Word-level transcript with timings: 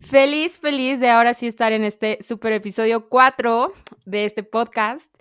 Feliz, 0.00 0.60
feliz 0.60 1.00
de 1.00 1.10
ahora 1.10 1.34
sí 1.34 1.48
estar 1.48 1.72
en 1.72 1.82
este 1.82 2.18
super 2.22 2.52
episodio 2.52 3.08
4 3.08 3.72
de 4.04 4.24
este 4.24 4.44
podcast. 4.44 5.12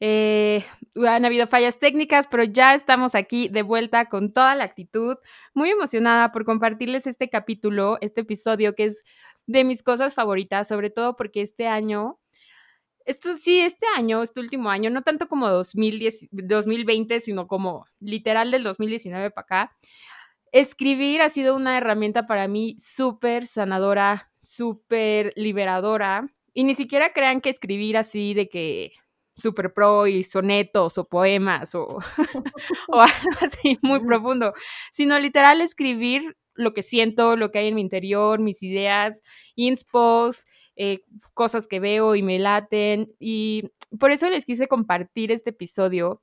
Eh, 0.00 0.64
han 1.06 1.24
habido 1.24 1.46
fallas 1.46 1.78
técnicas, 1.78 2.26
pero 2.28 2.42
ya 2.42 2.74
estamos 2.74 3.14
aquí 3.14 3.48
de 3.48 3.62
vuelta 3.62 4.06
con 4.06 4.32
toda 4.32 4.56
la 4.56 4.64
actitud. 4.64 5.16
Muy 5.54 5.70
emocionada 5.70 6.32
por 6.32 6.44
compartirles 6.44 7.06
este 7.06 7.30
capítulo, 7.30 7.96
este 8.00 8.22
episodio 8.22 8.74
que 8.74 8.86
es 8.86 9.04
de 9.46 9.62
mis 9.62 9.84
cosas 9.84 10.14
favoritas, 10.14 10.66
sobre 10.66 10.90
todo 10.90 11.14
porque 11.14 11.40
este 11.40 11.68
año, 11.68 12.18
esto 13.04 13.36
sí, 13.36 13.60
este 13.60 13.86
año, 13.96 14.22
este 14.22 14.40
último 14.40 14.68
año, 14.68 14.90
no 14.90 15.02
tanto 15.02 15.28
como 15.28 15.48
2010, 15.48 16.28
2020, 16.32 17.20
sino 17.20 17.46
como 17.46 17.86
literal 18.00 18.50
del 18.50 18.64
2019 18.64 19.30
para 19.30 19.44
acá, 19.44 19.76
escribir 20.54 21.20
ha 21.20 21.28
sido 21.28 21.56
una 21.56 21.76
herramienta 21.76 22.26
para 22.26 22.46
mí 22.46 22.76
súper 22.78 23.44
sanadora, 23.44 24.30
súper 24.36 25.32
liberadora. 25.34 26.32
Y 26.54 26.62
ni 26.62 26.76
siquiera 26.76 27.12
crean 27.12 27.40
que 27.40 27.50
escribir 27.50 27.96
así 27.96 28.34
de 28.34 28.48
que 28.48 28.92
súper 29.34 29.74
pro 29.74 30.06
y 30.06 30.22
sonetos 30.22 30.96
o 30.96 31.08
poemas 31.08 31.74
o, 31.74 31.86
o 32.88 33.00
algo 33.00 33.30
así 33.40 33.78
muy 33.82 33.98
profundo, 33.98 34.54
sino 34.92 35.18
literal 35.18 35.60
escribir 35.60 36.36
lo 36.54 36.72
que 36.72 36.84
siento, 36.84 37.36
lo 37.36 37.50
que 37.50 37.58
hay 37.58 37.66
en 37.66 37.74
mi 37.74 37.80
interior, 37.80 38.38
mis 38.38 38.62
ideas, 38.62 39.22
inspos, 39.56 40.46
eh, 40.76 41.00
cosas 41.34 41.66
que 41.66 41.80
veo 41.80 42.14
y 42.14 42.22
me 42.22 42.38
laten. 42.38 43.12
Y 43.18 43.72
por 43.98 44.12
eso 44.12 44.30
les 44.30 44.44
quise 44.44 44.68
compartir 44.68 45.32
este 45.32 45.50
episodio 45.50 46.22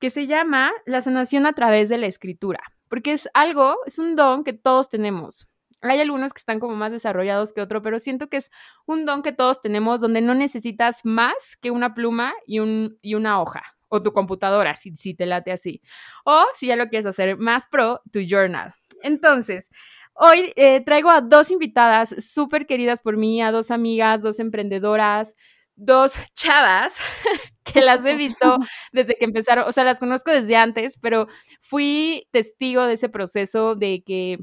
que 0.00 0.10
se 0.10 0.26
llama 0.26 0.72
La 0.84 1.00
sanación 1.00 1.46
a 1.46 1.52
través 1.52 1.88
de 1.88 1.98
la 1.98 2.08
escritura 2.08 2.60
porque 2.92 3.14
es 3.14 3.26
algo, 3.32 3.78
es 3.86 3.98
un 3.98 4.16
don 4.16 4.44
que 4.44 4.52
todos 4.52 4.90
tenemos. 4.90 5.48
Hay 5.80 5.98
algunos 6.02 6.34
que 6.34 6.40
están 6.40 6.60
como 6.60 6.76
más 6.76 6.92
desarrollados 6.92 7.54
que 7.54 7.62
otro, 7.62 7.80
pero 7.80 7.98
siento 7.98 8.28
que 8.28 8.36
es 8.36 8.50
un 8.84 9.06
don 9.06 9.22
que 9.22 9.32
todos 9.32 9.62
tenemos 9.62 10.02
donde 10.02 10.20
no 10.20 10.34
necesitas 10.34 11.00
más 11.02 11.56
que 11.62 11.70
una 11.70 11.94
pluma 11.94 12.34
y, 12.46 12.58
un, 12.58 12.98
y 13.00 13.14
una 13.14 13.40
hoja 13.40 13.62
o 13.88 14.02
tu 14.02 14.12
computadora, 14.12 14.74
si, 14.74 15.14
te 15.14 15.24
late 15.24 15.52
así. 15.52 15.80
O 16.26 16.44
si 16.52 16.66
ya 16.66 16.76
lo 16.76 16.90
quieres 16.90 17.06
hacer 17.06 17.38
más 17.38 17.66
pro, 17.66 18.02
tu 18.12 18.20
journal. 18.20 18.74
Entonces, 19.02 19.70
hoy 20.12 20.52
eh, 20.56 20.82
traigo 20.84 21.08
a 21.08 21.22
dos 21.22 21.50
invitadas 21.50 22.14
súper 22.22 22.66
queridas 22.66 23.00
por 23.00 23.16
mí, 23.16 23.40
a 23.40 23.52
dos 23.52 23.70
amigas, 23.70 24.20
dos 24.20 24.38
emprendedoras, 24.38 25.34
dos 25.76 26.14
chavas 26.34 26.94
que 27.64 27.80
las 27.80 28.04
he 28.04 28.14
visto 28.14 28.58
desde 28.92 29.14
que 29.16 29.24
empezaron, 29.24 29.66
o 29.68 29.72
sea, 29.72 29.84
las 29.84 29.98
conozco 30.00 30.30
desde 30.30 30.56
antes, 30.56 30.98
pero 31.00 31.28
fui 31.60 32.26
testigo 32.30 32.84
de 32.84 32.94
ese 32.94 33.08
proceso 33.08 33.74
de 33.74 34.02
que, 34.04 34.38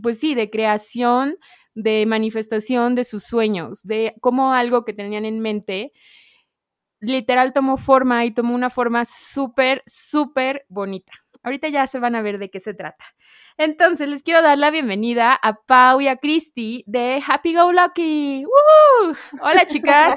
pues 0.00 0.18
sí, 0.18 0.34
de 0.34 0.50
creación, 0.50 1.36
de 1.74 2.06
manifestación 2.06 2.94
de 2.94 3.04
sus 3.04 3.24
sueños, 3.24 3.82
de 3.82 4.14
cómo 4.20 4.52
algo 4.54 4.84
que 4.84 4.92
tenían 4.92 5.24
en 5.24 5.40
mente 5.40 5.92
literal 7.00 7.52
tomó 7.52 7.76
forma 7.76 8.24
y 8.24 8.30
tomó 8.32 8.54
una 8.54 8.70
forma 8.70 9.04
súper, 9.04 9.82
súper 9.86 10.64
bonita. 10.68 11.12
Ahorita 11.42 11.68
ya 11.68 11.86
se 11.86 11.98
van 11.98 12.14
a 12.14 12.22
ver 12.22 12.38
de 12.38 12.50
qué 12.50 12.60
se 12.60 12.74
trata. 12.74 13.04
Entonces, 13.56 14.08
les 14.08 14.22
quiero 14.22 14.42
dar 14.42 14.58
la 14.58 14.70
bienvenida 14.70 15.32
a 15.40 15.54
Pau 15.54 16.00
y 16.00 16.08
a 16.08 16.16
Christy 16.16 16.82
de 16.86 17.22
Happy 17.26 17.54
Go 17.54 17.72
Lucky. 17.72 18.44
Hola, 19.40 19.66
chicas. 19.66 20.16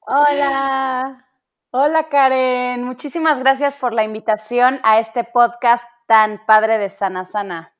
Hola. 0.00 1.26
Hola, 1.70 2.08
Karen. 2.08 2.84
Muchísimas 2.84 3.40
gracias 3.40 3.74
por 3.74 3.94
la 3.94 4.04
invitación 4.04 4.80
a 4.82 4.98
este 4.98 5.24
podcast 5.24 5.86
tan 6.06 6.44
padre 6.46 6.78
de 6.78 6.90
Sana 6.90 7.24
Sana. 7.24 7.74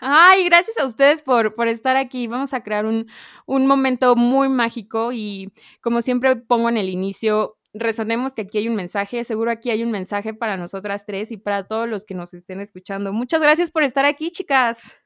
Ay, 0.00 0.44
gracias 0.44 0.78
a 0.78 0.84
ustedes 0.84 1.22
por, 1.22 1.54
por 1.54 1.68
estar 1.68 1.96
aquí. 1.96 2.26
Vamos 2.26 2.52
a 2.54 2.62
crear 2.62 2.86
un, 2.86 3.06
un 3.46 3.66
momento 3.66 4.16
muy 4.16 4.48
mágico 4.48 5.12
y 5.12 5.52
como 5.80 6.02
siempre 6.02 6.36
pongo 6.36 6.68
en 6.68 6.76
el 6.76 6.88
inicio, 6.88 7.57
resonemos 7.74 8.34
que 8.34 8.42
aquí 8.42 8.58
hay 8.58 8.68
un 8.68 8.76
mensaje, 8.76 9.24
seguro 9.24 9.50
aquí 9.50 9.70
hay 9.70 9.82
un 9.82 9.90
mensaje 9.90 10.34
para 10.34 10.56
nosotras 10.56 11.04
tres 11.06 11.30
y 11.30 11.36
para 11.36 11.66
todos 11.66 11.88
los 11.88 12.04
que 12.04 12.14
nos 12.14 12.34
estén 12.34 12.60
escuchando. 12.60 13.12
Muchas 13.12 13.40
gracias 13.40 13.70
por 13.70 13.82
estar 13.82 14.04
aquí, 14.04 14.30
chicas. 14.30 14.96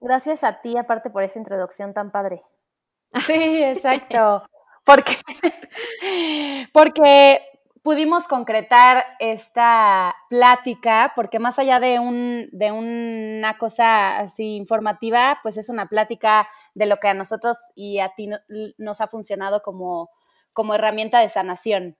Gracias 0.00 0.42
a 0.42 0.60
ti, 0.60 0.76
aparte 0.76 1.10
por 1.10 1.22
esa 1.22 1.38
introducción 1.38 1.94
tan 1.94 2.10
padre. 2.10 2.40
Sí, 3.26 3.62
exacto. 3.62 4.42
porque, 4.84 5.16
porque 6.72 7.40
pudimos 7.82 8.26
concretar 8.26 9.04
esta 9.18 10.14
plática, 10.30 11.12
porque 11.14 11.38
más 11.38 11.58
allá 11.58 11.78
de, 11.78 11.98
un, 11.98 12.48
de 12.52 12.72
una 12.72 13.58
cosa 13.58 14.18
así 14.18 14.56
informativa, 14.56 15.40
pues 15.42 15.56
es 15.58 15.68
una 15.68 15.86
plática 15.86 16.48
de 16.74 16.86
lo 16.86 16.96
que 16.98 17.08
a 17.08 17.14
nosotros 17.14 17.58
y 17.74 17.98
a 17.98 18.14
ti 18.14 18.30
nos 18.78 19.00
ha 19.00 19.08
funcionado 19.08 19.62
como 19.62 20.10
como 20.52 20.74
herramienta 20.74 21.20
de 21.20 21.28
sanación. 21.28 21.96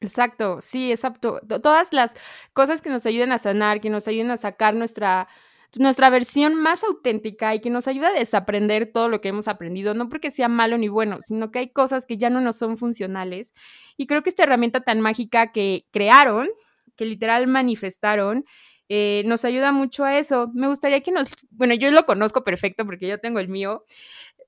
Exacto, 0.00 0.60
sí, 0.60 0.90
exacto. 0.90 1.40
Todas 1.62 1.92
las 1.92 2.14
cosas 2.52 2.82
que 2.82 2.90
nos 2.90 3.06
ayuden 3.06 3.30
a 3.32 3.38
sanar, 3.38 3.80
que 3.80 3.88
nos 3.90 4.08
ayuden 4.08 4.32
a 4.32 4.36
sacar 4.36 4.74
nuestra, 4.74 5.28
nuestra 5.76 6.10
versión 6.10 6.54
más 6.56 6.82
auténtica 6.82 7.54
y 7.54 7.60
que 7.60 7.70
nos 7.70 7.86
ayuda 7.86 8.08
a 8.08 8.12
desaprender 8.12 8.90
todo 8.92 9.08
lo 9.08 9.20
que 9.20 9.28
hemos 9.28 9.46
aprendido, 9.46 9.94
no 9.94 10.08
porque 10.08 10.32
sea 10.32 10.48
malo 10.48 10.76
ni 10.76 10.88
bueno, 10.88 11.18
sino 11.22 11.52
que 11.52 11.60
hay 11.60 11.68
cosas 11.70 12.04
que 12.04 12.16
ya 12.18 12.30
no 12.30 12.40
nos 12.40 12.58
son 12.58 12.76
funcionales. 12.76 13.54
Y 13.96 14.06
creo 14.08 14.22
que 14.24 14.30
esta 14.30 14.42
herramienta 14.42 14.80
tan 14.80 15.00
mágica 15.00 15.52
que 15.52 15.86
crearon, 15.92 16.48
que 16.96 17.04
literal 17.04 17.46
manifestaron, 17.46 18.44
eh, 18.88 19.22
nos 19.24 19.44
ayuda 19.44 19.72
mucho 19.72 20.04
a 20.04 20.18
eso. 20.18 20.50
Me 20.52 20.68
gustaría 20.68 21.00
que 21.00 21.12
nos, 21.12 21.30
bueno, 21.50 21.74
yo 21.74 21.90
lo 21.90 22.04
conozco 22.06 22.42
perfecto 22.44 22.84
porque 22.84 23.06
yo 23.08 23.18
tengo 23.18 23.38
el 23.38 23.48
mío, 23.48 23.84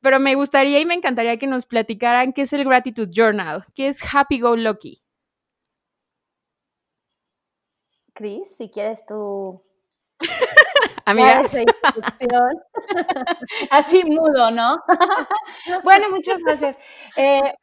pero 0.04 0.20
me 0.20 0.34
gustaría 0.34 0.80
y 0.80 0.84
me 0.84 0.92
encantaría 0.92 1.38
que 1.38 1.46
nos 1.46 1.64
platicaran 1.64 2.34
qué 2.34 2.42
es 2.42 2.52
el 2.52 2.66
Gratitude 2.66 3.10
Journal, 3.10 3.64
qué 3.74 3.88
es 3.88 4.00
Happy 4.12 4.38
Go 4.38 4.54
Lucky. 4.54 5.02
Cris, 8.12 8.54
si 8.54 8.68
quieres 8.68 9.06
tú. 9.06 9.64
Amiga. 11.06 11.40
Así 13.70 14.04
mudo, 14.04 14.50
¿no? 14.50 14.76
bueno, 15.84 16.10
muchas 16.10 16.36
gracias. 16.44 16.78
Eh, 17.16 17.54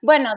bueno, 0.00 0.32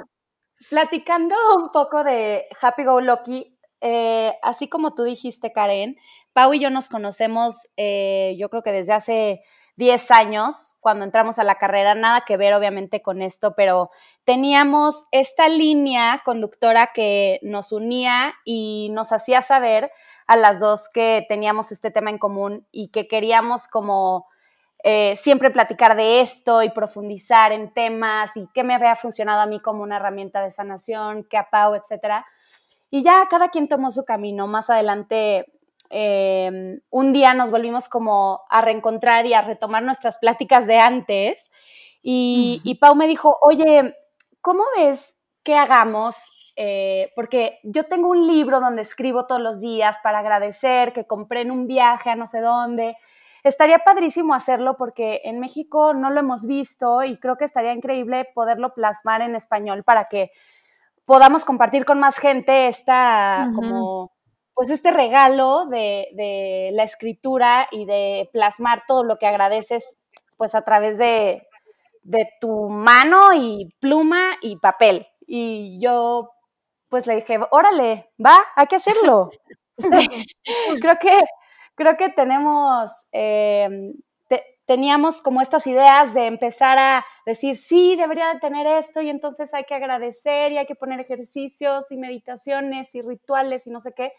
platicando 0.69 1.33
un 1.55 1.71
poco 1.71 2.03
de 2.03 2.45
Happy 2.59 2.83
Go 2.83 2.99
Lucky, 2.99 3.57
eh, 3.79 4.33
así 4.43 4.67
como 4.67 4.93
tú 4.93 5.03
dijiste, 5.03 5.53
Karen, 5.53 5.95
Pau 6.33 6.53
y 6.53 6.59
yo 6.59 6.69
nos 6.69 6.89
conocemos, 6.89 7.69
eh, 7.77 8.35
yo 8.37 8.49
creo 8.49 8.63
que 8.63 8.73
desde 8.73 8.91
hace 8.91 9.41
10 9.77 10.11
años 10.11 10.77
cuando 10.79 11.03
entramos 11.03 11.39
a 11.39 11.43
la 11.43 11.55
carrera, 11.55 11.95
nada 11.95 12.21
que 12.21 12.37
ver 12.37 12.53
obviamente 12.53 13.01
con 13.01 13.21
esto, 13.21 13.55
pero 13.55 13.91
teníamos 14.23 15.05
esta 15.11 15.49
línea 15.49 16.21
conductora 16.23 16.91
que 16.93 17.39
nos 17.41 17.71
unía 17.71 18.33
y 18.45 18.89
nos 18.91 19.11
hacía 19.11 19.41
saber 19.41 19.91
a 20.27 20.37
las 20.37 20.59
dos 20.59 20.89
que 20.93 21.25
teníamos 21.27 21.71
este 21.71 21.91
tema 21.91 22.09
en 22.09 22.17
común 22.17 22.67
y 22.71 22.89
que 22.89 23.07
queríamos 23.07 23.67
como 23.67 24.27
eh, 24.83 25.15
siempre 25.15 25.51
platicar 25.51 25.95
de 25.95 26.21
esto 26.21 26.61
y 26.61 26.69
profundizar 26.69 27.51
en 27.51 27.73
temas 27.73 28.37
y 28.37 28.47
qué 28.53 28.63
me 28.63 28.75
había 28.75 28.95
funcionado 28.95 29.41
a 29.41 29.45
mí 29.45 29.59
como 29.59 29.83
una 29.83 29.97
herramienta 29.97 30.41
de 30.41 30.51
sanación, 30.51 31.25
qué 31.29 31.37
a 31.37 31.49
Pau, 31.49 31.75
etcétera. 31.75 32.25
Y 32.91 33.03
ya 33.03 33.25
cada 33.29 33.49
quien 33.49 33.67
tomó 33.67 33.91
su 33.91 34.05
camino. 34.05 34.47
Más 34.47 34.69
adelante 34.69 35.47
Em, 35.89 36.79
un 36.89 37.13
día 37.13 37.33
nos 37.33 37.51
volvimos 37.51 37.89
como 37.89 38.41
a 38.49 38.61
reencontrar 38.61 39.25
y 39.25 39.33
a 39.33 39.41
retomar 39.41 39.83
nuestras 39.83 40.17
pláticas 40.17 40.67
de 40.67 40.79
antes. 40.79 41.51
Y, 42.01 42.77
Pau 42.79 42.95
me 42.95 43.07
dijo, 43.07 43.37
oye, 43.41 43.95
¿cómo 44.41 44.63
ves 44.77 45.15
que 45.43 45.55
hagamos? 45.55 46.53
Eh, 46.55 47.11
porque 47.15 47.59
yo 47.63 47.85
tengo 47.85 48.09
un 48.09 48.27
libro 48.27 48.59
donde 48.59 48.83
escribo 48.83 49.25
todos 49.25 49.41
los 49.41 49.59
días 49.59 49.97
para 50.03 50.19
agradecer 50.19 50.93
que 50.93 51.05
compré 51.05 51.41
en 51.41 51.51
un 51.51 51.67
viaje 51.67 52.11
a 52.11 52.15
no 52.15 52.27
sé 52.27 52.41
dónde. 52.41 52.95
Estaría 53.43 53.79
padrísimo 53.79 54.33
hacerlo 54.33 54.75
porque 54.77 55.21
en 55.25 55.39
México 55.39 55.93
no 55.93 56.09
lo 56.09 56.19
hemos 56.19 56.45
visto 56.45 57.03
y 57.03 57.17
creo 57.19 57.37
que 57.37 57.45
estaría 57.45 57.73
increíble 57.73 58.27
poderlo 58.33 58.73
plasmar 58.73 59.21
en 59.21 59.35
español 59.35 59.83
para 59.83 60.05
que 60.05 60.31
podamos 61.05 61.45
compartir 61.45 61.85
con 61.85 61.99
más 61.99 62.17
gente 62.17 62.67
esta 62.67 63.51
como 63.55 64.14
pues 64.55 64.69
este 64.69 64.89
regalo 64.89 65.65
de, 65.65 66.71
la 66.73 66.83
escritura 66.83 67.67
y 67.71 67.85
de 67.85 68.29
plasmar 68.31 68.83
todo 68.87 69.03
lo 69.03 69.17
que 69.17 69.27
agradeces 69.27 69.97
pues 70.37 70.55
a 70.55 70.63
través 70.63 70.97
de, 70.97 71.45
de 72.03 72.29
tu 72.39 72.69
mano 72.69 73.33
y 73.33 73.69
pluma 73.79 74.31
y 74.41 74.57
papel. 74.57 75.07
Y 75.27 75.79
yo 75.81 76.31
pues 76.89 77.07
le 77.07 77.15
dije, 77.15 77.37
órale, 77.51 78.09
va, 78.23 78.37
hay 78.55 78.67
que 78.67 78.77
hacerlo. 78.77 79.29
Este, 79.77 80.07
creo 80.81 80.97
que, 80.97 81.19
creo 81.75 81.97
que 81.97 82.07
tenemos, 82.07 83.07
em, 83.11 83.91
teníamos 84.65 85.21
como 85.21 85.41
estas 85.41 85.67
ideas 85.67 86.13
de 86.13 86.27
empezar 86.27 86.77
a 86.79 87.05
decir, 87.25 87.57
sí, 87.57 87.97
debería 87.97 88.33
de 88.33 88.39
tener 88.39 88.65
esto 88.65 89.01
y 89.01 89.09
entonces 89.09 89.53
hay 89.53 89.65
que 89.65 89.75
agradecer 89.75 90.53
y 90.53 90.57
hay 90.57 90.65
que 90.65 90.75
poner 90.75 91.01
ejercicios 91.01 91.91
y 91.91 91.97
meditaciones 91.97 92.95
y 92.95 93.01
rituales 93.01 93.67
y 93.67 93.69
no 93.69 93.81
sé 93.81 93.91
qué. 93.93 94.13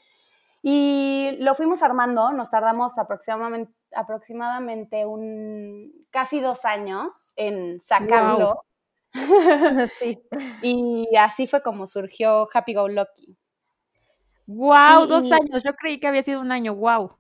Y 0.63 1.37
lo 1.39 1.55
fuimos 1.55 1.83
armando, 1.83 2.33
nos 2.33 2.51
tardamos 2.51 2.99
aproximadamente, 2.99 3.73
aproximadamente 3.95 5.07
un, 5.07 5.93
casi 6.11 6.41
dos 6.41 6.65
años 6.65 7.33
en 7.37 7.81
sacarlo. 7.81 8.65
sí. 9.93 10.23
Y 10.63 11.17
así 11.17 11.47
fue 11.47 11.63
como 11.63 11.87
surgió 11.87 12.49
Happy 12.53 12.75
Go 12.75 12.89
Lucky. 12.89 13.37
Wow, 14.47 15.07
dos 15.07 15.31
años. 15.33 15.63
Yo 15.65 15.75
creí 15.75 15.99
que 15.99 16.07
había 16.07 16.23
sido 16.23 16.41
un 16.41 16.53
año. 16.53 16.75
Wow. 16.75 17.17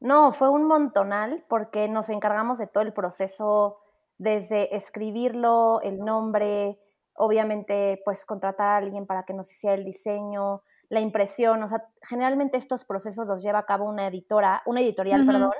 No, 0.00 0.32
fue 0.32 0.50
un 0.50 0.64
montonal 0.64 1.44
porque 1.48 1.88
nos 1.88 2.10
encargamos 2.10 2.58
de 2.58 2.66
todo 2.66 2.82
el 2.82 2.92
proceso, 2.92 3.78
desde 4.18 4.74
escribirlo, 4.76 5.80
el 5.82 5.98
nombre, 5.98 6.78
obviamente, 7.14 8.00
pues 8.04 8.24
contratar 8.26 8.68
a 8.68 8.76
alguien 8.76 9.06
para 9.06 9.24
que 9.24 9.34
nos 9.34 9.50
hiciera 9.50 9.74
el 9.74 9.84
diseño, 9.84 10.62
la 10.88 11.00
impresión, 11.00 11.62
o 11.62 11.68
sea, 11.68 11.88
generalmente 12.02 12.58
estos 12.58 12.84
procesos 12.84 13.26
los 13.26 13.42
lleva 13.42 13.60
a 13.60 13.66
cabo 13.66 13.84
una 13.86 14.06
editora, 14.06 14.62
una 14.66 14.80
editorial, 14.80 15.26
perdón, 15.26 15.52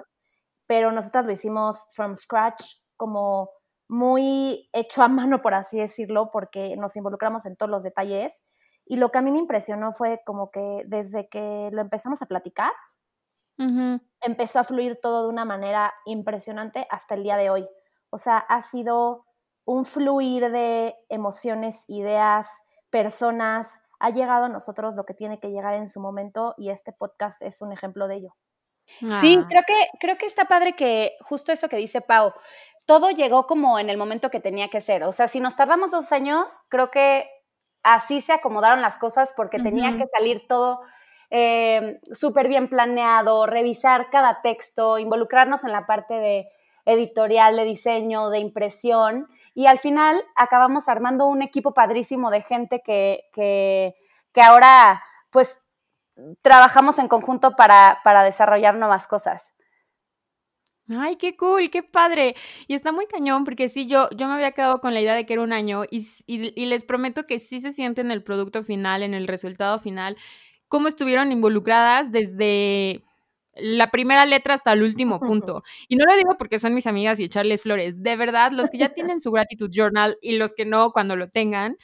pero 0.67 0.93
nosotros 0.93 1.27
lo 1.27 1.33
hicimos 1.33 1.87
from 1.91 2.17
scratch, 2.17 2.63
como 2.97 3.51
muy 3.89 4.69
hecho 4.73 5.03
a 5.03 5.09
mano, 5.09 5.43
por 5.43 5.55
así 5.55 5.79
decirlo, 5.79 6.31
porque 6.31 6.77
nos 6.77 6.97
involucramos 6.97 7.47
en 7.47 7.57
todos 7.57 7.71
los 7.71 7.83
detalles. 7.83 8.45
Y 8.85 8.99
lo 8.99 9.11
que 9.11 9.19
a 9.19 9.23
mí 9.23 9.33
me 9.33 9.39
impresionó 9.39 9.93
fue 9.93 10.21
como 10.25 10.51
que 10.51 10.85
desde 10.87 11.29
que 11.29 11.71
lo 11.73 11.81
empezamos 11.81 12.23
a 12.23 12.27
platicar, 12.27 12.71
empezó 14.21 14.61
a 14.61 14.65
fluir 14.65 14.99
todo 15.01 15.23
de 15.23 15.29
una 15.31 15.45
manera 15.47 15.93
impresionante 16.05 16.87
hasta 16.91 17.15
el 17.15 17.23
día 17.23 17.37
de 17.37 17.51
hoy. 17.51 17.67
O 18.11 18.19
sea, 18.19 18.37
ha 18.37 18.61
sido 18.61 19.25
un 19.65 19.85
fluir 19.85 20.51
de 20.51 20.95
emociones, 21.09 21.85
ideas, 21.89 22.61
personas, 22.91 23.83
ha 23.99 24.11
llegado 24.11 24.45
a 24.45 24.49
nosotros 24.49 24.95
lo 24.95 25.05
que 25.05 25.15
tiene 25.15 25.39
que 25.39 25.51
llegar 25.51 25.75
en 25.75 25.89
su 25.89 26.01
momento 26.01 26.55
y 26.57 26.71
este 26.71 26.93
podcast 26.93 27.43
es 27.43 27.63
un 27.63 27.73
ejemplo 27.73 28.09
de 28.09 28.17
ello. 28.17 28.37
Sí, 28.87 29.39
ah. 29.41 29.47
creo 29.49 29.63
que, 29.67 29.99
creo 29.99 30.17
que 30.17 30.27
está 30.27 30.45
padre 30.45 30.75
que 30.75 31.17
justo 31.21 31.53
eso 31.53 31.69
que 31.69 31.77
dice 31.77 32.01
Pau, 32.01 32.33
todo 32.87 33.11
llegó 33.11 33.47
como 33.47 33.79
en 33.79 33.91
el 33.91 33.99
momento 33.99 34.31
que 34.31 34.41
tenía 34.41 34.69
que 34.69 34.81
ser. 34.81 35.03
O 35.05 35.13
sea, 35.13 35.29
si 35.29 35.41
nos 35.41 35.57
tardamos 35.57 35.91
dos 35.91 36.13
años, 36.13 36.61
creo 36.69 36.91
que 36.91 37.29
así 37.83 38.21
se 38.21 38.33
acomodaron 38.33 38.81
las 38.81 38.99
cosas 38.99 39.33
porque 39.37 39.59
tenía 39.59 39.97
que 39.97 40.07
salir 40.13 40.47
todo 40.49 40.81
eh, 41.31 42.01
súper 42.13 42.49
bien 42.49 42.69
planeado, 42.69 43.47
revisar 43.47 44.11
cada 44.11 44.41
texto, 44.43 44.99
involucrarnos 44.99 45.65
en 45.65 45.73
la 45.73 45.87
parte 45.87 46.15
de 46.15 46.49
editorial, 46.85 47.57
de 47.57 47.65
diseño, 47.65 48.31
de 48.31 48.39
impresión 48.39 49.29
y 49.57 49.67
al 49.67 49.79
final 49.79 50.23
acabamos 50.35 50.87
armando 50.87 51.27
un 51.27 51.41
equipo 51.41 51.73
padrísimo 51.73 52.31
de 52.31 52.43
gente 52.43 52.83
que, 52.85 53.23
que, 53.33 53.95
que 54.35 54.43
ahora 54.43 55.03
pues 55.31 55.59
trabajamos 56.43 56.99
en 56.99 57.09
conjunto 57.09 57.57
para, 57.57 58.01
para 58.05 58.23
desarrollar 58.23 58.77
nuevas 58.77 59.09
cosas. 59.09 59.55
Ay, 60.95 61.17
qué 61.17 61.39
cool, 61.39 61.71
qué 61.71 61.83
padre. 61.83 62.37
Y 62.69 62.75
está 62.75 62.93
muy 62.93 63.07
cañón 63.07 63.45
porque 63.45 63.71
sí, 63.71 63.87
yo, 63.87 64.11
yo 64.11 64.29
me 64.29 64.35
había 64.35 64.53
quedado 64.53 64.83
con 64.83 64.93
la 64.93 65.01
idea 65.01 65.15
de 65.15 65.25
que 65.25 65.33
era 65.33 65.43
un 65.43 65.55
año 65.55 65.85
y, 65.91 66.07
y, 66.27 66.67
les 66.67 66.85
prometo 66.85 67.27
que 67.27 67.39
sí 67.39 67.63
se 67.63 67.73
siente 67.73 68.03
en 68.03 68.11
el 68.11 68.23
producto 68.23 68.63
final, 68.63 69.03
en 69.03 69.15
el 69.15 69.27
resultado 69.27 69.79
final, 69.79 70.19
cómo 70.69 70.87
estuvieron 70.87 71.33
involucradas 71.33 72.13
desde 72.13 73.07
la 73.57 73.91
primera 73.91 74.27
letra 74.27 74.55
hasta 74.55 74.73
el 74.73 74.83
último 74.83 75.21
punto. 75.21 75.63
Y 75.89 75.97
no 75.97 76.05
lo 76.07 76.17
digo 76.17 76.37
porque 76.39 76.59
son 76.59 76.75
mis 76.75 76.87
amigas 76.87 77.21
y 77.21 77.25
echarles 77.25 77.63
flores. 77.63 78.03
De 78.03 78.17
verdad, 78.17 78.53
los 78.53 78.71
que 78.71 78.79
ya 78.79 78.89
tienen 78.95 79.21
su 79.21 79.31
gratitude 79.33 79.71
journal 79.73 80.19
y 80.23 80.37
los 80.37 80.55
que 80.55 80.65
no, 80.67 80.93
cuando 80.93 81.17
lo 81.17 81.29
tengan, 81.31 81.77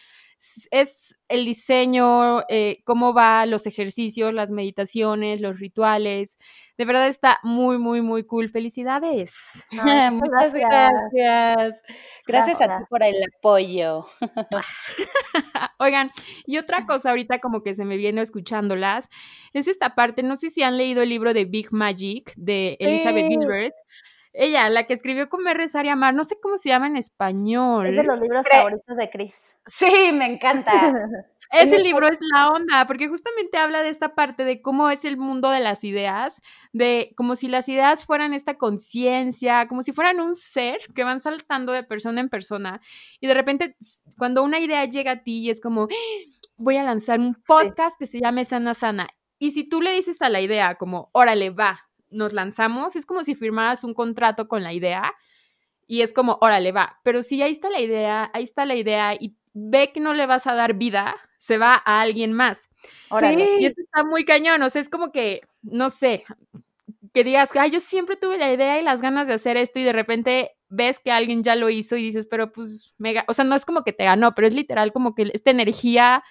es 0.70 1.16
el 1.28 1.44
diseño, 1.44 2.42
eh, 2.48 2.82
cómo 2.84 3.14
va 3.14 3.46
los 3.46 3.66
ejercicios, 3.66 4.34
las 4.34 4.50
meditaciones, 4.50 5.40
los 5.40 5.60
rituales. 5.60 6.38
De 6.76 6.84
verdad 6.84 7.06
está 7.06 7.38
muy, 7.44 7.78
muy, 7.78 8.02
muy 8.02 8.24
cool. 8.24 8.48
Felicidades. 8.48 9.66
Muchas 10.12 10.54
gracias. 10.54 11.82
gracias. 12.26 12.60
a 12.60 12.78
ti 12.78 12.84
por 12.90 13.04
el 13.04 13.14
apoyo. 13.36 14.06
Oigan, 15.78 16.10
y 16.44 16.58
otra 16.58 16.86
cosa 16.86 17.10
ahorita 17.10 17.38
como 17.38 17.62
que 17.62 17.76
se 17.76 17.84
me 17.84 17.96
viene 17.96 18.20
escuchándolas, 18.20 19.08
es 19.52 19.68
esta 19.68 19.94
parte, 19.94 20.22
no 20.22 20.34
sé 20.36 20.50
si 20.50 20.62
han 20.62 20.76
leído 20.76 21.02
el 21.02 21.08
libro 21.08 21.34
de 21.34 21.44
Big 21.44 21.72
Magic 21.72 22.32
de 22.36 22.76
Elizabeth 22.80 23.28
Gilbert. 23.28 23.74
Ella, 24.32 24.68
la 24.70 24.84
que 24.84 24.94
escribió 24.94 25.28
Comer, 25.28 25.56
Rezar 25.56 25.84
y 25.84 25.90
Amar, 25.90 26.14
no 26.14 26.24
sé 26.24 26.38
cómo 26.40 26.56
se 26.56 26.70
llama 26.70 26.86
en 26.86 26.96
español. 26.96 27.86
Es 27.86 27.96
de 27.96 28.04
los 28.04 28.18
libros 28.18 28.46
favoritos 28.48 28.96
de 28.96 29.10
Chris. 29.10 29.58
Sí, 29.66 30.10
me 30.12 30.26
encanta. 30.26 30.72
Ese 31.52 31.80
libro 31.80 32.08
es 32.08 32.16
la 32.32 32.48
onda, 32.48 32.86
porque 32.86 33.08
justamente 33.08 33.58
habla 33.58 33.82
de 33.82 33.90
esta 33.90 34.14
parte 34.14 34.42
de 34.44 34.62
cómo 34.62 34.88
es 34.88 35.04
el 35.04 35.18
mundo 35.18 35.50
de 35.50 35.60
las 35.60 35.84
ideas, 35.84 36.40
de 36.72 37.12
como 37.14 37.36
si 37.36 37.46
las 37.46 37.68
ideas 37.68 38.06
fueran 38.06 38.32
esta 38.32 38.56
conciencia, 38.56 39.68
como 39.68 39.82
si 39.82 39.92
fueran 39.92 40.18
un 40.20 40.34
ser 40.34 40.78
que 40.94 41.04
van 41.04 41.20
saltando 41.20 41.72
de 41.72 41.82
persona 41.82 42.22
en 42.22 42.30
persona. 42.30 42.80
Y 43.20 43.26
de 43.26 43.34
repente, 43.34 43.76
cuando 44.16 44.42
una 44.42 44.60
idea 44.60 44.86
llega 44.86 45.12
a 45.12 45.22
ti 45.22 45.40
y 45.40 45.50
es 45.50 45.60
como, 45.60 45.88
voy 46.56 46.78
a 46.78 46.84
lanzar 46.84 47.20
un 47.20 47.34
podcast 47.34 47.98
que 47.98 48.06
se 48.06 48.20
llame 48.20 48.46
Sana 48.46 48.72
Sana. 48.72 49.08
Y 49.38 49.50
si 49.50 49.68
tú 49.68 49.82
le 49.82 49.92
dices 49.92 50.22
a 50.22 50.30
la 50.30 50.40
idea 50.40 50.76
como, 50.76 51.10
órale, 51.12 51.50
va, 51.50 51.90
nos 52.12 52.32
lanzamos, 52.32 52.96
es 52.96 53.06
como 53.06 53.24
si 53.24 53.34
firmaras 53.34 53.84
un 53.84 53.94
contrato 53.94 54.48
con 54.48 54.62
la 54.62 54.72
idea 54.72 55.14
y 55.86 56.02
es 56.02 56.12
como, 56.12 56.38
órale, 56.40 56.72
va. 56.72 57.00
Pero 57.02 57.22
si 57.22 57.42
ahí 57.42 57.52
está 57.52 57.70
la 57.70 57.80
idea, 57.80 58.30
ahí 58.34 58.44
está 58.44 58.64
la 58.64 58.74
idea 58.74 59.14
y 59.14 59.36
ve 59.54 59.92
que 59.92 60.00
no 60.00 60.14
le 60.14 60.26
vas 60.26 60.46
a 60.46 60.54
dar 60.54 60.74
vida, 60.74 61.16
se 61.38 61.58
va 61.58 61.82
a 61.84 62.00
alguien 62.00 62.32
más. 62.32 62.70
Órale. 63.10 63.60
Y 63.60 63.66
eso 63.66 63.80
está 63.80 64.04
muy 64.04 64.24
cañón, 64.24 64.62
o 64.62 64.70
sea, 64.70 64.80
es 64.80 64.88
como 64.88 65.12
que, 65.12 65.42
no 65.62 65.90
sé, 65.90 66.24
que 67.12 67.24
digas, 67.24 67.50
ay, 67.56 67.70
yo 67.70 67.80
siempre 67.80 68.16
tuve 68.16 68.38
la 68.38 68.52
idea 68.52 68.80
y 68.80 68.84
las 68.84 69.02
ganas 69.02 69.26
de 69.26 69.34
hacer 69.34 69.56
esto 69.56 69.78
y 69.78 69.84
de 69.84 69.92
repente 69.92 70.52
ves 70.68 70.98
que 70.98 71.12
alguien 71.12 71.42
ya 71.42 71.56
lo 71.56 71.68
hizo 71.68 71.96
y 71.96 72.02
dices, 72.04 72.26
pero 72.26 72.52
pues, 72.52 72.94
mega, 72.96 73.24
o 73.28 73.34
sea, 73.34 73.44
no 73.44 73.54
es 73.54 73.66
como 73.66 73.84
que 73.84 73.92
te 73.92 74.04
ganó, 74.04 74.34
pero 74.34 74.48
es 74.48 74.54
literal 74.54 74.92
como 74.92 75.14
que 75.14 75.30
esta 75.34 75.50
energía 75.50 76.24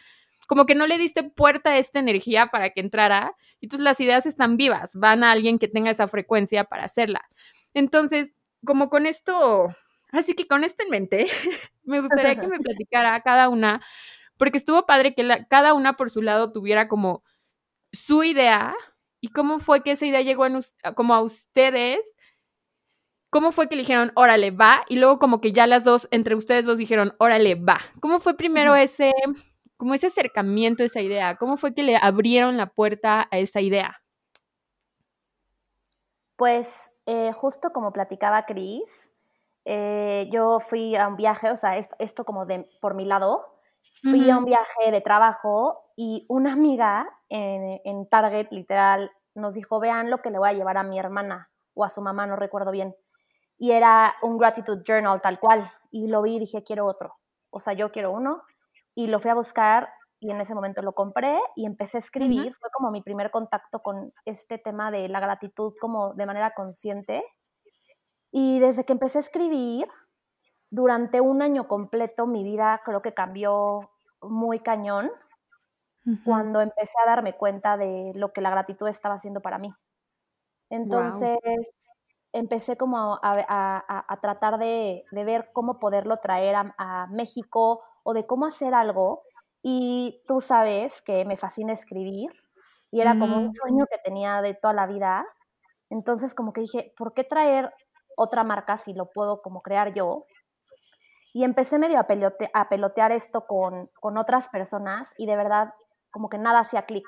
como 0.51 0.65
que 0.65 0.75
no 0.75 0.86
le 0.86 0.98
diste 0.98 1.24
puerta 1.24 1.70
a 1.70 1.77
esta 1.77 2.00
energía 2.00 2.48
para 2.48 2.72
que 2.72 2.81
entrara, 2.81 3.38
y 3.62 3.67
entonces 3.67 3.86
las 3.86 4.01
ideas 4.01 4.25
están 4.25 4.58
vivas, 4.58 4.98
van 4.98 5.24
a 5.24 5.31
alguien 5.31 5.58
que 5.58 5.70
tenga 5.70 5.89
esa 5.89 6.10
frecuencia 6.10 6.65
para 6.65 6.84
hacerla. 6.84 7.22
Entonces, 7.74 8.34
como 8.65 8.89
con 8.89 9.05
esto, 9.05 9.74
así 10.12 10.34
que 10.34 10.48
con 10.48 10.65
esto 10.65 10.84
en 10.84 10.89
mente, 10.89 11.27
me 11.86 12.01
gustaría 12.01 12.36
que 12.36 12.50
me 12.50 12.60
platicara 12.60 13.17
cada 13.22 13.48
una, 13.48 13.81
porque 14.36 14.58
estuvo 14.58 14.86
padre 14.86 15.15
que 15.15 15.25
cada 15.50 15.74
una 15.74 15.96
por 15.96 16.12
su 16.12 16.22
lado 16.22 16.51
tuviera 16.51 16.89
como 16.89 17.24
su 17.93 18.22
idea 18.25 18.75
y 19.22 19.29
cómo 19.29 19.60
fue 19.60 19.84
que 19.84 19.91
esa 19.91 20.05
idea 20.05 20.20
llegó 20.20 20.43
como 20.96 21.15
a 21.15 21.22
ustedes. 21.22 22.13
¿Cómo 23.29 23.53
fue 23.53 23.70
que 23.70 23.77
le 23.77 23.84
dijeron, 23.84 24.12
órale, 24.15 24.51
va? 24.51 24.84
Y 24.89 24.98
luego 24.98 25.17
como 25.17 25.39
que 25.39 25.53
ya 25.53 25.65
las 25.65 25.86
dos, 25.86 26.10
entre 26.12 26.36
ustedes 26.36 26.65
dos 26.65 26.77
dijeron, 26.77 27.15
órale, 27.20 27.55
va. 27.55 27.79
¿Cómo 28.01 28.20
fue 28.20 28.36
primero 28.36 28.75
ese, 28.75 29.13
como 29.81 29.95
ese 29.95 30.05
acercamiento 30.05 30.83
a 30.83 30.85
esa 30.85 31.01
idea? 31.01 31.38
¿Cómo 31.38 31.57
fue 31.57 31.73
que 31.73 31.81
le 31.81 31.97
abrieron 31.97 32.55
la 32.55 32.67
puerta 32.67 33.27
a 33.31 33.39
esa 33.39 33.61
idea? 33.61 34.00
Pues 36.35 36.93
eh, 37.07 37.31
justo 37.33 37.71
como 37.71 37.91
platicaba 37.91 38.45
Cris, 38.45 39.11
eh, 39.65 40.29
yo 40.31 40.59
fui 40.59 40.95
a 40.95 41.07
un 41.07 41.15
viaje, 41.15 41.50
o 41.50 41.55
sea, 41.55 41.77
esto, 41.97 42.25
como 42.25 42.45
de 42.45 42.63
por 42.79 42.93
mi 42.93 43.05
lado, 43.05 43.57
fui 44.03 44.29
a 44.29 44.38
un 44.38 44.45
viaje 44.45 44.91
de 44.91 45.01
trabajo 45.01 45.79
y 45.95 46.27
una 46.29 46.53
amiga 46.53 47.09
en, 47.29 47.81
en, 47.83 48.07
Target, 48.07 48.50
literal, 48.51 49.09
nos 49.33 49.55
dijo, 49.55 49.79
vean 49.79 50.11
lo 50.11 50.19
que 50.19 50.29
le 50.29 50.38
voy 50.38 50.50
a 50.50 50.53
llevar 50.53 50.77
a 50.77 50.83
mi 50.83 51.00
hermana 51.00 51.50
o 51.73 51.83
a 51.83 51.89
su 51.89 52.03
mamá, 52.03 52.27
no 52.27 52.35
recuerdo 52.35 52.69
bien. 52.69 52.95
Y 53.57 53.71
era 53.71 54.13
un 54.21 54.38
gratitude 54.38 54.83
journal 54.85 55.21
tal 55.21 55.39
cual. 55.39 55.71
Y 55.89 56.07
lo 56.07 56.21
vi 56.21 56.35
y 56.35 56.39
dije, 56.39 56.63
quiero 56.63 56.85
otro. 56.85 57.15
O 57.50 57.59
sea, 57.59 57.73
yo 57.73 57.91
quiero 57.91 58.11
uno 58.11 58.43
y 58.95 59.07
lo 59.07 59.19
fui 59.19 59.31
a 59.31 59.36
buscar 59.36 59.89
y 60.19 60.29
en 60.29 60.39
ese 60.39 60.53
momento 60.53 60.81
lo 60.81 60.93
compré 60.93 61.39
y 61.55 61.65
empecé 61.65 61.98
a 61.98 62.00
escribir. 62.00 62.53
Fue 62.53 62.69
como 62.71 62.91
mi 62.91 63.01
primer 63.01 63.31
contacto 63.31 63.81
con 63.81 64.13
este 64.25 64.57
tema 64.60 64.91
de 64.91 65.10
la 65.10 65.19
gratitud 65.19 65.74
como 65.81 66.13
de 66.13 66.25
manera 66.27 66.53
consciente. 66.53 67.24
Y 68.31 68.60
desde 68.60 68.86
que 68.86 68.93
empecé 68.93 69.17
a 69.17 69.21
escribir, 69.21 69.88
durante 70.69 71.21
un 71.21 71.41
año 71.41 71.67
completo 71.67 72.27
mi 72.27 72.43
vida 72.43 72.81
creo 72.86 73.01
que 73.01 73.13
cambió 73.13 73.91
muy 74.21 74.60
cañón 74.60 75.12
cuando 76.24 76.62
empecé 76.62 76.95
a 77.03 77.10
darme 77.10 77.33
cuenta 77.33 77.77
de 77.77 78.12
lo 78.15 78.31
que 78.31 78.41
la 78.41 78.50
gratitud 78.50 78.88
estaba 78.88 79.15
haciendo 79.15 79.41
para 79.41 79.57
mí. 79.57 79.74
Entonces, 80.69 81.38
empecé 82.31 82.77
como 82.77 83.19
a, 83.21 84.19
tratar 84.21 84.57
de, 84.57 85.03
ver 85.12 85.51
cómo 85.53 85.79
poderlo 85.79 86.17
traer 86.17 86.55
a, 86.55 87.07
México 87.12 87.83
o 88.03 88.13
de 88.13 88.25
cómo 88.25 88.46
hacer 88.46 88.74
algo. 88.74 89.24
Y 89.63 90.22
tú 90.27 90.41
sabes 90.41 91.01
que 91.01 91.25
me 91.25 91.38
fascina 91.38 91.74
escribir 91.74 92.31
y 92.91 93.01
era 93.01 93.17
como 93.17 93.38
un 93.38 93.48
mm. 93.48 93.51
sueño 93.51 93.86
que 93.89 93.98
tenía 94.03 94.41
de 94.41 94.53
toda 94.53 94.74
la 94.74 94.88
vida. 94.88 95.25
Entonces 95.89 96.34
como 96.34 96.53
que 96.53 96.62
dije, 96.62 96.93
¿por 96.98 97.13
qué 97.13 97.24
traer 97.24 97.74
otra 98.17 98.43
marca 98.43 98.77
si 98.77 98.93
lo 98.93 99.10
puedo 99.12 99.41
como 99.41 99.62
crear 99.62 99.93
yo? 99.93 100.25
Y 101.34 101.43
empecé 101.43 101.79
medio 101.79 102.00
a, 102.00 102.08
a 102.53 102.70
pelotear 102.70 103.12
esto 103.12 103.46
con, 103.46 103.89
con 104.00 104.17
otras 104.17 104.50
personas 104.50 105.13
y 105.17 105.25
de 105.25 105.38
verdad 105.38 105.74
como 106.12 106.29
que 106.29 106.38
nada 106.38 106.60
hacía 106.60 106.86
clic. 106.86 107.05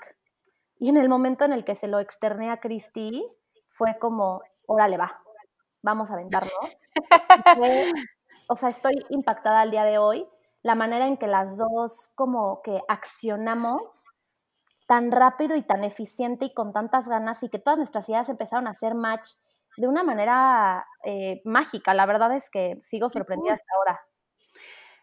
Y 0.79 0.89
en 0.89 0.97
el 0.97 1.09
momento 1.09 1.45
en 1.45 1.53
el 1.53 1.63
que 1.63 1.75
se 1.75 1.87
lo 1.87 1.99
externé 1.99 2.49
a 2.49 2.59
Cristi, 2.59 3.25
fue 3.69 3.97
como, 3.99 4.41
órale, 4.65 4.97
va, 4.97 5.21
vamos 5.81 6.09
a 6.09 6.15
aventarnos. 6.15 6.53
o 8.49 8.55
sea, 8.55 8.69
estoy 8.69 8.93
impactada 9.09 9.61
al 9.61 9.71
día 9.71 9.83
de 9.83 9.97
hoy, 9.97 10.27
la 10.63 10.75
manera 10.75 11.07
en 11.07 11.17
que 11.17 11.27
las 11.27 11.57
dos 11.57 12.11
como 12.15 12.61
que 12.63 12.81
accionamos 12.87 14.07
tan 14.87 15.11
rápido 15.11 15.55
y 15.55 15.61
tan 15.61 15.83
eficiente 15.83 16.45
y 16.45 16.53
con 16.53 16.73
tantas 16.73 17.07
ganas 17.07 17.43
y 17.43 17.49
que 17.49 17.59
todas 17.59 17.77
nuestras 17.77 18.07
ideas 18.09 18.29
empezaron 18.29 18.67
a 18.67 18.71
hacer 18.71 18.95
match 18.95 19.27
de 19.77 19.87
una 19.87 20.03
manera 20.03 20.85
eh, 21.03 21.41
mágica. 21.45 21.93
La 21.93 22.05
verdad 22.05 22.35
es 22.35 22.49
que 22.49 22.77
sigo 22.81 23.09
sorprendida 23.09 23.53
hasta 23.53 23.73
ahora. 23.77 24.01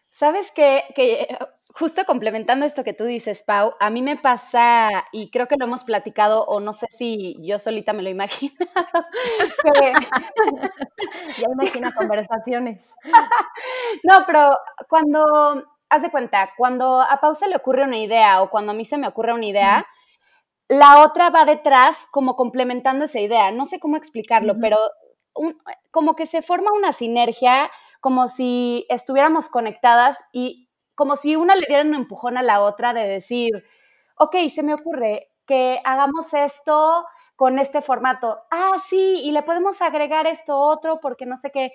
Sabes 0.09 0.51
que, 0.51 0.83
que 0.95 1.27
justo 1.73 2.03
complementando 2.05 2.65
esto 2.65 2.83
que 2.83 2.93
tú 2.93 3.05
dices, 3.05 3.43
Pau, 3.43 3.73
a 3.79 3.89
mí 3.89 4.01
me 4.01 4.17
pasa, 4.17 5.05
y 5.11 5.29
creo 5.29 5.47
que 5.47 5.55
lo 5.57 5.65
hemos 5.65 5.83
platicado, 5.83 6.43
o 6.45 6.59
no 6.59 6.73
sé 6.73 6.87
si 6.89 7.37
yo 7.41 7.59
solita 7.59 7.93
me 7.93 8.03
lo 8.03 8.09
imagino. 8.09 8.53
ya 11.37 11.47
imagina 11.51 11.93
conversaciones. 11.93 12.95
no, 14.03 14.23
pero 14.25 14.51
cuando, 14.89 15.65
haz 15.89 16.01
de 16.01 16.11
cuenta, 16.11 16.51
cuando 16.57 17.01
a 17.01 17.19
Pau 17.21 17.35
se 17.35 17.47
le 17.47 17.55
ocurre 17.55 17.83
una 17.83 17.97
idea 17.97 18.41
o 18.41 18.49
cuando 18.49 18.71
a 18.71 18.75
mí 18.75 18.85
se 18.85 18.97
me 18.97 19.07
ocurre 19.07 19.33
una 19.33 19.45
idea, 19.45 19.85
la 20.67 21.01
otra 21.03 21.29
va 21.29 21.45
detrás 21.45 22.07
como 22.11 22.35
complementando 22.35 23.05
esa 23.05 23.19
idea. 23.19 23.51
No 23.51 23.65
sé 23.65 23.79
cómo 23.79 23.97
explicarlo, 23.97 24.55
pero 24.61 24.77
como 25.91 26.15
que 26.15 26.25
se 26.25 26.41
forma 26.41 26.71
una 26.73 26.93
sinergia, 26.93 27.69
como 27.99 28.27
si 28.27 28.85
estuviéramos 28.89 29.49
conectadas 29.49 30.23
y 30.31 30.69
como 31.01 31.15
si 31.15 31.35
una 31.35 31.55
le 31.55 31.65
diera 31.67 31.81
un 31.81 31.95
empujón 31.95 32.37
a 32.37 32.43
la 32.43 32.61
otra 32.61 32.93
de 32.93 33.07
decir, 33.07 33.65
ok, 34.17 34.35
se 34.51 34.61
me 34.61 34.75
ocurre 34.75 35.31
que 35.47 35.81
hagamos 35.83 36.31
esto 36.35 37.07
con 37.35 37.57
este 37.57 37.81
formato. 37.81 38.37
Ah, 38.51 38.73
sí, 38.87 39.19
y 39.23 39.31
le 39.31 39.41
podemos 39.41 39.81
agregar 39.81 40.27
esto 40.27 40.59
otro 40.59 40.99
porque 41.01 41.25
no 41.25 41.37
sé 41.37 41.49
qué. 41.49 41.71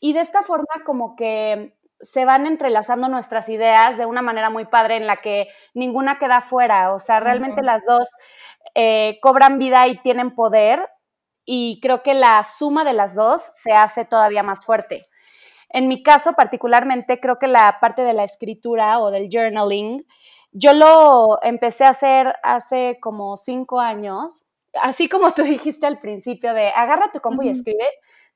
Y 0.00 0.14
de 0.14 0.20
esta 0.22 0.42
forma 0.42 0.82
como 0.84 1.14
que 1.14 1.76
se 2.00 2.24
van 2.24 2.48
entrelazando 2.48 3.06
nuestras 3.06 3.48
ideas 3.48 3.96
de 3.96 4.06
una 4.06 4.20
manera 4.20 4.50
muy 4.50 4.64
padre 4.64 4.96
en 4.96 5.06
la 5.06 5.18
que 5.18 5.46
ninguna 5.72 6.18
queda 6.18 6.40
fuera. 6.40 6.92
O 6.92 6.98
sea, 6.98 7.20
realmente 7.20 7.62
las 7.62 7.86
dos 7.86 8.08
eh, 8.74 9.20
cobran 9.22 9.60
vida 9.60 9.86
y 9.86 9.96
tienen 9.98 10.34
poder 10.34 10.88
y 11.44 11.78
creo 11.80 12.02
que 12.02 12.14
la 12.14 12.42
suma 12.42 12.82
de 12.82 12.94
las 12.94 13.14
dos 13.14 13.42
se 13.62 13.74
hace 13.74 14.04
todavía 14.04 14.42
más 14.42 14.66
fuerte. 14.66 15.06
En 15.70 15.88
mi 15.88 16.02
caso 16.02 16.32
particularmente, 16.34 17.20
creo 17.20 17.38
que 17.38 17.46
la 17.46 17.78
parte 17.80 18.02
de 18.02 18.12
la 18.12 18.24
escritura 18.24 18.98
o 18.98 19.10
del 19.10 19.28
journaling, 19.30 20.06
yo 20.52 20.72
lo 20.72 21.38
empecé 21.42 21.84
a 21.84 21.90
hacer 21.90 22.34
hace 22.42 22.98
como 23.00 23.36
cinco 23.36 23.80
años, 23.80 24.44
así 24.74 25.08
como 25.08 25.32
tú 25.32 25.42
dijiste 25.42 25.86
al 25.86 26.00
principio 26.00 26.54
de 26.54 26.68
agarra 26.68 27.12
tu 27.12 27.20
compu 27.20 27.42
y 27.42 27.48
escribe. 27.50 27.84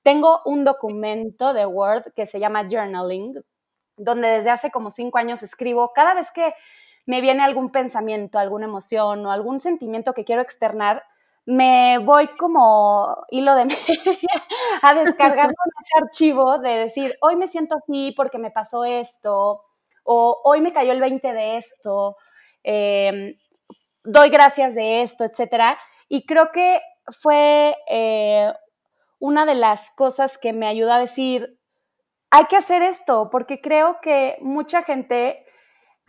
Tengo 0.03 0.41
un 0.45 0.65
documento 0.65 1.55
de 1.55 1.67
Word 1.67 2.13
que 2.15 2.27
se 2.27 2.39
llama 2.39 2.69
journaling, 2.71 3.43
donde 3.97 4.29
desde 4.29 4.51
hace 4.51 4.71
como 4.71 4.91
cinco 4.91 5.19
años 5.19 5.43
escribo 5.43 5.93
cada 5.93 6.15
vez 6.15 6.31
que 6.31 6.55
me 7.07 7.21
viene 7.21 7.43
algún 7.43 7.71
pensamiento, 7.71 8.39
alguna 8.39 8.67
emoción 8.67 9.27
o 9.27 9.31
algún 9.31 9.61
sentimiento 9.61 10.15
que 10.15 10.25
quiero 10.25 10.43
externar, 10.43 11.05
me 11.47 11.99
voy 11.99 12.29
como 12.37 13.25
hilo 13.31 13.55
de 13.55 13.65
media 13.67 14.43
a 14.83 14.95
descargar 14.95 15.51
ese 15.51 16.05
archivo 16.05 16.59
de 16.59 16.71
decir, 16.79 17.17
hoy 17.21 17.37
me 17.37 17.49
siento 17.49 17.77
así 17.77 18.13
porque 18.17 18.39
me 18.39 18.51
pasó 18.51 18.85
esto, 18.85 19.63
o 20.05 20.41
hoy 20.45 20.61
me 20.61 20.73
cayó 20.73 20.93
el 20.93 21.01
20 21.01 21.33
de 21.33 21.57
esto, 21.57 22.17
em, 22.63 23.35
doy 24.05 24.31
gracias 24.31 24.75
de 24.75 25.03
esto, 25.03 25.25
etcétera. 25.25 25.79
Y 26.09 26.27
creo 26.27 26.51
que 26.53 26.81
fue 27.09 27.77
eh, 27.89 28.53
una 29.19 29.47
de 29.47 29.55
las 29.55 29.91
cosas 29.93 30.39
que 30.39 30.53
me 30.53 30.67
ayudó 30.67 30.93
a 30.93 30.99
decir, 30.99 31.59
hay 32.31 32.45
que 32.47 32.57
hacer 32.57 32.83
esto, 32.83 33.31
porque 33.31 33.61
creo 33.61 34.01
que 34.01 34.37
mucha 34.41 34.83
gente 34.83 35.45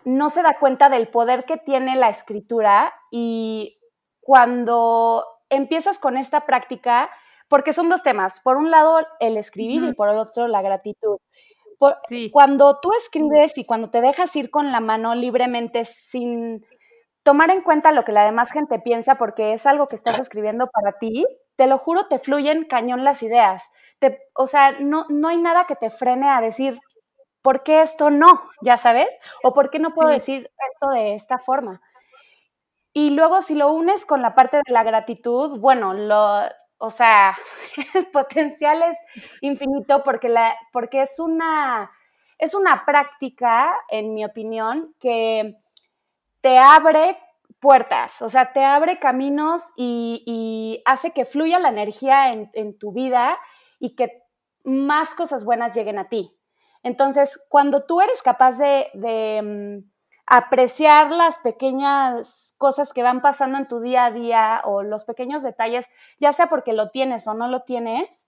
no 0.05 0.29
se 0.29 0.43
da 0.43 0.57
cuenta 0.57 0.89
del 0.89 1.07
poder 1.07 1.45
que 1.45 1.57
tiene 1.57 1.95
la 1.95 2.09
escritura 2.09 2.93
y 3.11 3.79
cuando 4.25 5.23
empiezas 5.49 5.99
con 5.99 6.17
esta 6.17 6.47
práctica, 6.47 7.11
porque 7.47 7.73
son 7.73 7.89
dos 7.89 8.01
temas, 8.01 8.39
por 8.39 8.57
un 8.57 8.71
lado 8.71 9.05
el 9.19 9.37
escribir 9.37 9.83
y 9.83 9.93
por 9.93 10.09
el 10.09 10.17
otro 10.17 10.47
la 10.47 10.63
gratitud. 10.63 11.19
Cuando 12.31 12.79
tú 12.79 12.91
escribes 12.97 13.55
y 13.59 13.65
cuando 13.65 13.91
te 13.91 14.01
dejas 14.01 14.35
ir 14.35 14.49
con 14.49 14.71
la 14.71 14.79
mano 14.79 15.13
libremente 15.13 15.85
sin 15.85 16.65
tomar 17.21 17.51
en 17.51 17.61
cuenta 17.61 17.91
lo 17.91 18.03
que 18.03 18.13
la 18.13 18.25
demás 18.25 18.51
gente 18.51 18.79
piensa 18.79 19.13
porque 19.13 19.53
es 19.53 19.67
algo 19.67 19.87
que 19.87 19.95
estás 19.95 20.17
escribiendo 20.17 20.65
para 20.73 20.97
ti, 20.97 21.23
te 21.55 21.67
lo 21.67 21.77
juro, 21.77 22.07
te 22.07 22.17
fluyen 22.17 22.65
cañón 22.65 23.03
las 23.03 23.21
ideas. 23.21 23.69
Te, 23.99 24.19
o 24.33 24.47
sea, 24.47 24.71
no, 24.79 25.05
no 25.09 25.27
hay 25.27 25.37
nada 25.37 25.65
que 25.65 25.75
te 25.75 25.91
frene 25.91 26.29
a 26.29 26.41
decir, 26.41 26.79
¿por 27.43 27.61
qué 27.61 27.83
esto 27.83 28.09
no? 28.09 28.49
¿Ya 28.63 28.79
sabes? 28.79 29.09
¿O 29.43 29.53
por 29.53 29.69
qué 29.69 29.77
no 29.77 29.91
puedo 29.91 30.09
decir 30.09 30.49
esto 30.71 30.89
de 30.89 31.13
esta 31.13 31.37
forma? 31.37 31.79
Y 32.97 33.09
luego 33.09 33.41
si 33.41 33.55
lo 33.55 33.73
unes 33.73 34.05
con 34.05 34.21
la 34.21 34.35
parte 34.35 34.55
de 34.65 34.71
la 34.71 34.81
gratitud, 34.85 35.59
bueno, 35.59 35.93
lo, 35.93 36.43
o 36.77 36.89
sea, 36.89 37.35
el 37.93 38.07
potencial 38.07 38.81
es 38.83 38.97
infinito 39.41 40.01
porque, 40.01 40.29
la, 40.29 40.55
porque 40.71 41.01
es, 41.01 41.19
una, 41.19 41.91
es 42.39 42.55
una 42.55 42.85
práctica, 42.85 43.69
en 43.89 44.13
mi 44.13 44.23
opinión, 44.23 44.95
que 45.01 45.57
te 46.39 46.57
abre 46.57 47.17
puertas, 47.59 48.21
o 48.21 48.29
sea, 48.29 48.53
te 48.53 48.63
abre 48.63 48.97
caminos 48.97 49.73
y, 49.75 50.81
hace 50.85 51.11
que 51.11 51.25
fluya 51.25 51.59
la 51.59 51.69
energía 51.69 52.29
en, 52.29 52.77
tu 52.77 52.93
vida 52.93 53.37
y 53.77 53.97
que 53.97 54.23
más 54.63 55.15
cosas 55.15 55.43
buenas 55.43 55.75
lleguen 55.75 55.99
a 55.99 56.07
ti. 56.07 56.33
Entonces, 56.81 57.41
cuando 57.49 57.83
tú 57.85 57.99
eres 57.99 58.21
capaz 58.21 58.57
de 58.57 59.83
mm, 59.83 59.94
apreciar 60.27 61.11
las 61.11 61.39
pequeñas 61.39 62.55
cosas 62.57 62.93
que 62.93 63.03
van 63.03 63.21
pasando 63.21 63.57
en 63.57 63.67
tu 63.67 63.79
día 63.79 64.05
a 64.05 64.11
día 64.11 64.61
o 64.63 64.83
los 64.83 65.03
pequeños 65.03 65.43
detalles, 65.43 65.87
ya 66.19 66.33
sea 66.33 66.47
porque 66.47 66.73
lo 66.73 66.89
tienes 66.89 67.27
o 67.27 67.33
no 67.33 67.47
lo 67.47 67.61
tienes, 67.61 68.27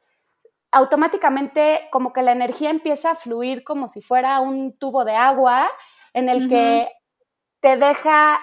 automáticamente 0.71 1.87
como 1.91 2.13
que 2.13 2.21
la 2.21 2.33
energía 2.33 2.69
empieza 2.69 3.11
a 3.11 3.15
fluir 3.15 3.63
como 3.63 3.87
si 3.87 4.01
fuera 4.01 4.39
un 4.41 4.77
tubo 4.77 5.05
de 5.05 5.15
agua 5.15 5.69
en 6.13 6.29
el 6.29 6.49
que 6.49 6.91
te 7.61 7.77
deja 7.77 8.39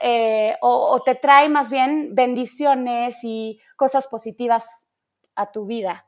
eh, 0.00 0.56
o, 0.60 1.00
te 1.04 1.14
trae 1.14 1.48
más 1.48 1.70
bien 1.70 2.14
bendiciones 2.14 3.16
y 3.22 3.60
cosas 3.76 4.06
positivas 4.06 4.88
a 5.34 5.50
tu 5.52 5.66
vida. 5.66 6.06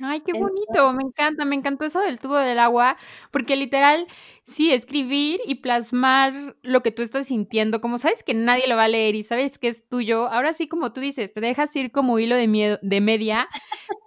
Ay, 0.00 0.20
qué 0.20 0.32
bonito, 0.32 0.92
me 0.92 1.02
encanta, 1.02 1.44
me 1.44 1.56
encantó 1.56 1.84
eso 1.84 2.00
del 2.00 2.18
tubo 2.18 2.36
del 2.36 2.58
agua, 2.58 2.96
porque 3.30 3.56
literal, 3.56 4.06
sí, 4.42 4.72
escribir 4.72 5.40
y 5.46 5.56
plasmar 5.56 6.56
lo 6.62 6.82
que 6.82 6.92
tú 6.92 7.02
estás 7.02 7.28
sintiendo, 7.28 7.80
como 7.80 7.98
sabes 7.98 8.22
que 8.22 8.34
nadie 8.34 8.66
lo 8.68 8.76
va 8.76 8.84
a 8.84 8.88
leer 8.88 9.14
y 9.14 9.22
sabes 9.22 9.58
que 9.58 9.68
es 9.68 9.88
tuyo, 9.88 10.28
ahora 10.28 10.52
sí, 10.52 10.68
como 10.68 10.92
tú 10.92 11.00
dices, 11.00 11.32
te 11.32 11.40
dejas 11.40 11.74
ir 11.76 11.92
como 11.92 12.18
hilo 12.18 12.36
de, 12.36 12.46
miedo, 12.46 12.78
de 12.82 13.00
media, 13.00 13.48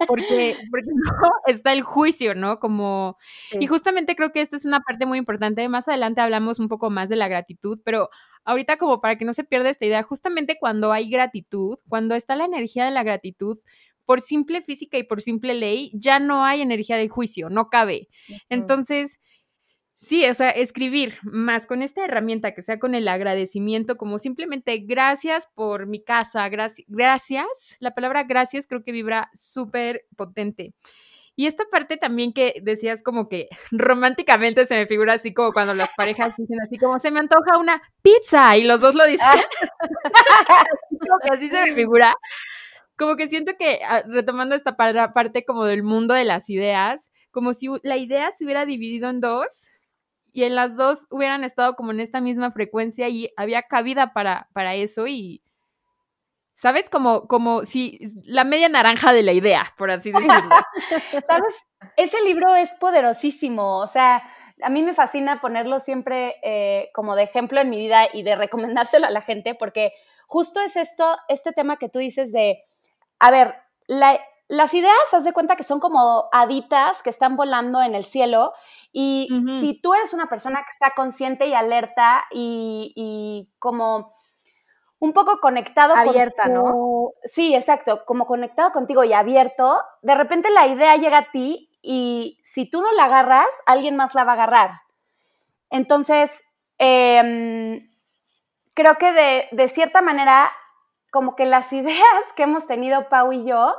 porque, 0.06 0.56
porque 0.70 0.90
no 0.94 1.30
está 1.46 1.72
el 1.72 1.82
juicio, 1.82 2.34
¿no? 2.34 2.60
Como, 2.60 3.16
y 3.58 3.66
justamente 3.66 4.14
creo 4.14 4.32
que 4.32 4.40
esta 4.40 4.56
es 4.56 4.64
una 4.64 4.80
parte 4.80 5.06
muy 5.06 5.18
importante, 5.18 5.68
más 5.68 5.88
adelante 5.88 6.20
hablamos 6.20 6.60
un 6.60 6.68
poco 6.68 6.90
más 6.90 7.08
de 7.08 7.16
la 7.16 7.28
gratitud, 7.28 7.80
pero 7.84 8.10
ahorita 8.44 8.76
como 8.78 9.00
para 9.00 9.16
que 9.16 9.24
no 9.24 9.34
se 9.34 9.44
pierda 9.44 9.70
esta 9.70 9.86
idea, 9.86 10.02
justamente 10.02 10.56
cuando 10.58 10.92
hay 10.92 11.10
gratitud, 11.10 11.78
cuando 11.88 12.14
está 12.14 12.36
la 12.36 12.44
energía 12.44 12.84
de 12.84 12.90
la 12.90 13.02
gratitud, 13.02 13.58
por 14.10 14.22
simple 14.22 14.60
física 14.60 14.98
y 14.98 15.04
por 15.04 15.20
simple 15.20 15.54
ley, 15.54 15.92
ya 15.94 16.18
no 16.18 16.44
hay 16.44 16.62
energía 16.62 16.96
de 16.96 17.08
juicio, 17.08 17.48
no 17.48 17.68
cabe. 17.68 18.08
Entonces, 18.48 19.20
sí, 19.94 20.26
o 20.26 20.34
sea, 20.34 20.50
escribir 20.50 21.18
más 21.22 21.64
con 21.64 21.80
esta 21.80 22.04
herramienta 22.04 22.52
que 22.52 22.60
sea 22.60 22.80
con 22.80 22.96
el 22.96 23.06
agradecimiento, 23.06 23.96
como 23.96 24.18
simplemente 24.18 24.78
gracias 24.78 25.48
por 25.54 25.86
mi 25.86 26.02
casa, 26.02 26.48
gracias, 26.48 27.76
la 27.78 27.94
palabra 27.94 28.24
gracias 28.24 28.66
creo 28.66 28.82
que 28.82 28.90
vibra 28.90 29.30
súper 29.32 30.02
potente. 30.16 30.74
Y 31.36 31.46
esta 31.46 31.62
parte 31.70 31.96
también 31.96 32.32
que 32.32 32.60
decías 32.64 33.04
como 33.04 33.28
que 33.28 33.46
románticamente 33.70 34.66
se 34.66 34.74
me 34.74 34.88
figura 34.88 35.12
así 35.12 35.32
como 35.32 35.52
cuando 35.52 35.72
las 35.72 35.90
parejas 35.96 36.34
dicen 36.36 36.58
así 36.66 36.78
como 36.78 36.98
se 36.98 37.12
me 37.12 37.20
antoja 37.20 37.58
una 37.58 37.80
pizza 38.02 38.56
y 38.56 38.64
los 38.64 38.80
dos 38.80 38.96
lo 38.96 39.06
dicen. 39.06 39.28
así 41.30 41.48
se 41.48 41.62
me 41.62 41.76
figura 41.76 42.12
como 43.00 43.16
que 43.16 43.28
siento 43.28 43.56
que, 43.56 43.80
ah, 43.88 44.02
retomando 44.06 44.54
esta 44.54 44.76
parte 44.76 45.46
como 45.46 45.64
del 45.64 45.82
mundo 45.82 46.12
de 46.12 46.26
las 46.26 46.50
ideas, 46.50 47.10
como 47.30 47.54
si 47.54 47.68
la 47.82 47.96
idea 47.96 48.30
se 48.30 48.44
hubiera 48.44 48.66
dividido 48.66 49.08
en 49.08 49.22
dos 49.22 49.70
y 50.34 50.44
en 50.44 50.54
las 50.54 50.76
dos 50.76 51.06
hubieran 51.08 51.42
estado 51.42 51.76
como 51.76 51.92
en 51.92 52.00
esta 52.00 52.20
misma 52.20 52.52
frecuencia 52.52 53.08
y 53.08 53.32
había 53.38 53.62
cabida 53.62 54.12
para, 54.12 54.50
para 54.52 54.74
eso 54.74 55.06
y, 55.06 55.42
¿sabes? 56.56 56.90
Como, 56.90 57.26
como 57.26 57.64
si 57.64 57.98
la 58.22 58.44
media 58.44 58.68
naranja 58.68 59.14
de 59.14 59.22
la 59.22 59.32
idea, 59.32 59.72
por 59.78 59.90
así 59.90 60.12
decirlo. 60.12 60.50
¿Sabes? 61.26 61.64
Ese 61.96 62.22
libro 62.24 62.54
es 62.54 62.74
poderosísimo, 62.74 63.78
o 63.78 63.86
sea, 63.86 64.22
a 64.62 64.68
mí 64.68 64.82
me 64.82 64.92
fascina 64.92 65.40
ponerlo 65.40 65.80
siempre 65.80 66.36
eh, 66.42 66.90
como 66.92 67.16
de 67.16 67.22
ejemplo 67.22 67.62
en 67.62 67.70
mi 67.70 67.78
vida 67.78 68.08
y 68.12 68.24
de 68.24 68.36
recomendárselo 68.36 69.06
a 69.06 69.10
la 69.10 69.22
gente, 69.22 69.54
porque 69.54 69.94
justo 70.26 70.60
es 70.60 70.76
esto, 70.76 71.16
este 71.28 71.52
tema 71.52 71.78
que 71.78 71.88
tú 71.88 71.98
dices 71.98 72.30
de, 72.30 72.62
a 73.20 73.30
ver, 73.30 73.54
las 73.86 74.74
ideas, 74.74 75.14
haz 75.14 75.24
de 75.24 75.32
cuenta 75.32 75.54
que 75.54 75.62
son 75.62 75.78
como 75.78 76.28
haditas 76.32 77.02
que 77.02 77.10
están 77.10 77.36
volando 77.36 77.80
en 77.82 77.94
el 77.94 78.04
cielo 78.04 78.52
y 78.92 79.28
si 79.60 79.80
tú 79.80 79.94
eres 79.94 80.12
una 80.12 80.26
persona 80.28 80.64
que 80.64 80.72
está 80.72 80.94
consciente 80.96 81.46
y 81.46 81.54
alerta 81.54 82.24
y, 82.32 83.48
como 83.58 84.12
un 84.98 85.12
poco 85.12 85.38
conectado 85.40 85.94
abierta, 85.94 86.46
¿no? 86.46 87.12
Sí, 87.22 87.54
exacto, 87.54 88.04
como 88.04 88.26
conectado 88.26 88.72
contigo 88.72 89.04
y 89.04 89.12
abierto, 89.12 89.80
de 90.02 90.14
repente 90.14 90.50
la 90.50 90.66
idea 90.66 90.96
llega 90.96 91.18
a 91.18 91.30
ti 91.30 91.70
y 91.82 92.40
si 92.42 92.68
tú 92.68 92.82
no 92.82 92.92
la 92.92 93.04
agarras, 93.04 93.48
alguien 93.66 93.96
más 93.96 94.14
la 94.14 94.24
va 94.24 94.32
a 94.32 94.34
agarrar. 94.34 94.70
Entonces, 95.70 96.42
em, 96.78 97.88
creo 98.74 98.96
que 98.96 99.12
de, 99.12 99.48
de, 99.52 99.68
cierta 99.68 100.02
manera, 100.02 100.50
como 101.10 101.36
que 101.36 101.46
las 101.46 101.72
ideas 101.72 102.32
que 102.36 102.44
hemos 102.44 102.66
tenido 102.66 103.08
Pau 103.08 103.32
y 103.32 103.44
yo, 103.44 103.76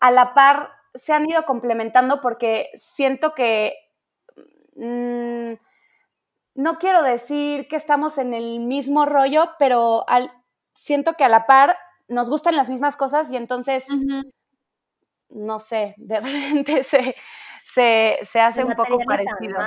a 0.00 0.10
la 0.10 0.34
par 0.34 0.70
se 0.94 1.12
han 1.12 1.28
ido 1.28 1.44
complementando 1.44 2.20
porque 2.20 2.70
siento 2.74 3.34
que, 3.34 3.74
mm, 4.76 5.54
no 6.54 6.78
quiero 6.78 7.02
decir 7.02 7.68
que 7.68 7.76
estamos 7.76 8.18
en 8.18 8.34
el 8.34 8.60
mismo 8.60 9.06
rollo, 9.06 9.50
pero 9.58 10.04
al, 10.08 10.32
siento 10.74 11.14
que 11.14 11.24
a 11.24 11.28
la 11.28 11.46
par 11.46 11.76
nos 12.08 12.28
gustan 12.28 12.56
las 12.56 12.70
mismas 12.70 12.96
cosas 12.96 13.30
y 13.30 13.36
entonces 13.36 13.86
no 15.30 15.58
sé, 15.58 15.94
de 15.96 16.20
repente 16.20 16.84
se, 16.84 18.18
se, 18.24 18.40
hace 18.40 18.64
un 18.64 18.74
poco 18.74 18.98
parecido. 18.98 19.58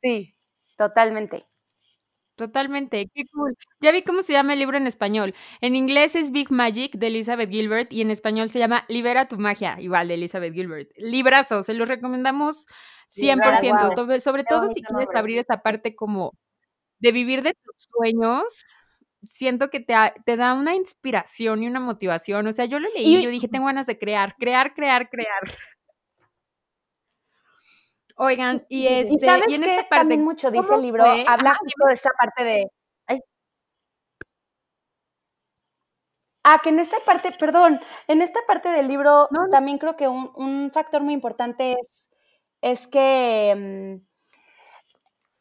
Sí, 0.00 0.34
totalmente. 0.76 1.46
Totalmente, 2.36 3.10
qué 3.14 3.24
cool. 3.32 3.56
Ya 3.80 3.92
vi 3.92 4.02
cómo 4.02 4.22
se 4.22 4.34
llama 4.34 4.52
el 4.52 4.58
libro 4.58 4.76
en 4.76 4.86
español. 4.86 5.34
En 5.62 5.74
inglés 5.74 6.14
es 6.14 6.30
Big 6.30 6.50
Magic 6.52 6.92
de 6.96 7.06
Elizabeth 7.06 7.50
Gilbert 7.50 7.90
y 7.90 8.02
en 8.02 8.10
español 8.10 8.50
se 8.50 8.58
llama 8.58 8.84
Libera 8.88 9.26
tu 9.26 9.38
magia, 9.38 9.80
igual 9.80 10.08
de 10.08 10.14
Elizabeth 10.14 10.52
Gilbert. 10.52 10.90
Librazo, 10.98 11.62
se 11.62 11.72
los 11.72 11.88
recomendamos 11.88 12.66
100%, 13.08 14.20
sobre 14.20 14.44
todo 14.44 14.68
si 14.68 14.82
quieres 14.82 15.08
abrir 15.14 15.38
esta 15.38 15.62
parte 15.62 15.96
como 15.96 16.32
de 17.00 17.12
vivir 17.12 17.42
de 17.42 17.54
tus 17.54 17.74
sueños. 17.90 18.44
Siento 19.26 19.70
que 19.70 19.80
te, 19.80 19.94
te 20.26 20.36
da 20.36 20.54
una 20.54 20.74
inspiración 20.76 21.62
y 21.62 21.68
una 21.68 21.80
motivación. 21.80 22.46
O 22.48 22.52
sea, 22.52 22.66
yo 22.66 22.78
lo 22.80 22.88
leí 22.94 23.16
y 23.18 23.22
yo 23.22 23.30
dije, 23.30 23.48
tengo 23.60 23.66
ganas 23.66 23.86
de 23.86 23.98
crear, 23.98 24.36
crear, 24.38 24.74
crear, 24.74 25.08
crear. 25.10 25.42
Oigan, 28.16 28.64
y 28.68 28.86
este. 28.86 29.24
sabes 29.24 29.46
en 29.48 29.62
esta 29.62 29.88
parte, 29.88 29.96
también 29.96 30.24
mucho 30.24 30.50
dice 30.50 30.74
el 30.74 30.82
libro, 30.82 31.04
habla 31.04 31.54
justo 31.54 31.86
de 31.86 31.94
esta 31.94 32.10
parte 32.18 32.44
de. 32.44 32.70
Ah, 36.48 36.60
que 36.62 36.68
en 36.68 36.78
esta 36.78 36.96
parte, 37.04 37.28
perdón, 37.40 37.80
en 38.06 38.22
esta 38.22 38.38
parte 38.46 38.68
del 38.68 38.86
libro 38.86 39.28
también 39.50 39.78
creo 39.78 39.96
que 39.96 40.06
un, 40.06 40.70
factor 40.72 41.02
muy 41.02 41.12
importante 41.12 41.72
es, 41.72 42.08
es 42.60 42.86
que 42.86 44.00
mm, 44.00 44.06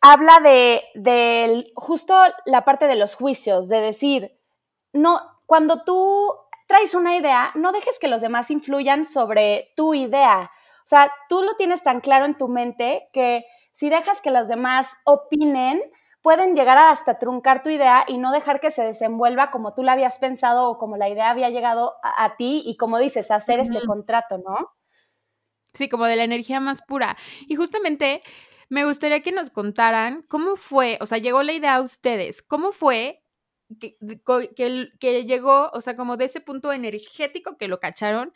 habla 0.01 0.39
de, 0.39 0.84
de, 0.96 1.72
justo 1.75 2.20
la 2.48 2.66
parte 2.66 2.88
de 2.88 2.96
los 2.96 3.14
juicios, 3.14 3.70
de 3.70 3.81
decir, 3.81 4.40
no, 4.94 5.22
cuando 5.46 5.83
tú 5.83 6.27
traes 6.68 6.96
una 6.96 7.16
idea, 7.16 7.51
no 7.53 7.72
dejes 7.72 8.00
que 8.00 8.07
los 8.07 8.22
demás 8.22 8.50
influyan 8.50 9.05
sobre 9.05 9.74
tu 9.75 9.94
idea. 9.94 10.50
O 10.85 10.87
sea, 10.87 11.11
tú 11.29 11.41
lo 11.41 11.55
tienes 11.55 11.81
tan 11.81 12.00
claro 12.00 12.25
en 12.25 12.37
tu 12.37 12.48
mente 12.48 13.09
que 13.11 13.43
si 13.71 13.89
dejas 13.89 14.21
que 14.21 14.29
los 14.29 14.48
demás 14.48 14.87
opinen, 15.03 15.81
pueden 16.21 16.55
llegar 16.55 16.77
a 16.77 16.91
hasta 16.91 17.17
truncar 17.17 17.63
tu 17.63 17.69
idea 17.69 18.05
y 18.07 18.19
no 18.19 18.31
dejar 18.31 18.59
que 18.59 18.69
se 18.69 18.83
desenvuelva 18.83 19.50
como 19.50 19.74
tú 19.74 19.81
la 19.81 19.93
habías 19.93 20.19
pensado 20.19 20.69
o 20.69 20.77
como 20.77 20.95
la 20.95 21.09
idea 21.09 21.31
había 21.31 21.50
llegado 21.50 21.93
a, 22.03 22.35
ti 22.37 22.61
y 22.65 22.77
como 22.77 23.00
dices, 23.00 23.31
hacer 23.31 23.59
este 23.59 23.83
contrato, 23.85 24.37
¿no? 24.37 24.74
Sí, 25.74 25.89
como 25.89 26.05
de 26.05 26.15
la 26.15 26.24
energía 26.24 26.59
más 26.59 26.83
pura. 26.83 27.17
Y 27.48 27.55
justamente 27.55 28.21
me 28.69 28.85
gustaría 28.85 29.21
que 29.21 29.31
nos 29.31 29.50
contaran 29.50 30.24
cómo 30.27 30.55
fue, 30.55 31.00
o 31.01 31.07
sea, 31.07 31.17
llegó 31.17 31.41
la 31.41 31.53
idea 31.53 31.75
a 31.75 31.81
ustedes, 31.81 32.43
cómo 32.43 32.71
fue 32.71 33.24
que, 33.79 33.93
que, 34.55 34.89
que, 35.00 35.25
llegó, 35.25 35.71
o 35.74 35.81
sea, 35.81 35.95
como 35.95 36.15
de 36.15 36.25
ese 36.25 36.41
punto 36.41 36.71
energético 36.71 37.57
que 37.57 37.67
lo 37.67 37.79
cacharon 37.79 38.33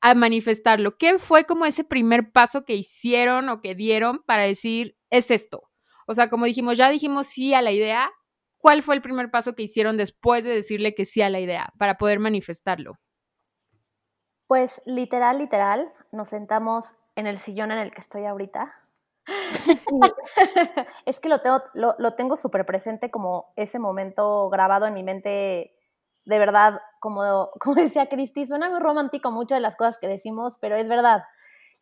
a 0.00 0.14
manifestarlo? 0.14 0.96
¿Qué 0.96 1.18
fue 1.18 1.44
como 1.44 1.66
ese 1.66 1.84
primer 1.84 2.32
paso 2.32 2.64
que 2.64 2.74
hicieron 2.74 3.48
o 3.48 3.60
que 3.60 3.74
dieron 3.74 4.22
para 4.24 4.42
decir, 4.42 4.96
es 5.10 5.30
esto? 5.30 5.70
O 6.06 6.14
sea, 6.14 6.28
como 6.28 6.46
dijimos, 6.46 6.78
ya 6.78 6.90
dijimos 6.90 7.26
sí 7.26 7.54
a 7.54 7.62
la 7.62 7.72
idea. 7.72 8.10
¿Cuál 8.58 8.82
fue 8.82 8.94
el 8.94 9.02
primer 9.02 9.30
paso 9.30 9.54
que 9.54 9.62
hicieron 9.62 9.96
después 9.96 10.44
de 10.44 10.54
decirle 10.54 10.94
que 10.94 11.04
sí 11.04 11.22
a 11.22 11.30
la 11.30 11.40
idea 11.40 11.72
para 11.78 11.96
poder 11.96 12.18
manifestarlo? 12.18 12.98
Pues 14.46 14.82
literal, 14.84 15.38
literal, 15.38 15.92
nos 16.12 16.28
sentamos 16.28 16.94
en 17.14 17.26
el 17.26 17.38
sillón 17.38 17.70
en 17.70 17.78
el 17.78 17.92
que 17.92 18.00
estoy 18.00 18.26
ahorita. 18.26 18.74
es 21.06 21.20
que 21.20 21.28
lo 21.28 21.40
tengo, 21.40 21.62
lo, 21.74 21.94
lo 21.98 22.14
tengo 22.14 22.36
súper 22.36 22.66
presente 22.66 23.10
como 23.10 23.52
ese 23.56 23.78
momento 23.78 24.50
grabado 24.50 24.86
en 24.86 24.94
mi 24.94 25.02
mente 25.02 25.79
de 26.24 26.38
verdad, 26.38 26.80
como, 27.00 27.50
como 27.60 27.74
decía 27.76 28.08
Cristi, 28.08 28.46
suena 28.46 28.70
muy 28.70 28.80
romántico 28.80 29.30
mucho 29.30 29.54
de 29.54 29.60
las 29.60 29.76
cosas 29.76 29.98
que 29.98 30.08
decimos, 30.08 30.58
pero 30.60 30.76
es 30.76 30.88
verdad. 30.88 31.22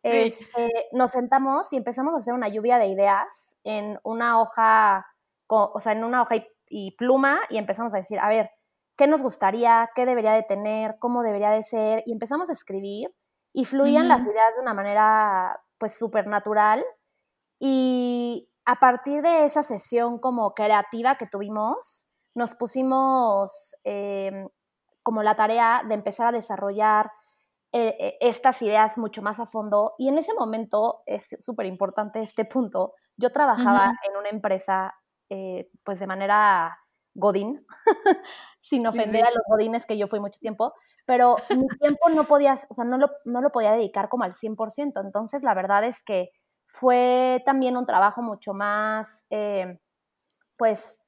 Este, 0.01 0.69
nos 0.93 1.11
sentamos 1.11 1.73
y 1.73 1.77
empezamos 1.77 2.13
a 2.13 2.17
hacer 2.17 2.33
una 2.33 2.47
lluvia 2.47 2.77
de 2.77 2.87
ideas 2.87 3.59
en 3.65 3.99
una 4.03 4.39
hoja, 4.39 5.05
o 5.47 5.79
sea, 5.79 5.91
en 5.91 6.05
una 6.05 6.21
hoja 6.21 6.35
y, 6.69 6.95
pluma 6.95 7.39
y 7.49 7.57
empezamos 7.57 7.93
a 7.93 7.97
decir, 7.97 8.17
a 8.19 8.29
ver, 8.29 8.49
¿qué 8.95 9.07
nos 9.07 9.21
gustaría? 9.21 9.89
¿Qué 9.95 10.05
debería 10.05 10.31
de 10.31 10.43
tener? 10.43 10.95
¿Cómo 10.99 11.21
debería 11.21 11.49
de 11.49 11.63
ser? 11.63 12.03
Y 12.05 12.13
empezamos 12.13 12.49
a 12.49 12.53
escribir 12.53 13.13
y 13.51 13.65
fluían 13.65 14.07
las 14.07 14.25
ideas 14.25 14.55
de 14.55 14.61
una 14.61 14.73
manera 14.73 15.59
pues 15.77 15.97
súper 15.97 16.27
natural 16.27 16.85
y 17.59 18.49
a 18.65 18.75
partir 18.75 19.21
de 19.21 19.43
esa 19.43 19.63
sesión 19.63 20.19
como 20.19 20.53
creativa 20.53 21.15
que 21.15 21.25
tuvimos, 21.25 22.08
nos 22.35 22.55
pusimos 22.55 23.75
em, 23.83 24.47
como 25.03 25.23
la 25.23 25.35
tarea 25.35 25.83
de 25.87 25.95
empezar 25.95 26.27
a 26.27 26.31
desarrollar 26.31 27.11
eh, 27.71 27.95
eh, 27.99 28.17
estas 28.21 28.61
ideas 28.63 28.97
mucho 28.97 29.21
más 29.21 29.39
a 29.39 29.45
fondo. 29.45 29.93
Y 29.99 30.07
en 30.07 30.17
ese 30.17 30.33
momento 30.33 31.03
es 31.05 31.35
súper 31.39 31.67
importante 31.67 32.19
este 32.19 32.45
punto. 32.45 32.93
Yo 33.15 33.31
trabajaba 33.31 33.91
en 34.09 34.17
una 34.17 34.29
empresa 34.29 34.95
eh, 35.29 35.69
pues 35.83 35.99
de 35.99 36.07
manera 36.07 36.77
godín, 37.13 37.65
sin 38.59 38.87
ofender 38.87 39.23
a 39.23 39.29
los 39.29 39.41
godines 39.47 39.85
que 39.85 39.97
yo 39.97 40.07
fui 40.07 40.19
mucho 40.19 40.39
tiempo, 40.39 40.73
pero 41.05 41.35
mi 41.49 41.67
tiempo 41.79 42.09
no 42.09 42.25
podía, 42.27 42.53
o 42.53 42.73
sea, 42.73 42.85
no 42.85 42.97
lo, 42.97 43.09
no 43.25 43.41
lo 43.41 43.51
podía 43.51 43.73
dedicar 43.73 44.09
como 44.09 44.23
al 44.23 44.33
100%. 44.33 45.03
Entonces, 45.03 45.43
la 45.43 45.53
verdad 45.53 45.83
es 45.83 46.03
que 46.03 46.29
fue 46.65 47.43
también 47.45 47.77
un 47.77 47.85
trabajo 47.85 48.21
mucho 48.21 48.53
más, 48.53 49.27
pues, 50.57 51.01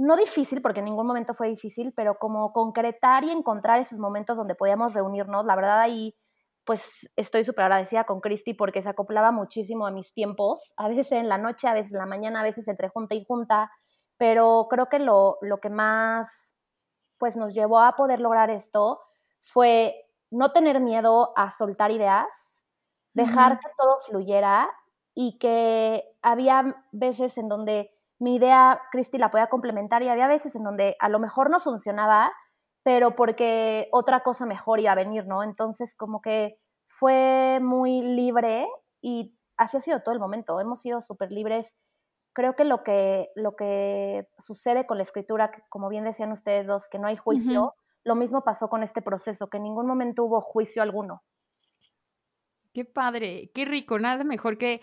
no 0.00 0.16
difícil, 0.16 0.62
porque 0.62 0.78
en 0.80 0.86
ningún 0.86 1.06
momento 1.06 1.34
fue 1.34 1.48
difícil, 1.48 1.92
pero 1.94 2.18
como 2.18 2.52
concretar 2.52 3.22
y 3.24 3.30
encontrar 3.30 3.80
esos 3.80 3.98
momentos 3.98 4.38
donde 4.38 4.54
podíamos 4.54 4.94
reunirnos, 4.94 5.44
la 5.44 5.54
verdad 5.56 5.80
ahí 5.80 6.16
pues 6.64 7.10
estoy 7.16 7.44
súper 7.44 7.64
agradecida 7.64 8.04
con 8.04 8.20
Cristi 8.20 8.54
porque 8.54 8.80
se 8.80 8.88
acoplaba 8.88 9.30
muchísimo 9.30 9.86
a 9.86 9.90
mis 9.90 10.14
tiempos, 10.14 10.72
a 10.78 10.88
veces 10.88 11.12
en 11.12 11.28
la 11.28 11.36
noche, 11.36 11.68
a 11.68 11.74
veces 11.74 11.92
en 11.92 11.98
la 11.98 12.06
mañana, 12.06 12.40
a 12.40 12.44
veces 12.44 12.66
entre 12.68 12.88
junta 12.88 13.14
y 13.14 13.24
junta, 13.26 13.70
pero 14.16 14.68
creo 14.70 14.86
que 14.86 15.00
lo, 15.00 15.36
lo 15.42 15.58
que 15.58 15.68
más 15.68 16.58
pues 17.18 17.36
nos 17.36 17.52
llevó 17.52 17.80
a 17.80 17.96
poder 17.96 18.20
lograr 18.20 18.48
esto 18.48 19.00
fue 19.40 20.06
no 20.30 20.52
tener 20.52 20.80
miedo 20.80 21.34
a 21.36 21.50
soltar 21.50 21.90
ideas, 21.90 22.64
dejar 23.12 23.58
que 23.58 23.68
todo 23.76 23.98
fluyera 24.00 24.70
y 25.14 25.38
que 25.38 26.04
había 26.22 26.84
veces 26.92 27.36
en 27.36 27.48
donde 27.48 27.90
mi 28.20 28.36
idea, 28.36 28.80
Cristi, 28.92 29.18
la 29.18 29.30
podía 29.30 29.48
complementar 29.48 30.02
y 30.02 30.08
había 30.08 30.28
veces 30.28 30.54
en 30.54 30.62
donde 30.62 30.94
a 31.00 31.08
lo 31.08 31.18
mejor 31.18 31.50
no 31.50 31.58
funcionaba, 31.58 32.30
pero 32.82 33.16
porque 33.16 33.88
otra 33.92 34.20
cosa 34.20 34.44
mejor 34.46 34.78
iba 34.78 34.92
a 34.92 34.94
venir, 34.94 35.26
¿no? 35.26 35.42
Entonces, 35.42 35.96
como 35.96 36.20
que 36.20 36.58
fue 36.86 37.60
muy 37.62 38.02
libre 38.02 38.68
y 39.00 39.34
así 39.56 39.78
ha 39.78 39.80
sido 39.80 40.02
todo 40.02 40.14
el 40.14 40.20
momento. 40.20 40.60
Hemos 40.60 40.82
sido 40.82 41.00
súper 41.00 41.32
libres. 41.32 41.78
Creo 42.34 42.54
que 42.56 42.64
lo, 42.64 42.82
que 42.84 43.30
lo 43.36 43.56
que 43.56 44.28
sucede 44.38 44.86
con 44.86 44.98
la 44.98 45.02
escritura, 45.02 45.50
como 45.70 45.88
bien 45.88 46.04
decían 46.04 46.30
ustedes 46.30 46.66
dos, 46.66 46.88
que 46.90 46.98
no 46.98 47.08
hay 47.08 47.16
juicio, 47.16 47.74
lo 48.04 48.16
mismo 48.16 48.44
pasó 48.44 48.68
con 48.68 48.82
este 48.82 49.00
proceso, 49.00 49.48
que 49.48 49.56
en 49.56 49.64
ningún 49.64 49.86
momento 49.86 50.24
hubo 50.24 50.42
juicio 50.42 50.82
alguno. 50.82 51.22
Qué 52.74 52.84
padre, 52.84 53.50
qué 53.54 53.64
rico, 53.64 53.98
nada 53.98 54.24
mejor 54.24 54.58
que, 54.58 54.80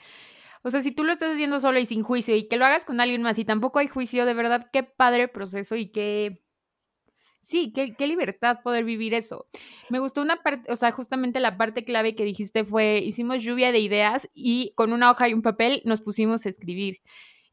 o 0.63 0.69
sea, 0.69 0.81
si 0.81 0.91
tú 0.91 1.03
lo 1.03 1.11
estás 1.11 1.33
haciendo 1.33 1.59
solo 1.59 1.79
y 1.79 1.85
sin 1.85 2.03
juicio 2.03 2.35
y 2.35 2.47
que 2.47 2.57
lo 2.57 2.65
hagas 2.65 2.85
con 2.85 2.99
alguien 2.99 3.21
más 3.21 3.37
y 3.39 3.45
tampoco 3.45 3.79
hay 3.79 3.87
juicio, 3.87 4.25
de 4.25 4.33
verdad, 4.33 4.67
qué 4.71 4.83
padre 4.83 5.27
proceso 5.27 5.75
y 5.75 5.91
qué, 5.91 6.41
sí, 7.39 7.71
qué, 7.73 7.95
qué 7.95 8.07
libertad 8.07 8.59
poder 8.63 8.83
vivir 8.83 9.13
eso. 9.13 9.47
Me 9.89 9.99
gustó 9.99 10.21
una 10.21 10.43
parte, 10.43 10.71
o 10.71 10.75
sea, 10.75 10.91
justamente 10.91 11.39
la 11.39 11.57
parte 11.57 11.83
clave 11.83 12.15
que 12.15 12.23
dijiste 12.23 12.63
fue, 12.65 12.99
hicimos 12.99 13.43
lluvia 13.43 13.71
de 13.71 13.79
ideas 13.79 14.29
y 14.33 14.73
con 14.75 14.93
una 14.93 15.11
hoja 15.11 15.29
y 15.29 15.33
un 15.33 15.41
papel 15.41 15.81
nos 15.85 16.01
pusimos 16.01 16.45
a 16.45 16.49
escribir 16.49 17.01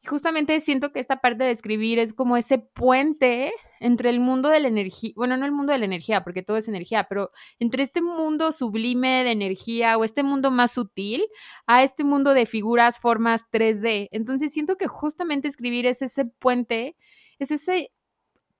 justamente 0.05 0.59
siento 0.61 0.91
que 0.91 0.99
esta 0.99 1.21
parte 1.21 1.43
de 1.43 1.51
escribir 1.51 1.99
es 1.99 2.13
como 2.13 2.37
ese 2.37 2.57
puente 2.59 3.51
entre 3.79 4.09
el 4.09 4.19
mundo 4.19 4.49
de 4.49 4.59
la 4.59 4.67
energía, 4.67 5.11
bueno, 5.15 5.37
no 5.37 5.45
el 5.45 5.51
mundo 5.51 5.73
de 5.73 5.79
la 5.79 5.85
energía, 5.85 6.23
porque 6.23 6.43
todo 6.43 6.57
es 6.57 6.67
energía, 6.67 7.05
pero 7.05 7.31
entre 7.59 7.83
este 7.83 8.01
mundo 8.01 8.51
sublime 8.51 9.23
de 9.23 9.31
energía 9.31 9.97
o 9.97 10.03
este 10.03 10.23
mundo 10.23 10.51
más 10.51 10.71
sutil 10.71 11.25
a 11.67 11.83
este 11.83 12.03
mundo 12.03 12.33
de 12.33 12.45
figuras, 12.45 12.99
formas 12.99 13.45
3D. 13.51 14.09
Entonces 14.11 14.53
siento 14.53 14.77
que 14.77 14.87
justamente 14.87 15.47
escribir 15.47 15.85
es 15.85 16.01
ese 16.01 16.25
puente, 16.25 16.95
es 17.39 17.51
ese 17.51 17.91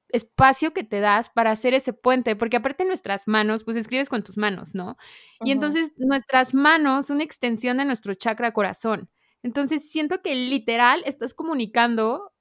espacio 0.09 0.73
que 0.73 0.83
te 0.83 0.99
das 0.99 1.29
para 1.29 1.51
hacer 1.51 1.73
ese 1.73 1.93
puente, 1.93 2.35
porque 2.35 2.57
aparte 2.57 2.85
nuestras 2.85 3.27
manos, 3.27 3.63
pues 3.63 3.77
escribes 3.77 4.09
con 4.09 4.23
tus 4.23 4.37
manos, 4.37 4.75
¿no? 4.75 4.97
Y 5.41 5.51
entonces 5.51 5.91
nuestras 5.97 6.53
manos, 6.53 7.09
una 7.09 7.23
extensión 7.23 7.77
de 7.77 7.85
nuestro 7.85 8.13
chakra 8.13 8.53
corazón. 8.53 9.09
Entonces 9.45 9.91
siento 9.91 10.23
que 10.23 10.33
literal 10.33 11.03
estás 11.05 11.35
comunicando 11.35 12.33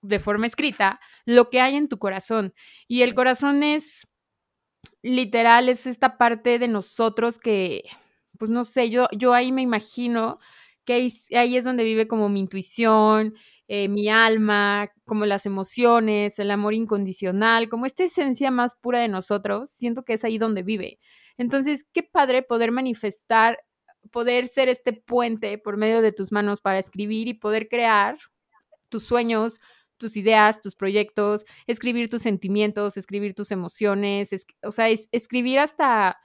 de 0.00 0.18
forma 0.18 0.46
escrita 0.46 0.98
lo 1.26 1.50
que 1.50 1.60
hay 1.60 1.76
en 1.76 1.86
tu 1.86 1.98
corazón. 1.98 2.54
Y 2.88 3.02
el 3.02 3.14
corazón 3.14 3.62
es 3.62 4.08
literal, 5.02 5.68
es 5.68 5.86
esta 5.86 6.16
parte 6.16 6.58
de 6.58 6.66
nosotros 6.66 7.38
que, 7.38 7.82
pues 8.38 8.50
no 8.50 8.64
sé, 8.64 8.88
yo, 8.88 9.06
yo 9.12 9.34
ahí 9.34 9.52
me 9.52 9.60
imagino 9.60 10.38
que 10.86 10.94
ahí, 10.94 11.56
es 11.58 11.64
donde 11.64 11.84
vive 11.84 12.08
como 12.08 12.30
mi 12.30 12.40
intuición, 12.40 13.34
eh, 13.68 13.90
mi 13.90 14.08
alma, 14.08 14.90
como 15.04 15.26
las 15.26 15.44
emociones, 15.44 16.38
el 16.38 16.50
amor 16.50 16.72
incondicional, 16.72 17.68
como 17.68 17.84
esta 17.84 18.02
esencia 18.02 18.50
más 18.50 18.76
pura 18.76 18.98
de 18.98 19.08
nosotros, 19.08 19.68
siento 19.68 20.06
que 20.06 20.14
es 20.14 20.24
ahí 20.24 20.38
donde 20.38 20.62
vive. 20.62 20.98
Entonces, 21.36 21.84
qué 21.92 22.02
padre 22.02 22.42
poder 22.42 22.72
manifestar 22.72 23.58
poder 24.14 24.46
ser 24.46 24.68
este 24.68 24.92
puente 24.92 25.58
por 25.58 25.76
medio 25.76 26.00
de 26.00 26.12
tus 26.12 26.30
manos 26.30 26.60
para 26.60 26.78
escribir 26.78 27.26
y 27.26 27.34
poder 27.34 27.68
crear 27.68 28.16
tus 28.88 29.02
sueños, 29.02 29.60
tus 29.96 30.16
ideas, 30.16 30.60
tus 30.60 30.76
proyectos, 30.76 31.44
escribir 31.66 32.08
tus 32.08 32.22
sentimientos, 32.22 32.96
escribir 32.96 33.34
tus 33.34 33.50
emociones, 33.50 34.30
o 34.62 34.70
sea, 34.70 34.88
es, 34.88 35.08
escribir 35.10 35.58
hasta, 35.58 36.16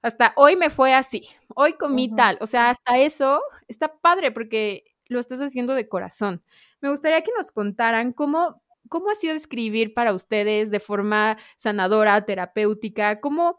hasta 0.00 0.32
hoy 0.36 0.54
me 0.54 0.70
fue 0.70 0.94
así, 0.94 1.26
hoy 1.56 1.72
comí 1.72 2.14
tal, 2.14 2.38
o 2.40 2.46
sea, 2.46 2.70
hasta 2.70 2.98
eso 2.98 3.42
está 3.66 3.98
padre 3.98 4.30
porque 4.30 4.84
lo 5.06 5.18
estás 5.18 5.40
haciendo 5.40 5.74
de 5.74 5.88
corazón. 5.88 6.40
Me 6.80 6.88
gustaría 6.88 7.22
que 7.22 7.32
nos 7.36 7.50
contaran 7.50 8.12
cómo, 8.12 8.62
cómo 8.88 9.10
ha 9.10 9.16
sido 9.16 9.34
escribir 9.34 9.92
para 9.92 10.12
ustedes 10.12 10.70
de 10.70 10.78
forma 10.78 11.36
sanadora, 11.56 12.24
terapéutica, 12.24 13.20
cómo, 13.20 13.58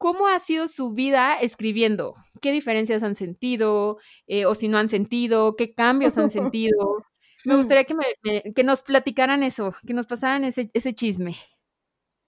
¿Cómo 0.00 0.28
ha 0.28 0.38
sido 0.38 0.66
su 0.66 0.92
vida 0.92 1.34
escribiendo? 1.34 2.14
¿Qué 2.40 2.52
diferencias 2.52 3.02
han 3.02 3.14
sentido? 3.14 3.98
Eh, 4.26 4.46
o 4.46 4.54
si 4.54 4.66
no 4.66 4.78
han 4.78 4.88
sentido, 4.88 5.56
¿qué 5.56 5.74
cambios 5.74 6.16
han 6.16 6.30
sentido? 6.54 7.04
Me 7.44 7.52
mm. 7.52 7.58
gustaría 7.58 7.84
que, 7.84 8.54
que 8.56 8.64
nos 8.64 8.80
platicaran 8.80 9.42
eso, 9.42 9.74
que 9.86 9.92
nos 9.92 10.06
pasaran 10.06 10.44
ese, 10.44 10.70
ese 10.72 10.94
chisme. 10.94 11.36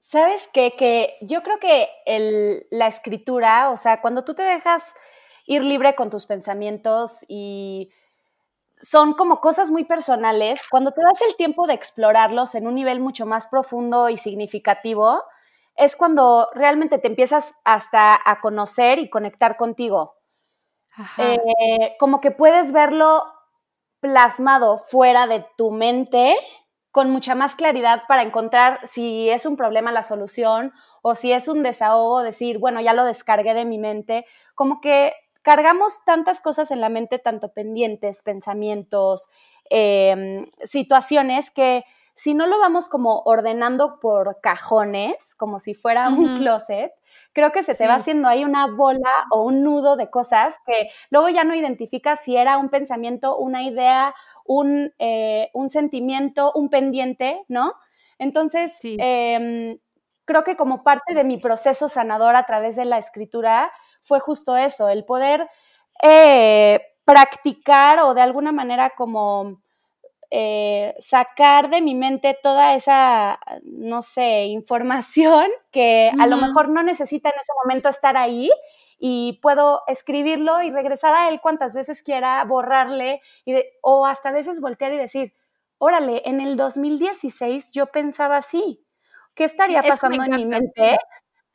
¿Sabes 0.01 0.51
qué? 0.53 0.75
Que 0.77 1.15
yo 1.23 1.43
creo 1.43 1.59
que 1.59 1.89
el, 2.05 2.67
la 2.71 2.89
escritura, 2.89 3.71
o 3.71 3.79
sea, 3.79 4.03
cuando 4.03 4.23
tú 4.23 4.35
te 4.35 4.43
dejas 4.43 4.93
ir 5.47 5.65
libre 5.65 5.95
con 5.95 6.11
tus 6.11 6.27
pensamientos 6.27 7.25
y 7.27 7.89
son 8.83 9.15
como 9.15 9.41
cosas 9.41 9.71
muy 9.71 9.85
personales, 9.85 10.67
cuando 10.71 10.91
te 10.91 11.01
das 11.01 11.23
el 11.27 11.37
tiempo 11.37 11.67
de 11.67 11.73
explorarlos 11.73 12.55
en 12.55 12.67
un 12.67 12.75
nivel 12.75 13.01
mucho 13.01 13.25
más 13.25 13.47
profundo 13.47 14.11
y 14.11 14.19
significativo, 14.19 15.23
es 15.77 15.97
cuando 15.97 16.49
realmente 16.55 16.99
te 16.99 17.09
empiezas 17.09 17.55
hasta 17.65 18.19
a 18.25 18.41
conocer 18.41 18.99
y 18.99 19.11
conectar 19.11 19.57
contigo. 19.57 20.15
Eh, 21.19 21.97
como 21.99 22.21
que 22.21 22.31
puedes 22.31 22.73
verlo 22.73 23.25
plasmado 24.01 24.79
fuera 24.79 25.27
de 25.27 25.47
tu 25.57 25.71
mente 25.71 26.37
con 26.91 27.11
mucha 27.11 27.35
más 27.35 27.57
claridad 27.57 28.03
para 28.07 28.23
encontrar 28.23 28.87
si 28.87 29.31
es 29.31 29.47
un 29.47 29.57
problema 29.57 29.93
la 29.93 30.03
solución 30.03 30.73
o 31.01 31.15
si 31.15 31.33
es 31.33 31.49
un 31.49 31.63
desahogo, 31.63 32.23
decir, 32.23 32.59
bueno, 32.59 32.81
ya 32.81 32.93
lo 32.93 33.05
descargué 33.05 33.55
de 33.55 33.65
mi 33.65 33.79
mente, 33.79 34.27
como 34.55 34.81
que 34.81 35.15
cargamos 35.41 36.05
tantas 36.05 36.41
cosas 36.41 36.71
en 36.71 36.81
la 36.81 36.91
mente, 36.91 37.19
tanto 37.19 37.53
pendientes, 37.53 38.23
pensamientos, 38.23 39.29
em, 39.71 40.47
situaciones 40.63 41.51
que 41.51 41.85
si 42.15 42.35
no 42.35 42.47
lo 42.47 42.59
vamos 42.59 42.89
como 42.89 43.23
ordenando 43.25 43.99
por 44.01 44.41
cajones, 44.41 45.35
como 45.35 45.59
si 45.59 45.75
fuera 45.75 46.09
un 46.09 46.37
closet, 46.37 46.93
creo 47.33 47.53
que 47.53 47.63
se 47.63 47.75
te 47.75 47.87
va 47.87 47.95
haciendo 47.95 48.29
ahí 48.29 48.45
una 48.45 48.67
bola 48.67 49.11
o 49.31 49.43
un 49.43 49.63
nudo 49.63 49.97
de 49.97 50.11
cosas 50.11 50.57
que 50.67 50.89
luego 51.11 51.29
ya 51.29 51.45
no 51.45 51.55
identificas 51.55 52.23
si 52.23 52.37
era 52.37 52.59
un 52.59 52.69
pensamiento, 52.69 53.37
una 53.39 53.63
idea, 53.63 54.15
un, 54.45 54.93
eh, 54.99 55.51
sentimiento, 55.67 56.53
un 56.55 56.69
pendiente, 56.69 57.43
¿no? 57.49 57.75
Entonces, 58.19 58.79
em, 58.83 59.79
creo 60.25 60.45
que 60.45 60.57
como 60.57 60.83
parte 60.83 61.15
de 61.15 61.25
mi 61.25 61.39
proceso 61.39 61.89
sanador 61.89 62.37
a 62.37 62.45
través 62.47 62.77
de 62.77 62.85
la 62.85 62.99
escritura 62.99 63.73
fue 64.03 64.21
justo 64.21 64.57
eso, 64.57 64.89
el 64.89 65.05
poder 65.05 65.49
eh, 66.03 66.81
practicar 67.05 68.01
o 68.01 68.15
de 68.15 68.21
alguna 68.21 68.53
manera 68.53 68.91
como 68.91 69.61
eh, 70.35 70.95
sacar 70.99 71.69
de 71.69 71.83
mi 71.83 71.95
mente 71.95 72.35
toda 72.43 72.75
esa, 72.75 73.39
no 73.65 74.01
sé, 74.01 74.47
información 74.47 75.51
que 75.71 76.11
a 76.19 76.27
lo 76.27 76.39
mejor 76.39 76.71
no 76.71 76.83
necesita 76.83 77.29
en 77.29 77.35
ese 77.35 77.53
momento 77.63 77.91
estar 77.91 78.17
ahí 78.17 78.51
y 78.99 79.39
puedo 79.43 79.83
escribirlo 79.89 80.63
y 80.63 80.71
regresar 80.71 81.13
a 81.13 81.29
él 81.29 81.43
cuantas 81.43 81.75
veces 81.75 82.03
quiera, 82.03 82.43
borrarle 82.45 83.21
y 83.45 83.57
o 83.83 84.07
hasta 84.07 84.31
a 84.31 84.33
veces 84.33 84.59
voltear 84.59 84.95
y 84.95 84.97
decir, 84.97 85.35
órale, 85.77 86.23
en 86.25 86.41
el 86.41 86.57
2016 86.57 87.71
yo 87.73 87.89
pensaba 87.89 88.39
así, 88.39 88.87
¿qué 89.35 89.45
estaría 89.45 89.83
pasando 89.83 90.25
en 90.25 90.31
mi 90.37 90.47
mente? 90.47 90.97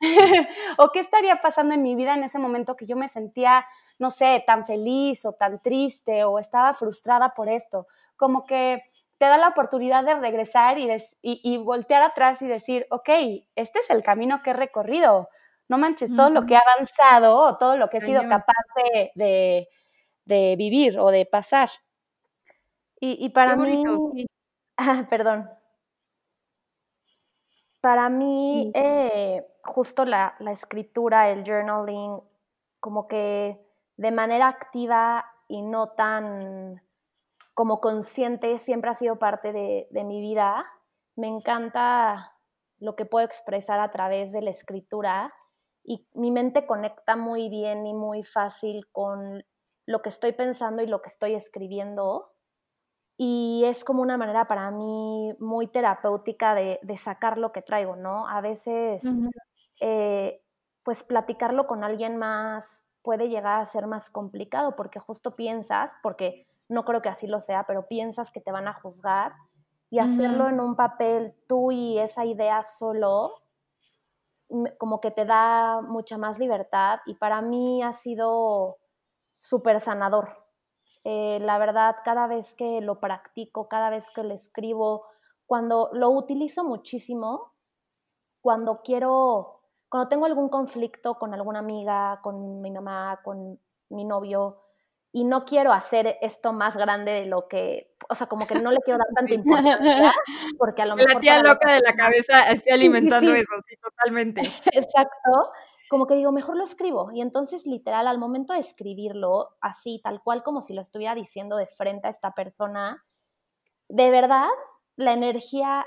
¿O 0.78 0.90
qué 0.92 1.00
estaría 1.00 1.40
pasando 1.40 1.74
en 1.74 1.82
mi 1.82 1.96
vida 1.96 2.14
en 2.14 2.22
ese 2.22 2.38
momento 2.38 2.76
que 2.76 2.86
yo 2.86 2.94
me 2.94 3.08
sentía, 3.08 3.66
no 3.98 4.10
sé, 4.10 4.44
tan 4.46 4.64
feliz 4.64 5.24
o 5.24 5.32
tan 5.32 5.60
triste 5.60 6.22
o 6.22 6.38
estaba 6.38 6.74
frustrada 6.74 7.34
por 7.34 7.48
esto? 7.48 7.88
Como 8.18 8.44
que 8.44 8.82
te 9.16 9.24
da 9.26 9.38
la 9.38 9.48
oportunidad 9.48 10.04
de 10.04 10.14
regresar 10.14 10.76
y, 10.78 11.56
voltear 11.58 12.02
atrás 12.02 12.42
y 12.42 12.48
decir, 12.48 12.86
ok, 12.90 13.08
este 13.56 13.78
es 13.78 13.90
el 13.90 14.02
camino 14.02 14.40
que 14.42 14.50
he 14.50 14.52
recorrido. 14.52 15.28
No 15.68 15.78
manches, 15.78 16.14
todo 16.14 16.30
lo 16.30 16.46
que 16.46 16.54
he 16.54 16.56
avanzado 16.58 17.56
todo 17.58 17.76
lo 17.76 17.90
que 17.90 17.98
he 17.98 18.00
sido 18.00 18.22
capaz 18.28 18.54
de, 19.14 19.68
vivir 20.56 20.98
o 20.98 21.10
de 21.10 21.26
pasar. 21.26 21.70
Y, 23.00 23.28
para 23.30 23.56
mí, 23.56 23.84
ah, 24.76 25.06
perdón, 25.08 25.50
para 27.80 28.08
mí 28.08 28.72
eh, 28.74 29.46
justo 29.62 30.04
la, 30.04 30.34
la 30.40 30.50
escritura, 30.50 31.30
el 31.30 31.44
journaling, 31.44 32.20
como 32.80 33.06
que 33.06 33.56
de 33.96 34.10
manera 34.10 34.48
activa 34.48 35.24
y 35.48 35.62
no 35.62 35.90
tan 35.90 36.82
como 37.58 37.80
consciente 37.80 38.56
siempre 38.58 38.88
ha 38.88 38.94
sido 38.94 39.18
parte 39.18 39.52
de, 39.52 40.04
mi 40.04 40.20
vida. 40.20 40.64
Me 41.16 41.26
encanta 41.26 42.36
lo 42.78 42.94
que 42.94 43.04
puedo 43.04 43.26
expresar 43.26 43.80
a 43.80 43.90
través 43.90 44.30
de 44.30 44.42
la 44.42 44.50
escritura 44.50 45.34
y 45.82 46.06
mi 46.14 46.30
mente 46.30 46.68
conecta 46.68 47.16
muy 47.16 47.48
bien 47.48 47.84
y 47.84 47.94
muy 47.94 48.22
fácil 48.22 48.86
con 48.92 49.44
lo 49.86 50.02
que 50.02 50.08
estoy 50.08 50.34
pensando 50.34 50.84
y 50.84 50.86
lo 50.86 51.02
que 51.02 51.08
estoy 51.08 51.34
escribiendo. 51.34 52.30
Y 53.16 53.64
es 53.66 53.82
como 53.82 54.02
una 54.02 54.16
manera 54.16 54.46
para 54.46 54.70
mí 54.70 55.34
muy 55.40 55.66
terapéutica 55.66 56.54
de, 56.54 56.78
sacar 56.96 57.38
lo 57.38 57.50
que 57.50 57.62
traigo, 57.62 57.96
¿no? 57.96 58.28
A 58.28 58.40
veces, 58.40 59.02
eh, 59.80 60.44
pues 60.84 61.02
platicarlo 61.02 61.66
con 61.66 61.82
alguien 61.82 62.18
más 62.18 62.86
puede 63.02 63.28
llegar 63.28 63.60
a 63.60 63.64
ser 63.64 63.88
más 63.88 64.10
complicado 64.10 64.76
porque 64.76 65.00
justo 65.00 65.34
piensas, 65.34 65.96
porque 66.04 66.47
no 66.68 66.84
creo 66.84 67.02
que 67.02 67.08
así 67.08 67.26
lo 67.26 67.40
sea, 67.40 67.64
pero 67.66 67.86
piensas 67.88 68.30
que 68.30 68.40
te 68.40 68.52
van 68.52 68.68
a 68.68 68.74
juzgar 68.74 69.32
y 69.90 70.00
hacerlo 70.00 70.48
en 70.48 70.60
un 70.60 70.76
papel 70.76 71.34
tú 71.46 71.72
y 71.72 71.98
esa 71.98 72.26
idea 72.26 72.62
solo, 72.62 73.32
como 74.76 75.00
que 75.00 75.10
te 75.10 75.24
da 75.24 75.80
mucha 75.80 76.18
más 76.18 76.38
libertad 76.38 77.00
y 77.06 77.14
para 77.14 77.40
mí 77.40 77.82
ha 77.82 77.92
sido 77.92 78.78
súper 79.36 79.80
sanador. 79.80 80.44
Eh, 81.04 81.38
la 81.40 81.58
verdad, 81.58 81.96
cada 82.04 82.26
vez 82.26 82.54
que 82.54 82.80
lo 82.82 83.00
practico, 83.00 83.68
cada 83.68 83.88
vez 83.88 84.10
que 84.10 84.22
lo 84.22 84.34
escribo, 84.34 85.06
cuando 85.46 85.88
lo 85.94 86.10
utilizo 86.10 86.64
muchísimo, 86.64 87.54
cuando 88.42 88.82
quiero, 88.82 89.62
cuando 89.88 90.08
tengo 90.08 90.26
algún 90.26 90.50
conflicto 90.50 91.18
con 91.18 91.32
alguna 91.32 91.60
amiga, 91.60 92.20
con 92.22 92.60
mi 92.60 92.70
mamá, 92.70 93.20
con 93.24 93.58
mi 93.88 94.04
novio, 94.04 94.67
y 95.12 95.24
no 95.24 95.44
quiero 95.44 95.72
hacer 95.72 96.18
esto 96.20 96.52
más 96.52 96.76
grande 96.76 97.12
de 97.12 97.26
lo 97.26 97.48
que, 97.48 97.94
o 98.08 98.14
sea, 98.14 98.26
como 98.26 98.46
que 98.46 98.56
no 98.56 98.70
le 98.70 98.78
quiero 98.84 98.98
dar 98.98 99.08
tanta 99.14 99.34
importancia, 99.34 100.12
porque 100.58 100.82
a 100.82 100.86
lo 100.86 100.96
mejor... 100.96 101.14
La 101.14 101.20
tía 101.20 101.42
loca 101.42 101.72
de 101.72 101.80
la 101.80 101.94
cabeza 101.94 102.50
esté 102.50 102.72
alimentando 102.72 103.34
eso, 103.34 103.52
sí, 103.66 103.76
totalmente. 103.76 104.40
Exacto, 104.72 105.50
como 105.88 106.06
que 106.06 106.14
digo, 106.14 106.30
mejor 106.32 106.56
lo 106.56 106.64
escribo. 106.64 107.10
Y 107.12 107.22
entonces, 107.22 107.66
literal, 107.66 108.06
al 108.06 108.18
momento 108.18 108.52
de 108.52 108.60
escribirlo, 108.60 109.56
así, 109.60 110.00
tal 110.02 110.22
cual 110.22 110.42
como 110.42 110.60
si 110.60 110.74
lo 110.74 110.82
estuviera 110.82 111.14
diciendo 111.14 111.56
de 111.56 111.66
frente 111.66 112.08
a 112.08 112.10
esta 112.10 112.34
persona, 112.34 113.04
de 113.88 114.10
verdad, 114.10 114.48
la 114.96 115.12
energía 115.12 115.86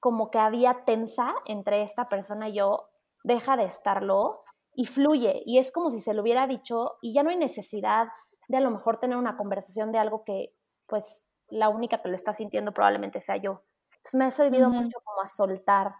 como 0.00 0.30
que 0.30 0.38
había 0.38 0.84
tensa 0.84 1.34
entre 1.46 1.82
esta 1.82 2.08
persona 2.08 2.48
y 2.48 2.54
yo, 2.54 2.88
deja 3.24 3.56
de 3.56 3.64
estarlo 3.64 4.44
y 4.74 4.84
fluye. 4.84 5.42
Y 5.44 5.58
es 5.58 5.72
como 5.72 5.90
si 5.90 6.00
se 6.00 6.14
lo 6.14 6.22
hubiera 6.22 6.46
dicho 6.46 6.98
y 7.02 7.12
ya 7.12 7.24
no 7.24 7.30
hay 7.30 7.36
necesidad 7.36 8.06
de 8.48 8.56
a 8.56 8.60
lo 8.60 8.70
mejor 8.70 8.98
tener 8.98 9.16
una 9.16 9.36
conversación 9.36 9.92
de 9.92 9.98
algo 9.98 10.24
que, 10.24 10.54
pues, 10.86 11.26
la 11.48 11.68
única 11.68 12.02
que 12.02 12.08
lo 12.08 12.16
está 12.16 12.32
sintiendo 12.32 12.72
probablemente 12.72 13.20
sea 13.20 13.36
yo. 13.36 13.62
Entonces 13.96 14.14
me 14.14 14.24
ha 14.24 14.30
servido 14.30 14.70
mucho 14.70 14.98
como 15.04 15.20
a 15.22 15.26
soltar 15.26 15.94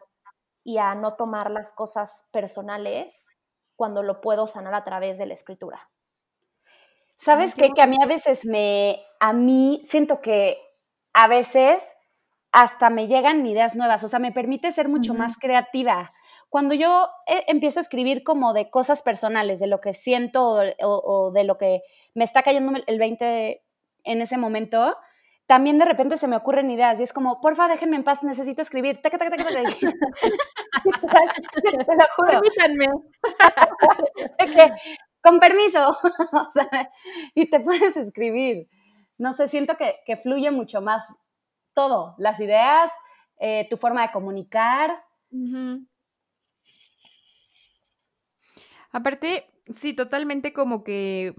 y 0.65 0.79
a 0.79 0.95
no 0.95 1.13
tomar 1.13 1.51
las 1.51 1.73
cosas 1.73 2.27
personales 2.31 3.29
cuando 3.77 4.03
lo 4.03 4.21
puedo 4.21 4.47
sanar 4.47 4.75
a 4.75 4.85
través 4.85 5.19
de 5.19 5.27
la 5.27 5.35
escritura. 5.35 5.91
¿Sabes 7.17 7.55
qué? 7.55 7.71
Que 7.71 7.83
a 7.83 7.87
mí 7.87 7.97
a 8.01 8.07
veces 8.07 8.47
me, 8.47 9.03
a 9.21 9.33
mí 9.33 9.81
siento 9.85 10.21
que 10.21 10.59
a 11.13 11.27
veces 11.27 11.97
hasta 12.53 12.91
me 12.91 13.09
llegan 13.09 13.47
ideas 13.47 13.77
nuevas, 13.77 14.05
o 14.05 14.09
sea, 14.09 14.19
me 14.19 14.33
permite 14.33 14.73
ser 14.73 14.89
mucho 14.89 15.15
más 15.15 15.37
creativa. 15.37 16.13
Cuando 16.49 16.75
yo 16.75 17.09
eh, 17.27 17.45
empiezo 17.49 17.81
a 17.81 17.83
escribir 17.83 18.23
como 18.23 18.53
de 18.53 18.71
cosas 18.71 19.03
personales, 19.03 19.61
de 19.61 19.67
lo 19.67 19.81
que 19.81 19.95
siento 19.95 20.63
o, 20.81 21.31
de 21.33 21.45
lo 21.45 21.59
que 21.59 21.83
me 22.15 22.25
está 22.25 22.43
cayendo 22.43 22.73
el 22.87 22.99
20 22.99 23.63
en 24.05 24.23
ese 24.23 24.39
momento, 24.39 24.97
también 25.47 25.79
de 25.79 25.85
repente 25.85 26.19
se 26.19 26.29
me 26.29 26.37
ocurren 26.37 26.71
ideas 26.71 27.01
y 27.01 27.03
es 27.03 27.13
como, 27.13 27.41
porfa, 27.41 27.69
déjenme 27.69 27.97
en 27.97 28.05
paz, 28.05 28.23
necesito 28.23 28.63
escribir. 28.63 29.01
Te 29.03 29.11
lo 31.97 32.05
juro. 32.17 32.41
Permítanme. 32.41 32.87
con 35.23 35.39
permiso. 35.39 35.97
y 37.35 37.49
te 37.49 37.61
pones 37.61 37.97
a 37.97 38.01
escribir. 38.01 38.69
No 39.17 39.33
sé, 39.33 39.49
siento 39.49 39.77
que, 39.77 39.97
que 40.07 40.17
fluye 40.17 40.51
mucho 40.51 40.81
más 40.81 41.19
todo, 41.75 42.15
las 42.19 42.41
ideas, 42.41 42.91
eh, 43.39 43.67
tu 43.71 43.77
forma 43.77 44.03
de 44.03 44.11
comunicar. 44.11 45.03
Aparte, 48.91 49.51
sí, 49.77 49.93
totalmente 49.95 50.53
como 50.53 50.83
que, 50.85 51.35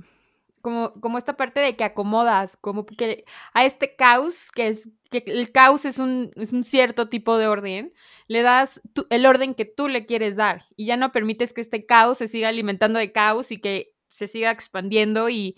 como, 0.62 0.94
como 1.02 1.18
esta 1.18 1.38
parte 1.38 1.60
de 1.62 1.76
que 1.76 1.84
acomodas, 1.84 2.58
como 2.58 2.86
que 2.86 3.26
a 3.54 3.66
este 3.66 3.96
caos, 3.96 4.52
que 4.52 4.68
es, 4.68 4.90
que 5.10 5.24
el 5.28 5.52
caos 5.52 5.86
es 5.86 6.00
un, 6.00 6.32
es 6.36 6.54
un 6.54 6.64
cierto 6.64 7.10
tipo 7.10 7.38
de 7.38 7.48
orden, 7.48 7.94
le 8.28 8.44
das 8.44 8.82
el 9.10 9.26
orden 9.26 9.56
que 9.56 9.66
tú 9.66 9.88
le 9.88 10.06
quieres 10.06 10.36
dar 10.36 10.66
y 10.76 10.86
ya 10.86 10.98
no 10.98 11.12
permites 11.12 11.54
que 11.54 11.62
este 11.62 11.86
caos 11.86 12.20
se 12.20 12.28
siga 12.28 12.50
alimentando 12.50 13.00
de 13.00 13.12
caos 13.12 13.52
y 13.52 13.60
que 13.60 13.94
se 14.10 14.28
siga 14.28 14.52
expandiendo 14.52 15.30
y, 15.30 15.56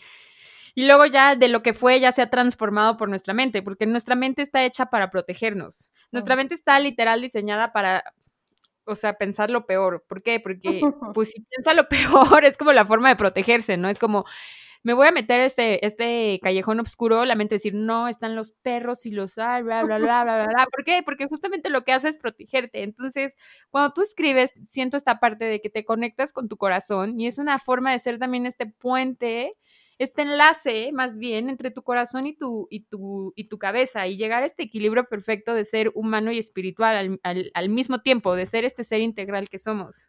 y 0.75 0.85
luego 0.85 1.05
ya 1.05 1.35
de 1.35 1.47
lo 1.49 1.63
que 1.63 1.73
fue 1.73 1.99
ya 1.99 2.11
se 2.11 2.21
ha 2.21 2.29
transformado 2.29 2.97
por 2.97 3.09
nuestra 3.09 3.33
mente, 3.33 3.61
porque 3.61 3.85
nuestra 3.85 4.15
mente 4.15 4.41
está 4.41 4.63
hecha 4.65 4.87
para 4.87 5.11
protegernos. 5.11 5.91
Nuestra 6.11 6.35
mente 6.35 6.55
está 6.55 6.79
literal 6.79 7.21
diseñada 7.21 7.73
para, 7.73 8.03
o 8.85 8.95
sea, 8.95 9.13
pensar 9.13 9.49
lo 9.49 9.65
peor. 9.65 10.03
¿Por 10.07 10.21
qué? 10.23 10.39
Porque, 10.39 10.81
pues 11.15 11.31
si 11.31 11.41
piensa 11.41 11.73
lo 11.73 11.87
peor, 12.39 12.45
es 12.45 12.57
como 12.57 12.73
la 12.73 12.85
forma 12.85 13.09
de 13.09 13.15
protegerse, 13.15 13.77
¿no? 13.77 13.89
Es 13.89 13.99
como, 13.99 14.25
me 14.83 14.93
voy 14.93 15.07
a 15.07 15.11
meter 15.11 15.41
este, 15.41 15.85
este 15.85 16.39
callejón 16.41 16.79
oscuro, 16.79 17.25
la 17.25 17.35
mente 17.35 17.55
decir, 17.55 17.73
no, 17.75 18.07
están 18.07 18.35
los 18.35 18.51
perros 18.51 19.05
y 19.05 19.11
los, 19.11 19.35
bla, 19.35 19.61
bla, 19.61 19.83
bla, 19.83 19.97
bla, 19.99 20.23
bla, 20.23 20.47
bla. 20.47 20.67
¿Por 20.71 20.83
qué? 20.83 21.03
Porque 21.03 21.27
justamente 21.27 21.69
lo 21.69 21.83
que 21.83 21.93
hace 21.93 22.09
es 22.09 22.17
protegerte. 22.17 22.83
Entonces, 22.83 23.37
cuando 23.69 23.93
tú 23.93 24.01
escribes, 24.01 24.51
siento 24.67 24.97
esta 24.97 25.19
parte 25.19 25.45
de 25.45 25.61
que 25.61 25.69
te 25.69 25.85
conectas 25.85 26.33
con 26.33 26.49
tu 26.49 26.57
corazón 26.57 27.19
y 27.19 27.27
es 27.27 27.37
una 27.37 27.59
forma 27.59 27.91
de 27.91 27.99
ser 27.99 28.17
también 28.17 28.45
este 28.45 28.65
puente 28.65 29.55
este 30.01 30.23
enlace 30.23 30.91
más 30.91 31.15
bien 31.15 31.47
entre 31.47 31.69
tu 31.69 31.83
corazón 31.83 32.25
y 32.25 32.35
tu, 32.35 32.67
y 32.71 32.85
tu, 32.85 33.33
y 33.35 33.43
tu 33.43 33.59
cabeza 33.59 34.07
y 34.07 34.17
llegar 34.17 34.41
a 34.41 34.47
este 34.47 34.63
equilibrio 34.63 35.05
perfecto 35.05 35.53
de 35.53 35.63
ser 35.63 35.91
humano 35.93 36.31
y 36.31 36.39
espiritual 36.39 37.19
al, 37.21 37.69
mismo 37.69 38.01
tiempo, 38.01 38.35
de 38.35 38.47
ser 38.47 38.65
este 38.65 38.83
ser 38.83 39.01
integral 39.01 39.47
que 39.47 39.59
somos. 39.59 40.07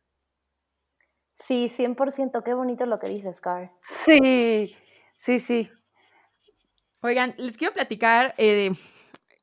Sí, 1.33 1.68
100%, 1.68 2.42
qué 2.42 2.55
bonito 2.55 2.87
lo 2.87 2.98
que 2.98 3.09
dices, 3.09 3.42
Car. 3.42 3.70
Sí, 3.83 4.74
sí, 5.18 5.38
sí. 5.38 5.70
Oigan, 7.02 7.35
les 7.37 7.59
quiero 7.59 7.74
platicar, 7.74 8.35
eh, 8.38 8.72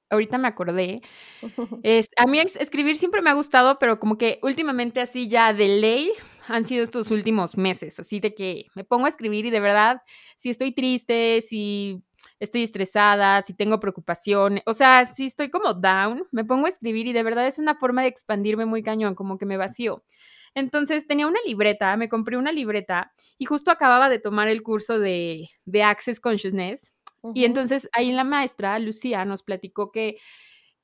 ahorita 0.09 0.39
me 0.39 0.47
acordé, 0.47 1.03
es, 1.83 2.09
a 2.17 2.25
mí 2.25 2.39
escribir 2.39 2.97
siempre 2.97 3.21
me 3.21 3.29
ha 3.29 3.33
gustado, 3.33 3.77
pero 3.77 3.99
como 3.99 4.17
que 4.17 4.39
últimamente 4.41 4.99
así 4.99 5.29
ya 5.29 5.53
de 5.53 5.67
ley 5.67 6.11
han 6.49 6.65
sido 6.65 6.83
estos 6.83 7.11
últimos 7.11 7.57
meses, 7.57 7.99
así 7.99 8.19
de 8.19 8.33
que 8.33 8.65
me 8.75 8.83
pongo 8.83 9.05
a 9.05 9.09
escribir 9.09 9.45
y 9.45 9.51
de 9.51 9.59
verdad, 9.59 10.01
si 10.35 10.49
estoy 10.49 10.73
triste, 10.73 11.41
si 11.41 12.01
estoy 12.39 12.63
estresada, 12.63 13.41
si 13.43 13.53
tengo 13.53 13.79
preocupación, 13.79 14.61
o 14.65 14.73
sea, 14.73 15.05
si 15.05 15.27
estoy 15.27 15.49
como 15.49 15.73
down, 15.73 16.25
me 16.31 16.43
pongo 16.43 16.65
a 16.65 16.69
escribir 16.69 17.07
y 17.07 17.13
de 17.13 17.23
verdad 17.23 17.45
es 17.47 17.59
una 17.59 17.75
forma 17.75 18.01
de 18.01 18.07
expandirme 18.07 18.65
muy 18.65 18.81
cañón, 18.81 19.15
como 19.15 19.37
que 19.37 19.45
me 19.45 19.57
vacío. 19.57 20.03
Entonces 20.55 21.05
tenía 21.05 21.27
una 21.27 21.39
libreta, 21.45 21.95
me 21.95 22.09
compré 22.09 22.35
una 22.35 22.51
libreta 22.51 23.13
y 23.37 23.45
justo 23.45 23.69
acababa 23.69 24.09
de 24.09 24.19
tomar 24.19 24.47
el 24.47 24.63
curso 24.63 24.99
de, 24.99 25.49
de 25.65 25.83
Access 25.83 26.19
Consciousness. 26.19 26.93
Y 27.35 27.45
entonces 27.45 27.89
ahí 27.91 28.11
la 28.11 28.23
maestra, 28.23 28.79
Lucía, 28.79 29.25
nos 29.25 29.43
platicó 29.43 29.91
que, 29.91 30.17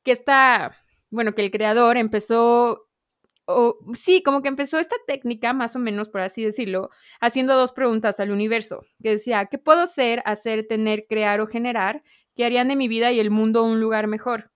que 0.03 0.11
esta, 0.11 0.75
bueno, 1.09 1.33
que 1.33 1.41
el 1.41 1.49
creador 1.49 1.97
empezó 1.97 2.87
o 3.45 3.77
sí, 3.93 4.23
como 4.23 4.41
que 4.41 4.47
empezó 4.47 4.79
esta 4.79 4.95
técnica, 5.07 5.53
más 5.53 5.75
o 5.75 5.79
menos, 5.79 6.09
por 6.09 6.21
así 6.21 6.43
decirlo, 6.43 6.89
haciendo 7.21 7.55
dos 7.55 7.71
preguntas 7.71 8.19
al 8.19 8.31
universo, 8.31 8.81
que 9.01 9.11
decía, 9.11 9.45
¿qué 9.45 9.57
puedo 9.57 9.87
ser, 9.87 10.21
hacer, 10.25 10.65
tener, 10.67 11.05
crear 11.07 11.41
o 11.41 11.47
generar 11.47 12.03
que 12.35 12.45
harían 12.45 12.67
de 12.67 12.75
mi 12.75 12.87
vida 12.87 13.11
y 13.11 13.19
el 13.19 13.31
mundo 13.31 13.63
un 13.63 13.79
lugar 13.79 14.07
mejor? 14.07 14.51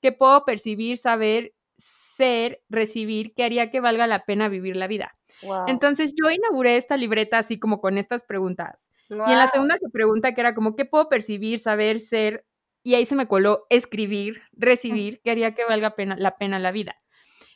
¿Qué 0.00 0.12
puedo 0.12 0.44
percibir, 0.44 0.98
saber, 0.98 1.54
ser, 1.78 2.62
recibir, 2.68 3.34
que 3.34 3.44
haría 3.44 3.70
que 3.70 3.80
valga 3.80 4.06
la 4.06 4.24
pena 4.24 4.48
vivir 4.48 4.76
la 4.76 4.86
vida? 4.86 5.16
Entonces 5.66 6.14
yo 6.14 6.30
inauguré 6.30 6.76
esta 6.76 6.96
libreta 6.96 7.38
así 7.38 7.58
como 7.58 7.80
con 7.80 7.98
estas 7.98 8.24
preguntas. 8.24 8.90
Y 9.26 9.32
en 9.32 9.38
la 9.38 9.46
segunda 9.48 9.76
pregunta, 9.92 10.34
que 10.34 10.40
era 10.40 10.54
como, 10.54 10.76
¿qué 10.76 10.84
puedo 10.84 11.08
percibir, 11.08 11.58
saber, 11.58 12.00
ser? 12.00 12.46
Y 12.82 12.94
ahí 12.94 13.06
se 13.06 13.16
me 13.16 13.26
coló 13.28 13.66
escribir, 13.70 14.42
recibir, 14.52 15.20
que 15.22 15.30
haría 15.30 15.54
que 15.54 15.64
valga 15.64 15.96
pena, 15.96 16.16
la 16.18 16.36
pena 16.36 16.58
la 16.58 16.70
vida. 16.72 16.96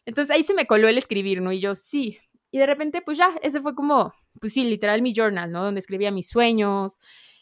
Entonces 0.09 0.35
ahí 0.35 0.43
se 0.43 0.55
me 0.55 0.67
coló 0.67 0.89
el 0.89 0.97
escribir, 0.97 1.43
¿no? 1.43 1.53
Y 1.53 1.61
yo, 1.61 1.75
sí. 1.75 2.19
Y 2.51 2.57
de 2.57 2.65
repente, 2.65 3.03
pues 3.03 3.19
ya, 3.19 3.31
ese 3.43 3.61
fue 3.61 3.75
como, 3.75 4.15
pues 4.41 4.55
sí, 4.55 4.65
literal 4.65 5.03
mi 5.03 5.13
journal, 5.15 5.53
¿no? 5.53 5.63
Donde 5.63 5.81
escribía 5.81 6.11
mis 6.11 6.31
sueños, 6.31 6.99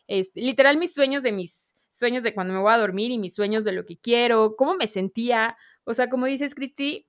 este, 0.08 0.40
literal 0.40 0.76
mis 0.76 0.92
sueños 0.92 1.22
de 1.22 1.30
mis 1.30 1.76
sueños 1.92 2.24
de 2.24 2.34
cuando 2.34 2.54
me 2.54 2.58
voy 2.58 2.72
a 2.72 2.78
dormir 2.78 3.12
y 3.12 3.18
mis 3.18 3.36
sueños 3.36 3.62
de 3.62 3.70
lo 3.70 3.86
que 3.86 3.96
quiero, 3.96 4.56
cómo 4.56 4.74
me 4.74 4.88
sentía. 4.88 5.56
O 5.84 5.94
sea, 5.94 6.10
como 6.10 6.26
dices, 6.26 6.56
Cristi, 6.56 7.06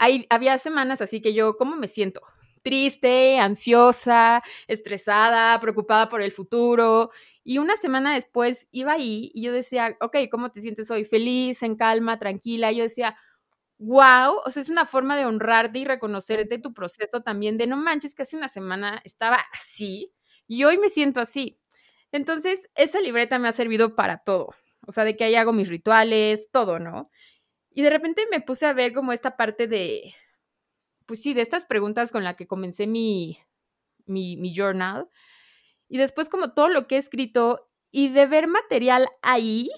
hay, 0.00 0.26
había 0.30 0.58
semanas 0.58 1.00
así 1.00 1.20
que 1.20 1.32
yo, 1.32 1.56
¿cómo 1.56 1.76
me 1.76 1.86
siento? 1.86 2.20
Triste, 2.64 3.38
ansiosa, 3.38 4.42
estresada, 4.66 5.60
preocupada 5.60 6.08
por 6.08 6.22
el 6.22 6.32
futuro. 6.32 7.12
Y 7.44 7.58
una 7.58 7.76
semana 7.76 8.14
después 8.14 8.66
iba 8.72 8.94
ahí 8.94 9.30
y 9.32 9.42
yo 9.42 9.52
decía, 9.52 9.96
ok, 10.00 10.16
¿cómo 10.28 10.50
te 10.50 10.60
sientes 10.60 10.90
hoy? 10.90 11.04
Feliz, 11.04 11.62
en 11.62 11.76
calma, 11.76 12.18
tranquila. 12.18 12.72
yo 12.72 12.82
decía, 12.82 13.16
wow, 13.82 14.40
o 14.44 14.50
sea, 14.50 14.62
es 14.62 14.68
una 14.68 14.86
forma 14.86 15.16
de 15.16 15.26
honrarte 15.26 15.80
y 15.80 15.84
reconocerte 15.84 16.58
tu 16.58 16.72
proceso 16.72 17.22
también, 17.22 17.58
de 17.58 17.66
no 17.66 17.76
manches 17.76 18.14
que 18.14 18.22
hace 18.22 18.36
una 18.36 18.48
semana 18.48 19.00
estaba 19.04 19.38
así 19.52 20.12
y 20.46 20.64
hoy 20.64 20.78
me 20.78 20.88
siento 20.88 21.20
así. 21.20 21.58
Entonces, 22.12 22.68
esa 22.76 23.00
libreta 23.00 23.38
me 23.38 23.48
ha 23.48 23.52
servido 23.52 23.96
para 23.96 24.18
todo, 24.18 24.50
o 24.86 24.92
sea, 24.92 25.04
de 25.04 25.16
que 25.16 25.24
ahí 25.24 25.34
hago 25.34 25.52
mis 25.52 25.68
rituales, 25.68 26.48
todo, 26.52 26.78
¿no? 26.78 27.10
Y 27.72 27.82
de 27.82 27.90
repente 27.90 28.24
me 28.30 28.40
puse 28.40 28.66
a 28.66 28.72
ver 28.74 28.92
como 28.94 29.12
esta 29.12 29.36
parte 29.36 29.66
de, 29.68 30.14
pues 31.06 31.22
sí, 31.22 31.34
de 31.34 31.42
estas 31.42 31.66
preguntas 31.66 32.12
con 32.12 32.24
las 32.24 32.36
que 32.36 32.46
comencé 32.46 32.86
mi, 32.86 33.38
mi, 34.06 34.36
mi 34.36 34.54
journal. 34.54 35.08
Y 35.88 35.98
después 35.98 36.28
como 36.28 36.54
todo 36.54 36.68
lo 36.68 36.86
que 36.88 36.96
he 36.96 36.98
escrito 36.98 37.70
y 37.92 38.10
de 38.10 38.26
ver 38.26 38.48
material 38.48 39.08
ahí, 39.22 39.70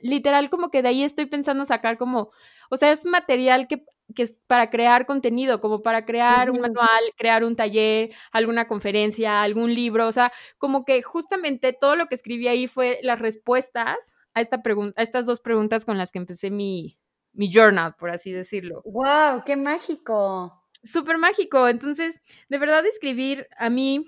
literal 0.00 0.50
como 0.50 0.70
que 0.70 0.82
de 0.82 0.88
ahí 0.90 1.02
estoy 1.02 1.26
pensando 1.26 1.64
sacar 1.64 1.98
como 1.98 2.30
o 2.68 2.76
sea, 2.76 2.92
es 2.92 3.04
material 3.04 3.68
que, 3.68 3.84
es 4.16 4.38
para 4.46 4.70
crear 4.70 5.06
contenido, 5.06 5.60
como 5.60 5.82
para 5.82 6.04
crear 6.04 6.50
un 6.50 6.60
manual, 6.60 7.02
crear 7.16 7.44
un 7.44 7.56
taller, 7.56 8.10
alguna 8.32 8.66
conferencia, 8.66 9.42
algún 9.42 9.74
libro. 9.74 10.06
O 10.06 10.12
sea, 10.12 10.32
como 10.56 10.84
que 10.84 11.02
justamente 11.02 11.72
todo 11.72 11.94
lo 11.94 12.06
que 12.06 12.14
escribí 12.14 12.48
ahí 12.48 12.66
fue 12.66 12.98
las 13.02 13.18
respuestas 13.18 14.16
a, 14.34 14.40
esta 14.40 14.62
pregunta, 14.62 15.00
a 15.00 15.04
estas 15.04 15.26
dos 15.26 15.40
preguntas 15.40 15.84
con 15.84 15.98
las 15.98 16.10
que 16.10 16.18
empecé 16.18 16.50
mi, 16.50 16.98
mi 17.32 17.50
journal, 17.52 17.94
por 17.96 18.10
así 18.10 18.32
decirlo. 18.32 18.82
¡Wow! 18.84 19.42
¡Qué 19.44 19.56
mágico! 19.56 20.64
Súper 20.82 21.18
mágico. 21.18 21.68
Entonces, 21.68 22.20
de 22.48 22.58
verdad, 22.58 22.86
escribir 22.86 23.46
a 23.58 23.68
mí 23.68 24.06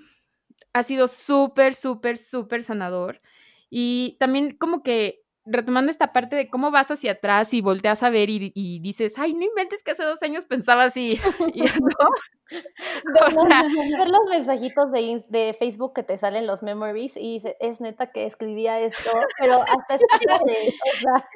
ha 0.73 0.83
sido 0.83 1.07
súper, 1.07 1.73
súper, 1.73 2.17
súper 2.17 2.63
sanador. 2.63 3.21
Y 3.69 4.17
también 4.19 4.57
como 4.57 4.83
que 4.83 5.23
retomando 5.45 5.89
esta 5.89 6.13
parte 6.13 6.35
de 6.35 6.49
cómo 6.49 6.71
vas 6.71 6.91
hacia 6.91 7.13
atrás 7.13 7.53
y 7.53 7.61
volteas 7.61 8.03
a 8.03 8.09
ver 8.09 8.29
y, 8.29 8.79
dices, 8.81 9.13
ay, 9.17 9.33
no 9.33 9.43
inventes 9.43 9.83
que 9.83 9.91
hace 9.91 10.03
dos 10.03 10.21
años 10.23 10.45
pensaba 10.45 10.83
así. 10.83 11.19
y, 11.53 11.61
¿no? 11.61 11.69
ver, 13.99 14.09
los 14.09 14.29
mensajitos 14.29 14.91
de, 14.91 15.23
de, 15.29 15.53
Facebook 15.53 15.93
que 15.93 16.03
te 16.03 16.17
salen 16.17 16.45
los 16.45 16.63
memories 16.63 17.15
y 17.17 17.33
dices, 17.33 17.55
es 17.59 17.81
neta 17.81 18.11
que 18.11 18.25
escribía 18.25 18.79
esto, 18.79 19.11
pero 19.39 19.61
hasta 19.61 19.95
es 19.95 20.01
padre. 20.27 20.73
O 20.93 20.99
sea, 20.99 21.29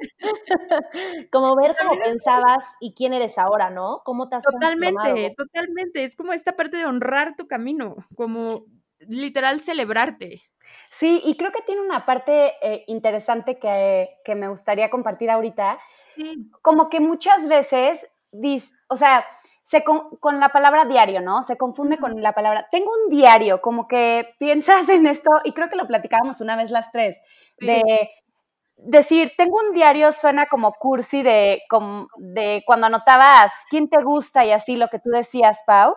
como 1.31 1.55
ver 1.55 1.75
cómo 1.79 1.99
pensabas 1.99 2.75
y 2.79 2.93
quién 2.93 3.13
eres 3.13 3.37
ahora, 3.37 3.69
¿no? 3.69 4.01
¿Cómo 4.03 4.29
te 4.29 4.35
has 4.35 4.43
Totalmente, 4.43 5.33
totalmente. 5.35 6.03
Es 6.03 6.15
como 6.15 6.33
esta 6.33 6.55
parte 6.55 6.77
de 6.77 6.85
honrar 6.85 7.35
tu 7.37 7.47
camino, 7.47 7.95
como 8.15 8.65
literal 8.99 9.61
celebrarte. 9.61 10.43
Sí, 10.89 11.21
y 11.25 11.35
creo 11.37 11.51
que 11.51 11.61
tiene 11.61 11.81
una 11.81 12.05
parte 12.05 12.53
eh, 12.61 12.83
interesante 12.87 13.57
que, 13.59 14.35
me 14.35 14.47
gustaría 14.47 14.89
compartir 14.89 15.29
ahorita. 15.29 15.79
Como 16.61 16.89
que 16.89 16.99
muchas 16.99 17.47
veces, 17.47 18.07
o 18.87 18.95
sea, 18.95 19.25
se 19.63 19.83
con, 19.83 20.39
la 20.39 20.49
palabra 20.49 20.85
diario, 20.85 21.21
¿no? 21.21 21.41
Se 21.43 21.57
confunde 21.57 21.97
con 21.97 22.21
la 22.21 22.33
palabra, 22.33 22.67
tengo 22.71 22.91
un 22.91 23.09
diario, 23.09 23.61
como 23.61 23.87
que 23.87 24.35
piensas 24.37 24.87
en 24.89 25.07
esto, 25.07 25.31
y 25.43 25.53
creo 25.53 25.69
que 25.69 25.75
lo 25.75 25.87
platicábamos 25.87 26.39
una 26.39 26.55
vez 26.55 26.69
las 26.69 26.91
tres, 26.91 27.19
de 27.59 28.09
decir, 28.77 29.33
tengo 29.37 29.57
un 29.59 29.73
diario 29.73 30.11
suena 30.11 30.47
como 30.47 30.73
cursi 30.73 31.23
de, 31.23 31.63
de 32.17 32.63
cuando 32.65 32.87
anotabas 32.87 33.51
quién 33.69 33.89
te 33.89 34.03
gusta 34.03 34.45
y 34.45 34.51
así 34.51 34.75
lo 34.75 34.89
que 34.89 34.99
tú 34.99 35.09
decías, 35.09 35.63
Pau. 35.65 35.95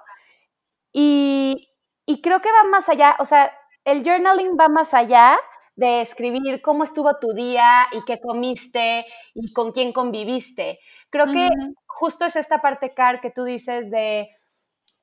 Y, 0.92 1.68
y 2.06 2.22
creo 2.22 2.40
que 2.40 2.50
va 2.50 2.64
más 2.70 2.88
allá, 2.88 3.16
o 3.18 3.24
sea, 3.24 3.52
el 3.90 4.04
journaling 4.04 4.56
va 4.58 4.68
más 4.68 4.92
allá 4.92 5.38
de 5.74 6.02
escribir 6.02 6.60
cómo 6.60 6.84
estuvo 6.84 7.16
tu 7.18 7.32
día 7.32 7.86
y 7.92 8.04
qué 8.04 8.20
comiste 8.20 9.06
y 9.34 9.52
con 9.52 9.72
quién 9.72 9.92
conviviste. 9.92 10.80
Creo 11.08 11.26
que 11.26 11.48
justo 11.86 12.26
es 12.26 12.36
esta 12.36 12.60
parte, 12.60 12.90
Car, 12.90 13.20
que 13.20 13.30
tú 13.30 13.44
dices 13.44 13.90
de 13.90 14.28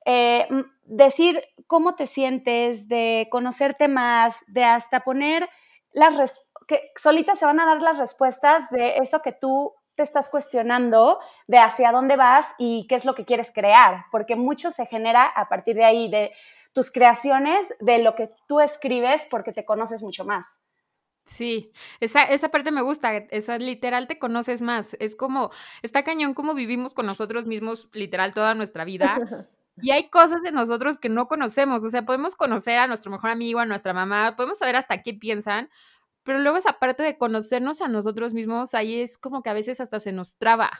eh, 0.04 0.46
decir 0.84 1.42
cómo 1.66 1.94
te 1.94 2.06
sientes, 2.06 2.88
de 2.88 3.26
conocerte 3.30 3.88
más, 3.88 4.40
de 4.46 4.64
hasta 4.64 5.00
poner 5.00 5.48
las 5.92 6.40
que 6.68 6.92
solitas 6.96 7.38
se 7.38 7.46
van 7.46 7.58
a 7.58 7.66
dar 7.66 7.82
las 7.82 7.98
respuestas 7.98 8.68
de 8.70 8.98
eso 8.98 9.20
que 9.22 9.32
tú 9.32 9.72
te 9.96 10.02
estás 10.02 10.28
cuestionando, 10.28 11.18
de 11.46 11.58
hacia 11.58 11.90
dónde 11.90 12.16
vas 12.16 12.46
y 12.58 12.86
qué 12.86 12.96
es 12.96 13.04
lo 13.04 13.14
que 13.14 13.24
quieres 13.24 13.50
crear, 13.52 14.04
porque 14.12 14.36
mucho 14.36 14.70
se 14.70 14.86
genera 14.86 15.24
a 15.24 15.48
partir 15.48 15.74
de 15.74 15.84
ahí, 15.84 16.08
de 16.10 16.32
tus 16.76 16.90
creaciones 16.90 17.74
de 17.80 18.02
lo 18.02 18.14
que 18.14 18.28
tú 18.46 18.60
escribes 18.60 19.26
porque 19.30 19.50
te 19.50 19.64
conoces 19.64 20.02
mucho 20.02 20.26
más. 20.26 20.44
Sí, 21.24 21.72
esa, 22.00 22.24
esa 22.24 22.50
parte 22.50 22.70
me 22.70 22.82
gusta, 22.82 23.16
esa 23.16 23.56
literal 23.56 24.06
te 24.06 24.18
conoces 24.18 24.60
más. 24.60 24.94
Es 25.00 25.16
como, 25.16 25.50
está 25.80 26.04
cañón 26.04 26.34
como 26.34 26.52
vivimos 26.52 26.92
con 26.92 27.06
nosotros 27.06 27.46
mismos 27.46 27.88
literal 27.94 28.34
toda 28.34 28.54
nuestra 28.54 28.84
vida. 28.84 29.16
Y 29.82 29.90
hay 29.90 30.08
cosas 30.08 30.40
de 30.40 30.52
nosotros 30.52 30.98
que 30.98 31.10
no 31.10 31.28
conocemos, 31.28 31.84
o 31.84 31.90
sea, 31.90 32.06
podemos 32.06 32.34
conocer 32.34 32.78
a 32.78 32.86
nuestro 32.86 33.10
mejor 33.10 33.28
amigo, 33.28 33.58
a 33.58 33.66
nuestra 33.66 33.92
mamá, 33.92 34.34
podemos 34.34 34.56
saber 34.56 34.74
hasta 34.74 35.02
qué 35.02 35.12
piensan, 35.12 35.68
pero 36.22 36.38
luego 36.38 36.56
esa 36.56 36.78
parte 36.78 37.02
de 37.02 37.18
conocernos 37.18 37.82
a 37.82 37.88
nosotros 37.88 38.32
mismos, 38.32 38.72
ahí 38.72 39.02
es 39.02 39.18
como 39.18 39.42
que 39.42 39.50
a 39.50 39.52
veces 39.52 39.82
hasta 39.82 40.00
se 40.00 40.12
nos 40.12 40.38
traba. 40.38 40.70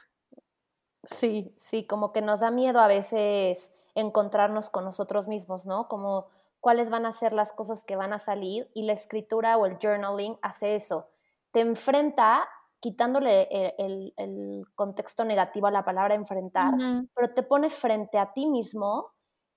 Sí, 1.02 1.52
sí, 1.58 1.86
como 1.86 2.10
que 2.14 2.22
nos 2.22 2.40
da 2.40 2.50
miedo 2.50 2.80
a 2.80 2.88
veces 2.88 3.70
encontrarnos 3.96 4.70
con 4.70 4.84
nosotros 4.84 5.26
mismos, 5.26 5.66
¿no? 5.66 5.88
Como 5.88 6.28
cuáles 6.60 6.90
van 6.90 7.06
a 7.06 7.12
ser 7.12 7.32
las 7.32 7.52
cosas 7.52 7.84
que 7.84 7.96
van 7.96 8.12
a 8.12 8.18
salir 8.18 8.70
y 8.74 8.82
la 8.82 8.92
escritura 8.92 9.56
o 9.56 9.66
el 9.66 9.78
journaling 9.78 10.38
hace 10.42 10.76
eso. 10.76 11.08
Te 11.50 11.60
enfrenta 11.60 12.48
quitándole 12.80 13.48
el, 13.78 14.64
contexto 14.74 15.24
negativo 15.24 15.66
a 15.66 15.70
la 15.70 15.84
palabra 15.84 16.14
enfrentar, 16.14 16.72
pero 17.14 17.34
te 17.34 17.42
pone 17.42 17.70
frente 17.70 18.18
a 18.18 18.32
ti 18.32 18.46
mismo 18.46 19.12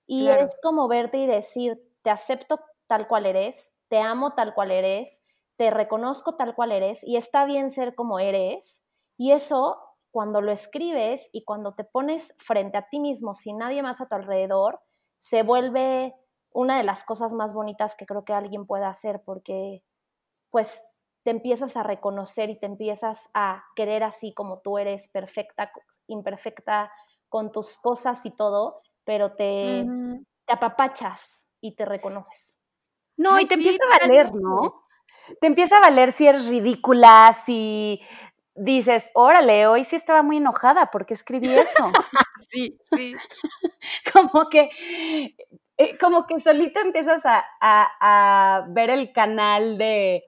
y 0.08 0.28
es 0.30 0.58
como 0.64 0.88
verte 0.88 1.18
y 1.18 1.28
decir, 1.28 1.80
te 2.02 2.10
acepto 2.10 2.60
tal 2.88 3.08
cual 3.08 3.26
eres, 3.26 3.76
te 3.90 4.00
amo 4.00 4.34
tal 4.34 4.54
cual 4.56 4.72
eres, 4.72 5.22
te 5.58 5.70
reconozco 5.70 6.36
tal 6.36 6.56
cual 6.56 6.72
eres 6.72 7.04
y 7.04 7.18
está 7.18 7.46
bien 7.46 7.70
ser 7.70 7.94
como 7.94 8.20
eres. 8.20 8.84
Y 9.18 9.32
eso 9.32 9.78
cuando 10.12 10.42
lo 10.42 10.52
escribes 10.52 11.30
y 11.34 11.44
cuando 11.44 11.74
te 11.74 11.84
pones 11.84 12.34
frente 12.38 12.78
a 12.78 12.88
ti 12.90 13.00
mismo 13.00 13.36
sin 13.36 13.58
nadie 13.58 13.84
más 13.84 14.02
a 14.02 14.08
tu 14.08 14.16
alrededor, 14.16 14.80
se 15.18 15.44
vuelve 15.44 16.16
una 16.52 16.78
de 16.78 16.84
las 16.84 17.04
cosas 17.04 17.34
más 17.34 17.54
bonitas 17.54 17.96
que 17.96 18.06
creo 18.06 18.26
que 18.26 18.34
alguien 18.34 18.66
puede 18.66 18.86
hacer 18.86 19.22
porque 19.24 19.84
pues 20.50 20.86
te 21.24 21.32
empiezas 21.32 21.78
a 21.78 21.84
reconocer 21.84 22.50
y 22.50 22.60
te 22.60 22.66
empiezas 22.66 23.30
a 23.34 23.64
querer 23.76 24.04
así 24.04 24.34
como 24.34 24.62
tú 24.62 24.78
eres, 24.78 25.10
perfecta, 25.10 25.72
imperfecta, 26.08 26.92
con 27.28 27.52
tus 27.52 27.78
cosas 27.78 28.26
y 28.26 28.32
todo, 28.32 28.82
pero 29.04 29.34
te, 29.36 29.86
te 30.46 30.54
apapachas 30.54 31.48
y 31.62 31.76
te 31.76 31.86
reconoces. 31.86 32.60
No, 33.18 33.40
y 33.40 33.46
te 33.46 33.54
empieza 33.54 33.80
a 33.86 34.00
valer, 34.00 34.34
¿no? 34.34 34.86
Te 35.40 35.48
empieza 35.48 35.78
a 35.78 35.82
valer 35.82 36.12
si 36.12 36.26
eres 36.26 36.48
ridícula, 36.48 37.34
si 37.34 38.02
dices, 38.60 39.10
órale, 39.14 39.68
hoy 39.68 39.84
sí 39.84 39.96
estaba 39.96 40.22
muy 40.22 40.38
enojada 40.38 40.92
porque 40.92 41.14
escribí 41.14 41.50
eso. 41.50 41.92
sí, 42.50 42.78
sí. 42.92 43.16
como 44.14 44.50
que, 44.50 44.70
eh, 45.78 45.98
como 45.98 46.28
que 46.28 46.40
solito 46.40 46.80
empiezas 46.80 47.24
a, 47.26 48.66
ver 48.70 48.90
el 48.90 49.12
canal 49.14 49.78
de, 49.78 50.24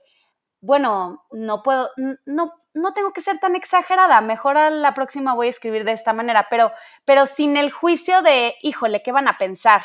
bueno, 0.62 1.26
no 1.32 1.62
puedo, 1.62 1.90
no, 2.26 2.54
no 2.74 2.94
tengo 2.94 3.12
que 3.12 3.22
ser 3.22 3.40
tan 3.40 3.56
exagerada, 3.56 4.22
mejor 4.22 4.58
a 4.58 4.70
la 4.70 4.94
próxima 4.94 5.34
voy 5.34 5.48
a 5.48 5.52
escribir 5.52 5.84
de 5.84 5.92
esta 5.92 6.14
manera, 6.14 6.48
pero, 6.50 6.72
pero 7.06 7.26
sin 7.26 7.58
el 7.58 7.72
juicio 7.72 8.22
de, 8.22 8.56
híjole, 8.62 9.04
¿qué 9.04 9.12
van 9.12 9.28
a 9.28 9.38
pensar? 9.38 9.84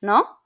¿No? 0.00 0.37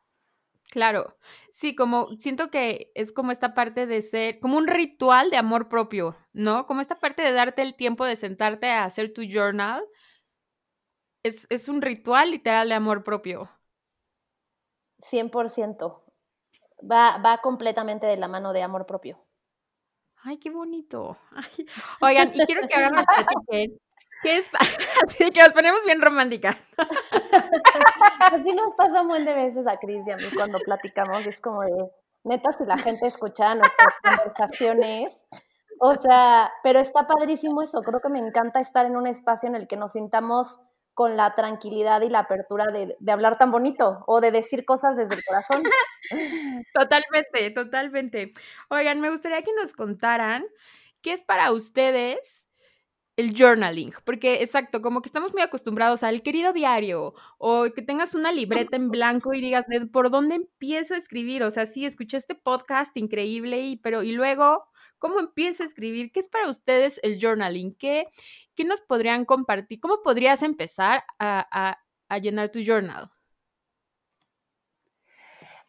Claro, 0.72 1.18
sí, 1.50 1.74
como 1.76 2.08
siento 2.18 2.50
que 2.50 2.92
es 2.94 3.12
como 3.12 3.30
esta 3.30 3.52
parte 3.52 3.87
de 3.87 4.00
ser, 4.00 4.40
como 4.40 4.56
un 4.56 4.66
ritual 4.66 5.28
de 5.28 5.37
amor 5.37 5.68
propio, 5.68 6.16
¿no? 6.32 6.66
Como 6.66 6.80
esta 6.80 6.94
parte 6.94 7.20
de 7.20 7.32
darte 7.32 7.61
el 7.61 7.76
tiempo 7.76 8.06
de 8.06 8.16
sentarte 8.16 8.70
a 8.70 8.85
hacer 8.85 9.12
tu 9.12 9.20
journal. 9.22 9.85
Es, 11.22 11.46
es 11.50 11.68
un 11.68 11.82
ritual 11.82 12.30
literal 12.30 12.70
de 12.70 12.74
amor 12.74 13.04
propio. 13.04 13.50
100%. 14.96 16.06
Va, 16.90 17.18
va 17.18 17.42
completamente 17.42 18.06
de 18.06 18.16
la 18.16 18.28
mano 18.28 18.54
de 18.54 18.62
amor 18.62 18.87
propio. 18.87 19.22
Ay, 20.22 20.38
qué 20.38 20.48
bonito. 20.48 21.18
Oigan, 22.00 22.32
y 22.35 22.46
quiero 22.46 22.66
que 22.66 22.74
hagan 22.76 22.94
más 22.94 23.04
¿Qué 24.22 24.37
es? 24.37 24.50
Así 25.06 25.30
que 25.30 25.40
nos 25.40 25.52
ponemos 25.52 25.85
bien 25.85 26.00
románticas. 26.00 26.56
Así 28.20 28.54
nos 28.54 28.74
pasa 28.76 29.02
un 29.02 29.08
buen 29.08 29.24
de 29.24 29.35
veces 29.35 29.66
a 29.66 29.76
Cris 29.78 30.06
y 30.06 30.11
a 30.11 30.16
mí 30.16 30.24
cuando 30.35 30.58
platicamos. 30.61 31.26
Es 31.26 31.40
como 31.40 31.62
de, 31.62 31.90
neta, 32.24 32.52
si 32.52 32.64
la 32.64 32.78
gente 32.78 33.06
escucha 33.06 33.54
nuestras 33.54 33.94
conversaciones. 34.02 35.26
O 35.80 35.96
sea, 35.96 36.52
pero 36.62 36.78
está 36.78 37.06
padrísimo 37.06 37.62
eso. 37.62 37.82
Creo 37.82 38.00
que 38.00 38.08
me 38.08 38.20
encanta 38.20 38.61
estar 38.61 38.87
en 38.87 38.96
un 38.96 39.06
espacio 39.06 39.48
en 39.48 39.56
el 39.56 39.66
que 39.66 39.76
nos 39.76 39.92
sintamos 39.92 40.61
con 40.94 41.16
la 41.16 41.35
tranquilidad 41.35 42.02
y 42.02 42.11
la 42.11 42.20
apertura 42.20 42.66
de, 42.66 42.96
de 43.00 43.12
hablar 43.12 43.38
tan 43.38 43.50
bonito 43.50 44.04
o 44.06 44.20
de 44.20 44.30
decir 44.30 44.64
cosas 44.64 44.96
desde 44.96 45.14
el 45.14 45.24
corazón. 45.24 45.62
Totalmente, 46.74 47.50
totalmente. 47.50 48.32
Oigan, 48.68 49.00
me 49.00 49.11
gustaría 49.11 49.42
que 49.42 49.52
nos 49.54 49.72
contaran 49.72 50.44
qué 51.00 51.14
es 51.14 51.22
para 51.22 51.50
ustedes 51.52 52.46
el 53.16 53.35
journaling, 53.37 53.92
porque 54.05 54.42
exacto, 54.42 54.81
como 54.81 55.03
que 55.03 55.09
estamos 55.09 55.33
muy 55.33 55.42
acostumbrados 55.42 56.03
al 56.03 56.22
querido 56.22 56.53
diario 56.53 57.14
o 57.38 57.64
que 57.75 57.83
tengas 57.83 58.15
una 58.15 58.33
libreta 58.33 58.77
en 58.77 58.90
blanco 58.90 59.35
y 59.35 59.40
digas, 59.40 59.67
¿por 59.92 60.10
dónde 60.10 60.37
empiezo 60.37 60.94
a 60.94 60.96
escribir? 60.96 61.42
O 61.42 61.50
sea, 61.50 61.67
sí, 61.67 61.85
escuché 61.85 62.17
este 62.17 62.35
podcast 62.35 62.96
increíble, 62.96 63.60
y, 63.60 63.77
pero 63.77 64.02
y 64.02 64.13
luego, 64.13 64.65
¿cómo 64.98 65.21
empiezo 65.21 65.63
a 65.63 65.67
escribir? 65.67 66.10
¿Qué 66.10 66.21
es 66.21 66.29
para 66.29 66.48
ustedes 66.48 67.00
el 67.02 67.21
journaling? 67.21 67.75
¿Qué, 67.75 68.06
qué 68.54 68.65
nos 68.65 68.81
podrían 68.81 69.27
compartir? 69.27 69.79
¿Cómo 69.81 70.00
podrías 70.02 70.42
empezar 70.42 71.04
a, 71.19 71.77
a, 72.08 72.19
llenar 72.19 72.50
tu 72.50 72.60
journal? 72.63 73.10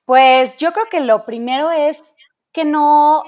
Pues 0.06 0.58
yo 0.58 0.72
creo 0.72 0.86
que 0.90 1.00
lo 1.02 1.26
primero 1.26 1.72
es 1.72 2.16
que 2.54 2.64
no 2.64 3.24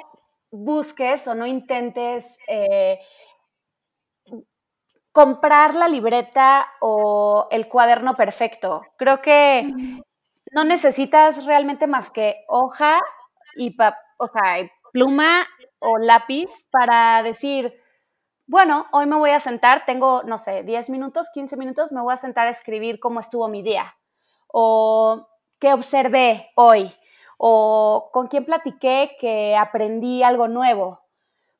busques 0.51 1.27
o 1.27 1.35
no 1.35 1.45
intentes... 1.45 2.37
Eh, 2.47 2.97
comprar 5.15 5.75
la 5.75 5.87
libreta 5.87 6.67
o 6.81 7.47
el 7.49 7.69
cuaderno 7.69 8.17
perfecto. 8.17 8.81
Creo 8.97 9.21
que 9.21 9.71
no 10.51 10.65
necesitas 10.65 11.45
realmente 11.45 11.87
más 11.87 12.11
que 12.11 12.43
hoja 12.49 12.99
y 13.55 13.73
o 14.17 14.27
sea, 14.27 14.69
pluma 14.91 15.45
o 15.79 15.97
lápiz 15.99 16.67
para 16.69 17.23
decir, 17.23 17.73
bueno, 18.45 18.87
hoy 18.91 19.05
me 19.05 19.15
voy 19.15 19.29
a 19.29 19.39
sentar, 19.39 19.85
tengo, 19.85 20.21
no 20.23 20.37
sé, 20.37 20.63
10 20.63 20.89
minutos, 20.89 21.29
15 21.33 21.55
minutos, 21.55 21.93
me 21.93 22.01
voy 22.01 22.13
a 22.13 22.17
sentar 22.17 22.47
a 22.47 22.51
escribir 22.51 22.99
cómo 22.99 23.21
estuvo 23.21 23.47
mi 23.47 23.63
día 23.63 23.95
o 24.47 25.29
qué 25.61 25.73
observé 25.73 26.51
hoy 26.55 26.91
o 27.37 28.09
con 28.11 28.27
quién 28.27 28.43
platiqué 28.43 29.15
que 29.17 29.55
aprendí 29.55 30.23
algo 30.23 30.49
nuevo. 30.49 31.04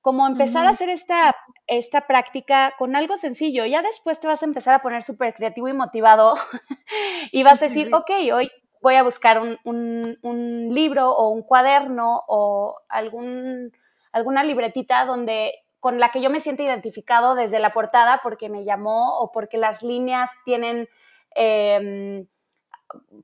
Como 0.06 0.28
empezar 0.28 0.68
a 0.68 0.70
hacer 0.70 0.89
esta, 0.89 1.36
esta 1.66 2.01
práctica 2.01 2.76
con 2.78 2.95
algo 2.95 3.18
sencillo. 3.18 3.66
Ya 3.66 3.82
después 3.82 4.20
te 4.20 4.28
vas 4.28 4.43
a 4.43 4.45
empezar 4.45 4.76
a 4.76 4.84
poner 4.84 5.01
súper 5.01 5.34
creativo 5.34 5.68
y 5.68 5.74
motivado 5.74 6.36
y 7.32 7.41
vas 7.41 7.60
a 7.64 7.66
decir, 7.66 7.89
ok, 7.91 8.12
hoy 8.32 8.51
voy 8.84 8.93
a 8.97 9.01
buscar 9.01 9.39
un, 9.39 9.58
un, 9.64 10.70
libro 10.72 11.10
o 11.10 11.30
un 11.30 11.41
cuaderno 11.41 12.22
o 12.28 12.76
algún, 12.88 13.72
alguna 14.12 14.43
libretita 14.43 15.06
donde 15.06 15.56
con 15.80 15.99
la 15.99 16.12
que 16.12 16.22
yo 16.22 16.30
me 16.30 16.39
siento 16.39 16.62
identificado 16.62 17.34
desde 17.34 17.58
la 17.58 17.74
portada 17.74 18.20
porque 18.22 18.47
me 18.47 18.64
llamó 18.64 19.18
o 19.18 19.32
porque 19.32 19.58
las 19.58 19.82
líneas 19.82 20.30
tienen 20.45 20.88
em, 21.34 22.28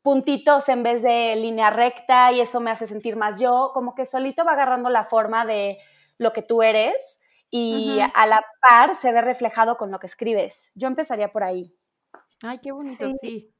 puntitos 0.02 0.68
en 0.68 0.82
vez 0.82 1.04
de 1.04 1.36
línea 1.36 1.70
recta 1.70 2.32
y 2.32 2.42
eso 2.42 2.60
me 2.60 2.72
hace 2.72 2.88
sentir 2.88 3.18
más 3.18 3.40
yo, 3.40 3.70
como 3.72 3.94
que 3.94 4.08
solito 4.08 4.44
va 4.44 4.54
agarrando 4.54 4.90
la 4.90 5.04
forma 5.04 5.46
de 5.46 5.78
lo 6.22 6.34
que 6.34 6.44
tú 6.44 6.62
eres 6.62 7.20
y 7.50 8.00
a 8.00 8.26
la 8.28 8.46
par 8.62 8.96
se 8.96 9.12
ve 9.12 9.22
reflejado 9.22 9.76
con 9.76 9.92
lo 9.92 10.00
que 10.00 10.06
escribes. 10.06 10.72
Yo 10.76 10.88
empezaría 10.88 11.32
por 11.32 11.44
ahí. 11.44 11.76
Ay, 12.44 12.60
qué 12.60 12.72
bonito, 12.72 13.10
sí. 13.20 13.54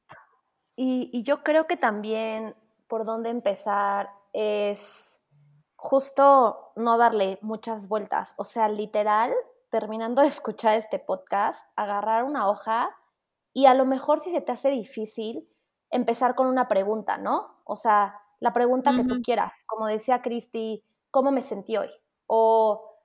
Y, 0.76 1.22
yo 1.24 1.42
creo 1.42 1.66
que 1.66 1.76
también 1.76 2.54
por 2.86 3.04
dónde 3.04 3.30
empezar 3.30 4.10
es 4.32 5.20
justo 5.76 6.72
no 6.76 6.96
darle 6.98 7.38
muchas 7.42 7.88
vueltas. 7.88 8.34
O 8.38 8.44
sea, 8.44 8.68
literal, 8.68 9.34
terminando 9.68 10.22
de 10.22 10.28
escuchar 10.28 10.78
este 10.78 11.00
podcast, 11.00 11.68
agarrar 11.74 12.22
una 12.24 12.48
hoja 12.48 12.96
y 13.52 13.66
a 13.66 13.74
lo 13.74 13.84
mejor 13.84 14.20
si 14.20 14.30
se 14.30 14.40
te 14.40 14.52
hace 14.52 14.70
difícil, 14.70 15.48
empezar 15.90 16.34
con 16.36 16.46
una 16.46 16.68
pregunta, 16.68 17.18
¿no? 17.18 17.60
O 17.64 17.76
sea, 17.76 18.20
la 18.38 18.52
pregunta 18.52 18.92
que 18.96 19.04
tú 19.04 19.20
quieras. 19.20 19.64
Como 19.66 19.86
decía 19.86 20.22
Cristi, 20.22 20.84
¿cómo 21.10 21.30
me 21.32 21.42
sentí 21.42 21.76
hoy? 21.76 21.90
O 22.34 22.96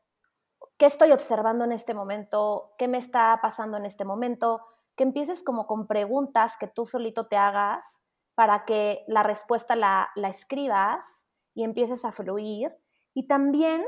¿qué 0.77 0.85
estoy 0.85 1.11
observando 1.11 1.65
en 1.65 1.73
este 1.73 1.93
momento? 1.93 2.71
¿Qué 2.77 2.87
me 2.87 2.97
está 2.97 3.37
pasando 3.41 3.75
en 3.75 3.83
este 3.83 4.05
momento? 4.05 4.61
Que 4.95 5.03
empieces 5.03 5.43
como 5.43 5.67
con 5.67 5.85
preguntas 5.85 6.55
que 6.55 6.67
tú 6.67 6.85
solito 6.85 7.27
te 7.27 7.35
hagas 7.35 8.01
para 8.35 8.63
que 8.63 9.03
la 9.09 9.23
respuesta 9.23 9.75
la, 9.75 10.11
escribas 10.15 11.27
y 11.53 11.65
empieces 11.65 12.05
a 12.05 12.13
fluir. 12.13 12.73
Y 13.13 13.27
también 13.27 13.85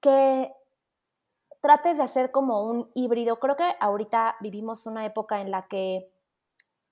que 0.00 0.54
trates 1.60 1.96
de 1.96 2.04
hacer 2.04 2.30
como 2.30 2.62
un 2.62 2.92
híbrido. 2.94 3.40
Creo 3.40 3.56
que 3.56 3.74
ahorita 3.80 4.36
vivimos 4.38 4.86
una 4.86 5.04
época 5.04 5.40
en 5.40 5.50
la 5.50 5.66
que 5.66 6.12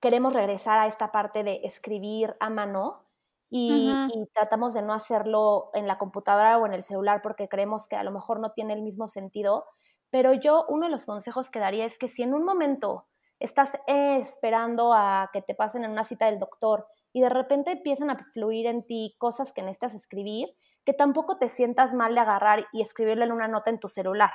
queremos 0.01 0.33
regresar 0.33 0.81
a 0.81 0.89
esta 0.89 1.12
parte 1.12 1.45
de 1.45 1.61
escribir 1.62 2.37
a 2.41 2.51
mano 2.51 3.08
y, 3.51 3.92
tratamos 4.34 4.74
de 4.74 4.82
no 4.82 4.92
hacerlo 4.92 5.70
en 5.74 5.86
la 5.86 5.99
computadora 5.99 6.59
o 6.59 6.66
en 6.66 6.74
el 6.74 6.82
celular 6.82 7.20
porque 7.22 7.49
creemos 7.49 7.88
que 7.88 7.96
a 7.96 8.03
lo 8.03 8.11
mejor 8.11 8.40
no 8.40 8.53
tiene 8.53 8.74
el 8.74 8.82
mismo 8.82 9.09
sentido. 9.09 9.64
Pero 10.11 10.32
yo 10.32 10.64
uno 10.68 10.86
de 10.86 10.90
los 10.90 11.07
consejos 11.07 11.51
que 11.51 11.59
daría 11.59 11.84
es 11.84 11.99
que 11.99 12.09
si 12.09 12.22
en 12.22 12.34
un 12.34 12.44
momento 12.44 13.07
estás 13.40 13.78
esperando 13.86 14.92
a 14.92 15.30
que 15.32 15.42
te 15.42 15.55
pasen 15.55 15.84
en 15.84 15.92
una 15.92 16.05
cita 16.05 16.26
del 16.26 16.38
doctor 16.38 16.86
y 17.12 17.20
de 17.20 17.28
repente 17.28 17.72
empiezan 17.72 18.11
a 18.11 18.18
fluir 18.32 18.66
en 18.66 18.84
ti 18.84 19.14
cosas 19.18 19.53
que 19.53 19.62
necesitas 19.62 19.94
escribir, 19.94 20.49
que 20.84 20.92
tampoco 20.92 21.38
te 21.38 21.49
sientas 21.49 21.94
mal 21.94 22.14
de 22.14 22.20
agarrar 22.20 22.66
y 22.72 22.82
escribirle 22.82 23.24
en 23.24 23.32
una 23.32 23.49
nota 23.49 23.70
en 23.70 23.78
tu 23.78 23.88
celular. 23.88 24.32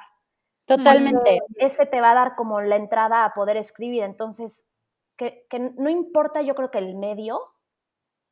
Totalmente. 0.66 1.42
ese 1.58 1.86
te 1.86 2.00
va 2.00 2.12
a 2.12 2.16
dar 2.16 2.36
como 2.36 2.62
la 2.62 2.78
entrada 2.78 3.26
a 3.26 3.34
poder 3.34 3.58
escribir. 3.58 4.04
Entonces, 4.04 4.70
que, 5.18 5.46
no 5.78 5.90
importa 5.90 6.42
yo 6.42 6.56
creo 6.56 6.72
que 6.72 6.80
el 6.80 6.96
medio, 6.96 7.42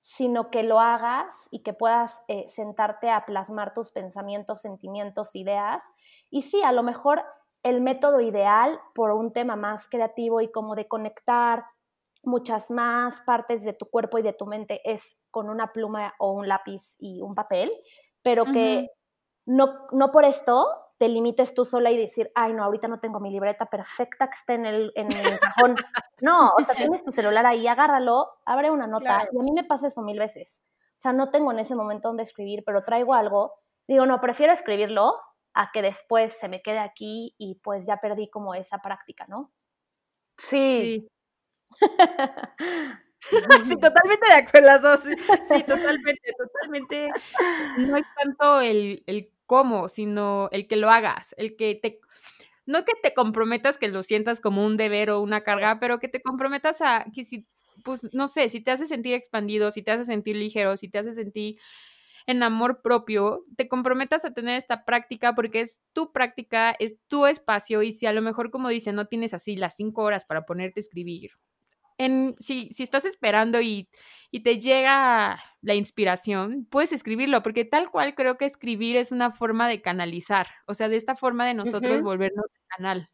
sino 0.04 0.49
que 0.49 0.64
lo 0.64 0.80
hagas 0.80 1.47
y 1.52 1.60
que 1.60 1.74
puedas 1.74 2.24
eh, 2.28 2.45
sentarte 2.47 3.12
a 3.12 3.24
plasmar 3.24 3.76
tus 3.76 3.91
pensamientos, 3.91 4.64
sentimientos, 4.64 5.36
ideas. 5.36 5.91
Y 6.32 6.41
sí, 6.41 6.64
a 6.64 6.72
lo 6.72 6.82
mejor 6.82 7.24
el 7.62 7.82
método 7.82 8.20
ideal 8.20 8.80
por 8.95 9.12
un 9.12 9.32
tema 9.32 9.56
más 9.56 9.88
creativo 9.88 10.41
y 10.41 10.52
como 10.52 10.74
de 10.74 10.88
conectar 10.88 11.66
muchas 12.24 12.72
más 12.72 13.22
partes 13.22 13.64
de 13.64 13.74
tu 13.74 13.86
cuerpo 13.91 14.18
y 14.18 14.24
de 14.24 14.34
tu 14.34 14.47
mente 14.47 14.82
es 14.86 15.22
con 15.30 15.52
una 15.52 15.72
pluma 15.72 16.16
o 16.18 16.32
un 16.32 16.47
lápiz 16.47 16.95
y 16.99 17.22
un 17.22 17.36
papel, 17.36 17.72
pero 18.24 18.45
que 18.45 18.89
no, 19.45 19.68
no 19.91 20.12
por 20.12 20.26
esto 20.26 20.66
te 21.02 21.10
limites 21.10 21.56
tú 21.56 21.66
sola 21.66 21.89
y 21.89 21.97
decir, 21.97 22.32
ay, 22.36 22.54
no, 22.54 22.64
ahorita 22.64 22.88
no 22.88 22.99
tengo 22.99 23.20
mi 23.20 23.32
libreta 23.32 23.66
perfecta 23.66 24.30
que 24.30 24.36
esté 24.36 24.54
en 24.54 24.68
el, 24.68 24.91
en 24.93 25.12
el 25.12 25.39
cajón. 25.39 25.76
no, 26.22 26.52
o 26.56 26.62
sea, 26.62 26.76
tienes 26.76 27.04
tu 27.04 27.12
celular 27.12 27.43
ahí, 27.47 27.66
agárralo, 27.66 28.30
abre 28.45 28.70
una 28.70 28.86
nota. 28.86 29.28
Y 29.32 29.39
a 29.39 29.41
mí 29.41 29.52
me 29.52 29.64
pasa 29.64 29.88
eso 29.88 30.04
mil 30.04 30.20
veces. 30.20 30.62
O 30.89 31.02
sea, 31.02 31.12
no 31.12 31.32
tengo 31.32 31.52
en 31.52 31.58
ese 31.58 31.74
momento 31.74 32.10
donde 32.10 32.22
escribir, 32.22 32.62
pero 32.64 32.84
traigo 32.84 33.16
algo. 33.16 33.56
Digo, 33.88 34.06
no, 34.06 34.22
prefiero 34.22 34.54
escribirlo 34.54 35.16
a 35.56 35.72
que 35.72 35.82
después 35.82 36.38
se 36.38 36.47
me 36.47 36.62
quede 36.62 36.78
aquí 36.78 37.34
y 37.39 37.56
pues 37.64 37.88
ya 37.88 37.97
perdí 37.97 38.30
como 38.30 38.54
esa 38.54 38.78
práctica, 38.78 39.26
¿no? 39.28 39.52
Sí. 40.38 41.10
Sí. 41.72 41.72
totalmente 43.82 44.28
de 44.28 44.36
acuerdo. 44.36 44.97
Sí, 44.99 45.16
sí, 45.49 45.64
totalmente, 45.64 46.32
totalmente. 46.38 47.12
No 47.80 47.97
es 47.97 48.06
tanto 48.22 48.62
el, 48.62 49.02
el 49.08 49.32
cómo, 49.52 49.89
sino 49.89 50.47
el 50.54 50.66
que 50.66 50.78
lo 50.78 50.89
hagas, 50.89 51.36
el 51.38 51.58
que 51.58 51.76
te, 51.76 51.99
no 52.66 52.86
que 52.86 52.93
te 53.04 53.14
comprometas, 53.14 53.78
que 53.78 53.89
lo 53.89 54.02
sientas 54.02 54.39
como 54.39 54.66
un 54.66 54.78
deber 54.78 55.10
o 55.10 55.20
una 55.22 55.41
carga, 55.43 55.78
pero 55.82 55.99
que 55.99 56.08
te 56.08 56.22
comprometas 56.22 56.82
a 56.82 57.06
que 57.14 57.26
si, 57.26 57.45
pues, 57.84 58.08
no 58.14 58.30
sé, 58.30 58.47
si 58.47 58.62
te 58.62 58.72
hace 58.72 58.88
sentir 58.88 59.14
expandido, 59.14 59.70
si 59.72 59.82
te 59.84 59.91
hace 59.91 60.06
sentir 60.06 60.38
ligero, 60.38 60.78
si 60.78 60.88
te 60.88 60.99
hace 60.99 61.14
sentir 61.16 61.58
en 62.28 62.43
amor 62.43 62.82
propio, 62.82 63.43
te 63.58 63.68
comprometas 63.68 64.24
a 64.26 64.34
tener 64.34 64.58
esta 64.58 64.86
práctica 64.86 65.36
porque 65.36 65.62
es 65.62 65.82
tu 65.93 66.14
práctica, 66.14 66.74
es 66.80 66.95
tu 67.10 67.26
espacio 67.26 67.84
y 67.84 67.91
si 67.93 68.06
a 68.06 68.14
lo 68.14 68.22
mejor, 68.22 68.52
como 68.52 68.70
dice, 68.70 68.93
no 68.93 69.08
tienes 69.08 69.34
así 69.34 69.58
las 69.58 69.76
cinco 69.76 70.04
horas 70.04 70.26
para 70.26 70.45
ponerte 70.45 70.80
a 70.80 70.84
escribir 70.84 71.32
si, 72.39 72.70
estás 72.80 73.06
esperando 73.06 73.62
y, 73.62 73.89
te 74.44 74.60
llega 74.60 75.42
la 75.62 75.76
inspiración, 75.76 76.66
puedes 76.70 76.94
escribirlo, 76.94 77.44
porque 77.44 77.66
tal 77.66 77.92
cual 77.92 78.16
creo 78.16 78.38
que 78.38 78.46
escribir 78.46 78.96
es 78.96 79.12
una 79.12 79.32
forma 79.32 79.68
de 79.68 79.82
canalizar, 79.82 80.48
o 80.68 80.74
sea, 80.74 80.88
de 80.88 80.96
esta 80.96 81.16
forma 81.16 81.46
de 81.46 81.54
nosotros 81.54 82.02
volvernos 82.02 82.46
canal. 82.78 83.10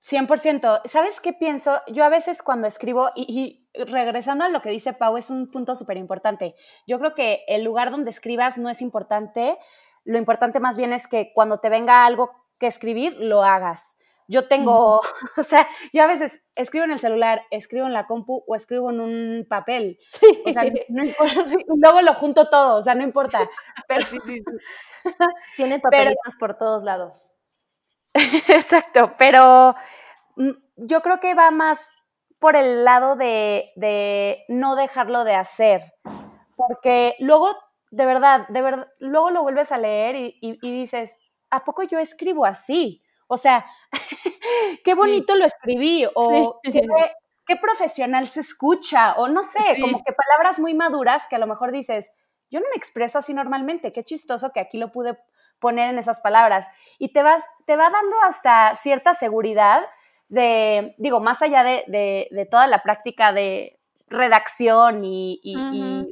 100%. 0.00 0.82
¿Sabes 0.86 1.20
qué 1.20 1.32
pienso? 1.32 1.80
Yo 1.86 2.04
a 2.04 2.08
veces 2.08 2.42
cuando 2.42 2.66
escribo, 2.66 3.10
y, 3.14 3.68
y 3.74 3.84
regresando 3.84 4.44
a 4.44 4.48
lo 4.48 4.60
que 4.60 4.70
dice 4.70 4.92
Pau, 4.92 5.16
es 5.16 5.30
un 5.30 5.50
punto 5.50 5.76
súper 5.76 5.96
importante. 5.96 6.56
Yo 6.88 6.98
creo 6.98 7.14
que 7.14 7.44
el 7.46 7.62
lugar 7.62 7.92
donde 7.92 8.10
escribas 8.10 8.58
no 8.58 8.68
es 8.68 8.82
importante, 8.82 9.56
lo 10.04 10.18
importante 10.18 10.58
más 10.58 10.76
bien 10.76 10.92
es 10.92 11.06
que 11.06 11.32
cuando 11.34 11.58
te 11.58 11.68
venga 11.68 12.04
algo 12.04 12.32
que 12.58 12.66
escribir, 12.66 13.16
lo 13.18 13.44
hagas. 13.44 13.96
Yo 14.28 14.48
tengo, 14.48 15.00
o 15.36 15.42
sea, 15.42 15.68
yo 15.92 16.02
a 16.02 16.06
veces 16.06 16.40
escribo 16.56 16.84
en 16.84 16.92
el 16.92 16.98
celular, 16.98 17.42
escribo 17.50 17.86
en 17.86 17.92
la 17.92 18.06
compu 18.06 18.44
o 18.46 18.54
escribo 18.54 18.90
en 18.90 19.00
un 19.00 19.46
papel. 19.48 19.98
Sí. 20.10 20.42
O 20.46 20.50
sea, 20.52 20.64
no 20.88 21.04
importa, 21.04 21.46
luego 21.76 22.02
lo 22.02 22.14
junto 22.14 22.48
todo, 22.48 22.78
o 22.78 22.82
sea, 22.82 22.94
no 22.94 23.02
importa. 23.02 23.48
Pero, 23.88 24.06
Tiene 25.56 25.80
papelitos 25.80 26.36
por 26.38 26.54
todos 26.54 26.82
lados. 26.82 27.28
Exacto, 28.48 29.14
pero 29.18 29.74
mm, 30.36 30.50
yo 30.76 31.00
creo 31.00 31.18
que 31.18 31.34
va 31.34 31.50
más 31.50 31.90
por 32.38 32.56
el 32.56 32.84
lado 32.84 33.16
de, 33.16 33.70
de 33.76 34.44
no 34.48 34.76
dejarlo 34.76 35.24
de 35.24 35.34
hacer, 35.34 35.80
porque 36.56 37.14
luego, 37.20 37.50
de 37.90 38.06
verdad, 38.06 38.46
de 38.48 38.62
verdad, 38.62 38.88
luego 38.98 39.30
lo 39.30 39.42
vuelves 39.42 39.72
a 39.72 39.78
leer 39.78 40.16
y, 40.16 40.38
y 40.40 40.72
dices, 40.72 41.18
¿a 41.50 41.64
poco 41.64 41.82
yo 41.84 41.98
escribo 41.98 42.44
así? 42.44 43.01
O 43.32 43.38
sea, 43.38 43.64
qué 44.84 44.94
bonito 44.94 45.34
lo 45.34 45.46
escribí, 45.46 46.06
o 46.14 46.60
qué, 46.62 47.56
profesional 47.56 48.26
se 48.26 48.40
escucha, 48.40 49.14
o 49.14 49.26
no 49.28 49.42
sé, 49.42 49.58
como 49.80 50.04
que 50.04 50.12
palabras 50.12 50.60
muy 50.60 50.74
maduras 50.74 51.26
que 51.28 51.36
a 51.36 51.38
lo 51.38 51.46
mejor 51.46 51.72
dices, 51.72 52.12
yo 52.50 52.60
no 52.60 52.66
me 52.68 52.76
expreso 52.76 53.18
así 53.18 53.32
normalmente, 53.32 53.90
qué 53.90 54.04
chistoso 54.04 54.52
que 54.52 54.60
aquí 54.60 54.76
lo 54.76 54.92
pude 54.92 55.18
poner 55.60 55.88
en 55.88 55.98
esas 55.98 56.20
palabras. 56.20 56.66
Y 56.98 57.14
te, 57.14 57.22
vas, 57.22 57.42
te 57.64 57.74
va 57.76 57.88
dando 57.88 58.20
hasta 58.22 58.76
cierta 58.82 59.14
seguridad 59.14 59.82
de, 60.28 60.94
digo, 60.98 61.20
más 61.20 61.40
allá 61.40 61.64
de, 61.64 62.48
toda 62.50 62.66
la 62.66 62.82
práctica 62.82 63.32
de 63.32 63.80
redacción 64.08 65.06
y, 65.06 65.40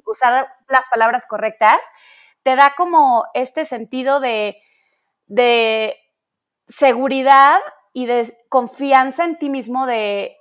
usar 0.06 0.48
las 0.68 0.88
palabras 0.88 1.26
correctas, 1.26 1.80
te 2.42 2.56
da 2.56 2.72
como 2.74 3.26
este 3.34 3.66
sentido 3.66 4.20
de, 4.20 4.56
de 5.26 5.98
seguridad 6.70 7.58
y 7.92 8.06
de 8.06 8.32
confianza 8.48 9.24
en 9.24 9.36
ti 9.36 9.50
mismo 9.50 9.86
de 9.86 10.36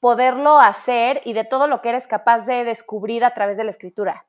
poderlo 0.00 0.58
hacer 0.58 1.20
y 1.24 1.32
de 1.32 1.44
todo 1.44 1.66
lo 1.66 1.80
que 1.80 1.88
eres 1.90 2.06
capaz 2.06 2.46
de 2.46 2.64
descubrir 2.64 3.24
a 3.24 3.34
través 3.34 3.56
de 3.56 3.64
la 3.64 3.70
escritura. 3.70 4.26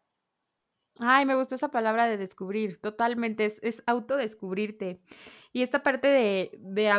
Ay, 0.99 1.25
me 1.25 1.35
gustó 1.35 1.55
esa 1.55 1.69
palabra 1.69 2.07
de 2.07 2.17
descubrir, 2.17 2.79
totalmente, 2.79 3.45
es, 3.45 3.59
es 3.61 3.83
autodescubrirte. 3.85 5.01
Y 5.51 5.61
esta 5.61 5.83
parte 5.83 6.07
de, 6.07 6.51
de 6.59 6.89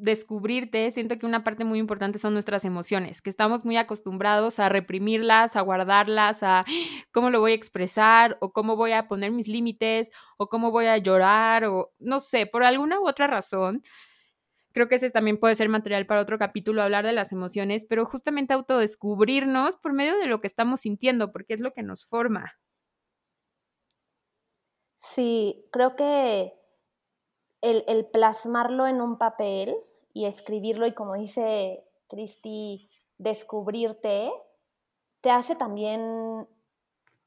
autodescubrirte, 0.00 0.90
siento 0.90 1.16
que 1.16 1.26
una 1.26 1.44
parte 1.44 1.64
muy 1.64 1.78
importante 1.78 2.18
son 2.18 2.32
nuestras 2.32 2.64
emociones, 2.64 3.20
que 3.20 3.30
estamos 3.30 3.64
muy 3.64 3.76
acostumbrados 3.76 4.58
a 4.58 4.68
reprimirlas, 4.68 5.56
a 5.56 5.60
guardarlas, 5.60 6.42
a 6.42 6.64
cómo 7.12 7.30
lo 7.30 7.40
voy 7.40 7.52
a 7.52 7.54
expresar, 7.54 8.38
o 8.40 8.52
cómo 8.52 8.76
voy 8.76 8.92
a 8.92 9.08
poner 9.08 9.30
mis 9.30 9.48
límites, 9.48 10.10
o 10.36 10.48
cómo 10.48 10.70
voy 10.70 10.86
a 10.86 10.98
llorar, 10.98 11.64
o 11.64 11.92
no 11.98 12.20
sé, 12.20 12.46
por 12.46 12.64
alguna 12.64 13.00
u 13.00 13.06
otra 13.06 13.26
razón. 13.26 13.82
Creo 14.72 14.88
que 14.88 14.94
ese 14.96 15.10
también 15.10 15.38
puede 15.38 15.56
ser 15.56 15.68
material 15.68 16.06
para 16.06 16.20
otro 16.20 16.38
capítulo, 16.38 16.82
hablar 16.82 17.04
de 17.04 17.12
las 17.12 17.32
emociones, 17.32 17.84
pero 17.84 18.06
justamente 18.06 18.54
autodescubrirnos 18.54 19.76
por 19.76 19.92
medio 19.92 20.16
de 20.18 20.26
lo 20.26 20.40
que 20.40 20.46
estamos 20.46 20.80
sintiendo, 20.80 21.32
porque 21.32 21.54
es 21.54 21.60
lo 21.60 21.72
que 21.72 21.82
nos 21.82 22.04
forma. 22.04 22.54
Sí, 24.94 25.66
creo 25.72 25.96
que 25.96 26.52
el, 27.62 28.06
plasmarlo 28.06 28.86
en 28.86 29.00
un 29.00 29.18
papel 29.18 29.76
y 30.12 30.26
escribirlo 30.26 30.86
y 30.86 30.94
como 30.94 31.14
dice 31.14 31.84
Cristi, 32.08 32.88
descubrirte, 33.18 34.32
te 35.20 35.30
hace 35.30 35.54
también 35.54 36.48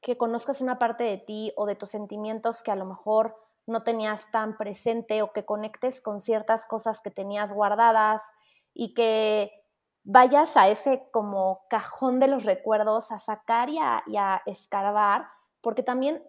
que 0.00 0.18
conozcas 0.18 0.60
una 0.60 0.78
parte 0.78 1.04
de 1.04 1.18
ti 1.18 1.52
o 1.56 1.66
de 1.66 1.76
tus 1.76 1.90
sentimientos 1.90 2.62
que 2.62 2.70
a 2.70 2.76
lo 2.76 2.84
mejor 2.84 3.36
no 3.66 3.82
tenías 3.82 4.30
tan 4.30 4.56
presente 4.58 5.22
o 5.22 5.32
que 5.32 5.46
conectes 5.46 6.00
con 6.00 6.20
ciertas 6.20 6.66
cosas 6.66 7.00
que 7.00 7.10
tenías 7.10 7.52
guardadas 7.52 8.32
y 8.74 8.92
que 8.92 9.50
vayas 10.02 10.56
a 10.56 10.68
ese 10.68 11.08
como 11.10 11.62
cajón 11.70 12.20
de 12.20 12.28
los 12.28 12.44
recuerdos 12.44 13.10
a 13.10 13.18
sacar 13.18 13.70
y 13.70 13.78
a, 13.78 14.02
y 14.06 14.16
a 14.16 14.42
escarbar, 14.44 15.26
porque 15.62 15.82
también 15.82 16.22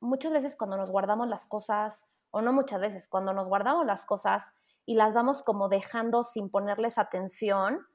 muchas 0.00 0.32
veces 0.32 0.56
cuando 0.56 0.78
nos 0.78 0.90
guardamos 0.90 1.28
las 1.28 1.46
cosas, 1.46 2.08
o 2.30 2.40
no 2.40 2.54
muchas 2.54 2.80
veces, 2.80 3.08
cuando 3.08 3.34
nos 3.34 3.46
guardamos 3.46 3.84
las 3.84 4.06
cosas 4.06 4.54
y 4.86 4.94
las 4.94 5.14
vamos 5.14 5.42
como 5.42 5.68
dejando 5.68 6.24
sin 6.24 6.50
ponerles 6.50 6.98
atención, 6.98 7.86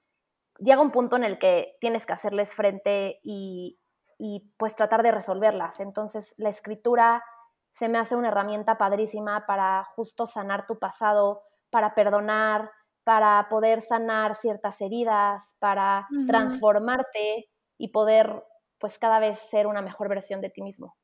llega 0.59 0.81
un 0.81 0.91
punto 0.91 1.15
en 1.15 1.23
el 1.23 1.37
que 1.39 1.75
tienes 1.79 2.05
que 2.05 2.13
hacerles 2.13 2.53
frente 2.53 3.19
y, 3.23 3.79
y 4.17 4.51
pues 4.57 4.75
tratar 4.75 5.03
de 5.03 5.11
resolverlas. 5.11 5.79
Entonces 5.79 6.33
la 6.37 6.49
escritura 6.49 7.23
se 7.69 7.89
me 7.89 7.97
hace 7.97 8.15
una 8.15 8.29
herramienta 8.29 8.77
padrísima 8.77 9.45
para 9.45 9.83
justo 9.83 10.25
sanar 10.25 10.65
tu 10.65 10.79
pasado, 10.79 11.43
para 11.69 11.93
perdonar, 11.93 12.71
para 13.03 13.47
poder 13.49 13.81
sanar 13.81 14.35
ciertas 14.35 14.81
heridas, 14.81 15.57
para 15.59 16.07
transformarte 16.25 17.49
y 17.77 17.91
poder 17.91 18.43
pues 18.79 18.99
cada 18.99 19.19
vez 19.19 19.39
ser 19.39 19.67
una 19.67 19.81
mejor 19.81 20.09
versión 20.09 20.41
de 20.41 20.49
ti 20.49 20.61
mismo. 20.61 20.95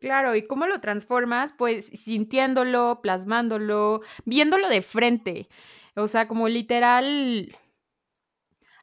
Claro, 0.00 0.36
¿y 0.36 0.46
cómo 0.46 0.66
lo 0.68 0.80
transformas? 0.80 1.52
Pues 1.52 1.86
sintiéndolo, 1.86 3.00
plasmándolo, 3.02 4.00
viéndolo 4.24 4.68
de 4.68 4.82
frente. 4.82 5.48
O 5.96 6.06
sea, 6.06 6.28
como 6.28 6.48
literal. 6.48 7.50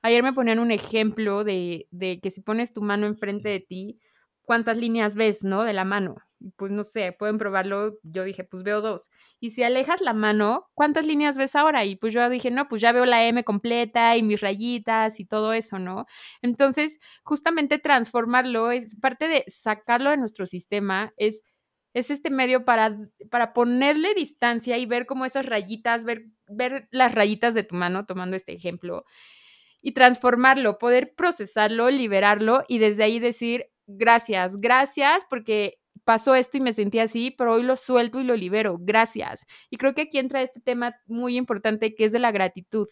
Ayer 0.02 0.24
me 0.24 0.34
ponían 0.34 0.60
un 0.60 0.72
ejemplo 0.72 1.44
de, 1.44 1.88
de 1.92 2.20
que 2.20 2.30
si 2.32 2.42
pones 2.42 2.74
tu 2.74 2.82
mano 2.82 3.08
enfrente 3.08 3.50
de 3.50 3.60
ti, 3.60 4.00
¿cuántas 4.44 4.78
líneas 4.78 5.16
ves, 5.16 5.44
no? 5.44 5.64
De 5.64 5.74
la 5.74 5.86
mano 5.86 6.16
pues 6.58 6.72
no 6.72 6.84
sé, 6.84 7.12
pueden 7.12 7.38
probarlo, 7.38 7.98
yo 8.04 8.24
dije, 8.24 8.44
pues 8.44 8.64
veo 8.64 8.82
dos. 8.82 9.10
Y 9.40 9.52
si 9.52 9.64
alejas 9.64 10.02
la 10.02 10.14
mano, 10.14 10.68
¿cuántas 10.74 11.06
líneas 11.06 11.38
ves 11.38 11.56
ahora? 11.56 11.86
Y 11.86 11.96
pues 11.96 12.14
yo 12.14 12.30
dije, 12.30 12.52
no, 12.52 12.68
pues 12.68 12.82
ya 12.82 12.92
veo 12.92 13.06
la 13.06 13.26
M 13.26 13.44
completa 13.44 14.16
y 14.18 14.24
mis 14.24 14.42
rayitas 14.42 15.20
y 15.20 15.26
todo 15.26 15.54
eso, 15.54 15.80
¿no? 15.80 16.06
Entonces, 16.42 17.00
justamente 17.24 17.80
transformarlo 17.80 18.72
es 18.72 18.96
parte 19.00 19.28
de 19.28 19.44
sacarlo 19.48 20.10
de 20.12 20.18
nuestro 20.18 20.46
sistema, 20.48 21.14
es, 21.18 21.44
es 21.94 22.12
este 22.12 22.30
medio 22.30 22.66
para, 22.66 22.98
para 23.32 23.54
ponerle 23.54 24.14
distancia 24.14 24.78
y 24.78 24.86
ver 24.86 25.06
como 25.06 25.26
esas 25.26 25.46
rayitas, 25.46 26.04
ver, 26.06 26.26
ver 26.48 26.88
las 26.92 27.14
rayitas 27.16 27.54
de 27.54 27.64
tu 27.64 27.76
mano, 27.76 28.06
tomando 28.06 28.36
este 28.36 28.54
ejemplo, 28.54 29.06
y 29.82 29.92
transformarlo, 29.94 30.78
poder 30.80 31.14
procesarlo, 31.16 31.92
liberarlo 31.92 32.64
y 32.68 32.80
desde 32.80 33.04
ahí 33.04 33.20
decir, 33.20 33.68
gracias, 33.88 34.58
gracias 34.58 35.26
porque 35.30 35.78
pasó 36.06 36.36
esto 36.36 36.58
y 36.58 36.62
me 36.62 36.72
sentí 36.72 37.00
así, 37.00 37.32
pero 37.32 37.54
hoy 37.54 37.64
lo 37.64 37.76
suelto 37.76 38.20
y 38.20 38.24
lo 38.24 38.36
libero. 38.36 38.78
Gracias. 38.80 39.46
Y 39.70 39.78
creo 39.78 39.94
que 39.94 40.04
aquí 40.04 40.20
entra 40.20 40.42
este 40.42 40.62
tema 40.62 40.96
muy 41.08 41.36
importante 41.36 41.96
que 41.96 42.06
es 42.06 42.12
de 42.12 42.20
la 42.20 42.32
gratitud. 42.32 42.88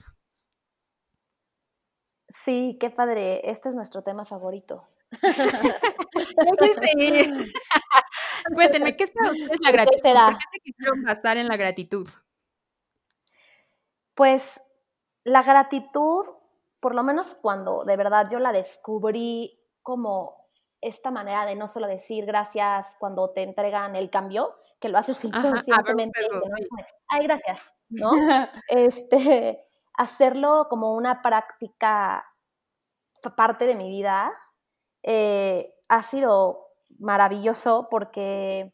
Sí, 2.28 2.78
qué 2.80 2.90
padre. 2.90 3.48
Este 3.50 3.70
es 3.70 3.76
nuestro 3.76 4.02
tema 4.02 4.26
favorito. 4.26 4.88
sí. 6.82 7.32
Cuéntenme, 8.56 8.98
¿qué 8.98 9.04
es 9.06 9.12
para 9.12 9.32
ustedes 9.32 9.60
la 9.62 9.72
gratitud? 9.72 10.02
¿Por 10.02 10.38
qué 10.38 10.46
se 10.52 10.60
quisieron 10.64 11.04
basar 11.04 11.38
en 11.38 11.48
la 11.48 11.56
gratitud? 11.56 12.10
Pues 14.16 14.62
la 15.24 15.44
gratitud, 15.44 16.26
por 16.80 16.96
lo 16.96 17.04
menos 17.04 17.36
cuando 17.36 17.86
de 17.86 17.96
verdad 17.96 18.28
yo 18.32 18.40
la 18.40 18.52
descubrí 18.52 19.60
como 19.82 20.43
esta 20.84 21.12
manera 21.12 21.46
de 21.46 21.56
no 21.56 21.68
solo 21.68 21.88
decir 21.88 22.26
gracias 22.26 22.96
cuando 23.00 23.32
te 23.32 23.44
entregan 23.44 23.96
el 23.96 24.10
cambio, 24.10 24.56
que 24.80 24.90
lo 24.90 24.98
haces 24.98 25.24
inconscientemente, 25.24 26.20
ay, 27.08 27.24
gracias, 27.24 27.74
¿no? 27.90 28.12
este, 28.68 29.58
hacerlo 29.94 30.68
como 30.70 30.94
una 30.94 31.22
práctica 31.22 32.26
parte 33.38 33.66
de 33.66 33.76
mi 33.76 33.90
vida 33.90 34.34
eh, 35.02 35.74
ha 35.88 36.02
sido 36.02 36.68
maravilloso 37.00 37.88
porque 37.90 38.74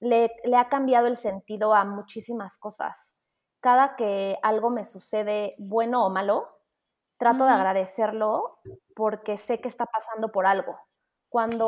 le, 0.00 0.30
ha 0.56 0.68
cambiado 0.68 1.06
el 1.06 1.16
sentido 1.16 1.74
a 1.74 1.84
muchísimas 1.84 2.56
cosas. 2.56 3.16
Cada 3.60 3.96
que 3.96 4.38
algo 4.42 4.70
me 4.70 4.84
sucede, 4.84 5.54
bueno 5.58 6.06
o 6.06 6.10
malo, 6.10 6.48
trato 7.18 7.44
de 7.44 7.52
agradecerlo 7.52 8.58
porque 8.94 9.36
sé 9.36 9.60
que 9.60 9.68
está 9.68 9.86
pasando 9.86 10.32
por 10.32 10.46
algo 10.46 10.78
cuando, 11.34 11.66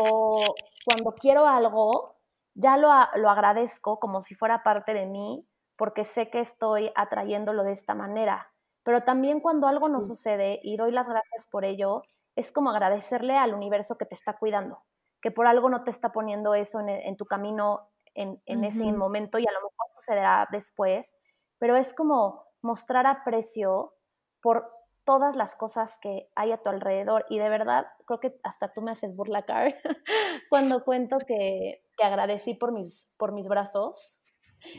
cuando 0.85 1.13
quiero 1.17 1.45
algo, 1.49 2.15
ya 2.55 2.77
lo, 2.77 2.89
lo 3.17 3.31
agradezco 3.31 3.99
como 3.99 4.23
si 4.23 4.37
fuera 4.37 4.63
parte 4.63 4.95
de 4.95 5.07
mí, 5.07 5.45
porque 5.75 6.05
sé 6.05 6.31
que 6.31 6.39
estoy 6.39 6.93
atrayéndolo 6.95 7.65
de 7.65 7.73
esta 7.73 7.97
manera. 7.97 8.53
Pero 8.85 9.03
también 9.03 9.41
cuando 9.41 9.67
algo 9.67 9.89
no 9.89 10.01
sucede 10.01 10.61
y 10.63 10.77
doy 10.77 10.93
las 10.93 11.09
gracias 11.09 11.49
por 11.51 11.65
ello, 11.65 12.05
es 12.37 12.53
como 12.53 12.71
agradecerle 12.71 13.37
al 13.37 13.55
universo 13.55 13.99
que 13.99 14.07
te 14.07 14.15
está 14.15 14.39
cuidando, 14.39 14.85
que 15.21 15.33
por 15.33 15.49
algo 15.49 15.69
no 15.69 15.83
te 15.83 15.91
está 15.91 16.13
poniendo 16.13 16.55
eso 16.55 16.79
en, 16.79 17.17
tu 17.17 17.27
camino 17.27 17.91
en, 18.15 18.39
ese 18.47 18.85
momento 18.93 19.41
y 19.41 19.49
a 19.49 19.53
lo 19.53 19.59
mejor 19.59 19.89
sucederá 19.97 20.47
después, 20.53 21.17
pero 21.59 21.75
es 21.75 21.93
como 21.93 22.45
mostrar 22.63 23.09
aprecio 23.09 23.95
por 24.41 24.76
todas 25.07 25.37
las 25.37 25.55
cosas 25.55 25.99
que 26.03 26.29
hay 26.35 26.53
a 26.53 26.59
tu 26.59 26.69
alrededor. 26.69 27.25
Y 27.31 27.39
de 27.39 27.49
verdad, 27.49 27.87
creo 28.05 28.21
que 28.21 28.39
hasta 28.43 28.69
tú 28.69 28.83
me 28.83 28.91
haces 28.91 29.15
burla, 29.15 29.47
Car, 29.47 29.75
cuando 30.51 30.85
cuento 30.85 31.19
que, 31.21 31.83
que, 31.97 32.05
agradecí 32.05 32.55
por 32.55 32.73
mis, 32.73 33.11
por 33.17 33.33
mis 33.33 33.49
brazos. 33.49 34.21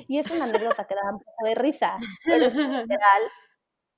Y 0.07 0.19
es 0.19 0.29
una 0.29 0.43
anécdota 0.45 0.85
que 0.85 0.95
da 0.95 1.13
un 1.13 1.19
poco 1.19 1.45
de 1.45 1.55
risa, 1.55 1.97
pero 2.25 2.45
es 2.45 2.53
literal. 2.55 3.21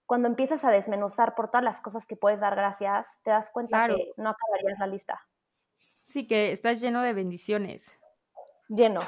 Cuando 0.06 0.28
empiezas 0.28 0.64
a 0.64 0.72
desmenuzar 0.72 1.36
por 1.36 1.50
todas 1.50 1.64
las 1.64 1.82
cosas 1.82 2.06
que 2.06 2.16
puedes 2.16 2.40
dar 2.40 2.56
gracias, 2.56 3.22
te 3.24 3.32
das 3.32 3.50
cuenta 3.52 3.88
que 3.88 4.12
no 4.18 4.30
acabarías 4.30 4.80
la 4.80 4.88
lista. 4.88 5.28
Sí, 6.06 6.28
que 6.28 6.52
estás 6.52 6.80
lleno 6.80 7.02
de 7.02 7.14
bendiciones. 7.14 7.96
Lleno. 8.68 9.02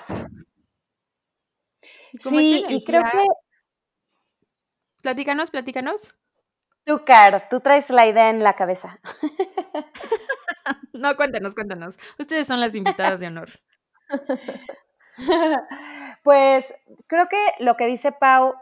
sí, 2.20 2.66
y 2.68 2.84
creo 2.84 3.04
que... 3.04 3.26
Platícanos, 5.02 5.50
platícanos. 5.50 6.08
Tú, 6.84 7.04
Car, 7.06 7.48
tú 7.50 7.60
traes 7.60 7.90
la 7.90 8.08
idea 8.08 8.30
en 8.30 8.44
la 8.44 8.54
cabeza. 8.54 9.00
no, 10.94 11.16
cuéntanos, 11.16 11.54
cuéntanos. 11.54 11.98
Ustedes 12.18 12.48
son 12.48 12.60
las 12.60 12.76
invitadas 12.76 13.20
de 13.20 13.28
honor. 13.28 13.50
Pues 16.24 16.74
creo 17.08 17.28
que 17.28 17.38
lo 17.60 17.76
que 17.76 17.88
dice 17.88 18.12
Pau, 18.12 18.56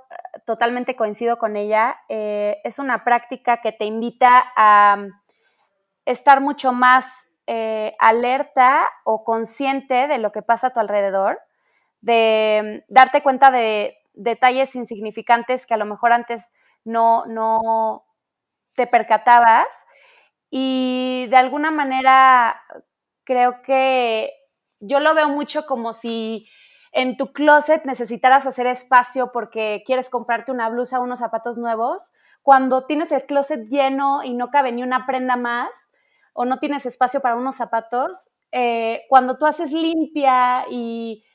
totalmente 0.45 0.95
coincido 0.95 1.37
con 1.37 1.57
ella, 1.57 1.99
eh, 2.07 2.59
es 2.63 2.79
una 2.79 3.03
práctica 3.03 3.61
que 3.61 3.71
te 3.71 3.85
invita 3.85 4.51
a 4.55 5.05
estar 6.05 6.39
mucho 6.39 6.71
más 6.71 7.05
eh, 7.47 7.95
alerta 7.99 8.89
o 9.03 9.23
consciente 9.23 10.07
de 10.07 10.19
lo 10.19 10.31
que 10.31 10.41
pasa 10.41 10.67
a 10.67 10.69
tu 10.73 10.79
alrededor, 10.79 11.39
de 12.01 12.85
darte 12.87 13.21
cuenta 13.21 13.51
de 13.51 13.97
detalles 14.13 14.75
insignificantes 14.75 15.65
que 15.65 15.73
a 15.73 15.77
lo 15.77 15.85
mejor 15.85 16.13
antes 16.13 16.51
no, 16.85 17.25
no, 17.25 18.05
te 18.79 18.87
percatabas 18.87 19.85
y 20.49 21.27
de 21.29 21.35
alguna 21.35 21.69
manera 21.69 22.61
creo 23.25 23.61
que 23.61 24.31
yo 24.79 25.01
lo 25.01 25.13
veo 25.13 25.27
mucho 25.27 25.65
como 25.65 25.91
si 25.91 26.47
en 26.93 27.17
tu 27.17 27.33
closet 27.33 27.83
necesitaras 27.83 28.47
hacer 28.47 28.67
espacio 28.67 29.33
porque 29.33 29.83
quieres 29.85 30.09
comprarte 30.09 30.53
una 30.53 30.69
blusa, 30.69 31.01
unos 31.01 31.19
zapatos 31.19 31.57
nuevos, 31.57 32.13
cuando 32.41 32.85
tienes 32.85 33.11
el 33.11 33.25
closet 33.25 33.67
lleno 33.67 34.23
y 34.23 34.33
no 34.33 34.49
cabe 34.49 34.71
ni 34.71 34.81
una 34.81 35.05
prenda 35.05 35.35
más 35.35 35.89
o 36.31 36.45
no 36.45 36.59
tienes 36.59 36.85
espacio 36.85 37.19
para 37.19 37.35
unos 37.35 37.57
zapatos, 37.57 38.29
eh, 38.53 39.01
cuando 39.09 39.37
tú 39.37 39.45
haces 39.45 39.73
limpia 39.73 40.63
y 40.71 41.25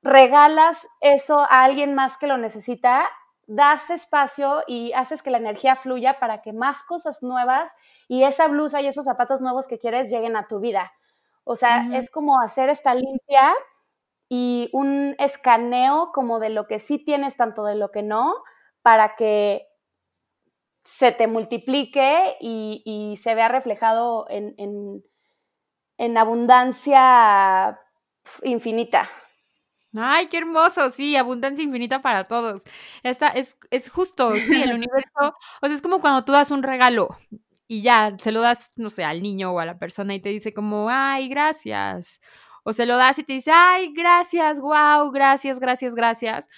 regalas 0.00 0.88
eso 1.02 1.40
a 1.40 1.64
alguien 1.64 1.94
más 1.94 2.16
que 2.16 2.28
lo 2.28 2.38
necesita, 2.38 3.06
das 3.50 3.90
espacio 3.90 4.62
y 4.68 4.92
haces 4.92 5.24
que 5.24 5.30
la 5.30 5.38
energía 5.38 5.74
fluya 5.74 6.20
para 6.20 6.40
que 6.40 6.52
más 6.52 6.84
cosas 6.84 7.20
nuevas 7.20 7.72
y 8.06 8.22
esa 8.22 8.46
blusa 8.46 8.80
y 8.80 8.86
esos 8.86 9.06
zapatos 9.06 9.40
nuevos 9.40 9.66
que 9.66 9.80
quieres 9.80 10.08
lleguen 10.08 10.36
a 10.36 10.46
tu 10.46 10.60
vida. 10.60 10.92
O 11.42 11.56
sea, 11.56 11.88
es 11.92 12.12
como 12.12 12.40
hacer 12.40 12.68
esta 12.68 12.94
limpia 12.94 13.52
y 14.28 14.70
un 14.72 15.16
escaneo 15.18 16.12
como 16.12 16.38
de 16.38 16.50
lo 16.50 16.68
que 16.68 16.78
sí 16.78 16.98
tienes, 16.98 17.36
tanto 17.36 17.64
de 17.64 17.74
lo 17.74 17.90
que 17.90 18.04
no, 18.04 18.36
para 18.82 19.16
que 19.16 19.66
se 20.84 21.10
te 21.10 21.26
multiplique 21.26 22.36
y, 22.40 23.18
se 23.20 23.34
vea 23.34 23.48
reflejado 23.48 24.26
en, 24.30 24.54
en 25.98 26.18
abundancia 26.18 27.80
infinita. 28.44 29.08
Ay, 29.96 30.28
qué 30.28 30.38
hermoso, 30.38 30.90
sí, 30.92 31.16
abundancia 31.16 31.64
infinita 31.64 32.00
para 32.00 32.28
todos. 32.28 32.62
Esta 33.02 33.28
es, 33.28 33.58
es 33.70 33.90
justo, 33.90 34.38
sí, 34.38 34.62
el 34.62 34.72
universo, 34.74 35.34
o 35.60 35.66
sea, 35.66 35.74
es 35.74 35.82
como 35.82 36.00
cuando 36.00 36.24
tú 36.24 36.30
das 36.32 36.50
un 36.52 36.62
regalo 36.62 37.08
y 37.66 37.82
ya 37.82 38.16
se 38.20 38.30
lo 38.32 38.40
das, 38.40 38.72
no 38.76 38.88
sé, 38.90 39.04
al 39.04 39.20
niño 39.22 39.52
o 39.52 39.58
a 39.60 39.66
la 39.66 39.78
persona 39.78 40.14
y 40.14 40.20
te 40.20 40.28
dice 40.28 40.54
como, 40.54 40.88
ay, 40.90 41.28
gracias. 41.28 42.20
O 42.64 42.72
se 42.72 42.86
lo 42.86 42.96
das 42.96 43.18
y 43.18 43.24
te 43.24 43.32
dice, 43.32 43.50
ay, 43.52 43.92
gracias, 43.92 44.60
wow, 44.60 45.10
gracias, 45.10 45.58
gracias, 45.58 45.94
gracias. 45.94 46.48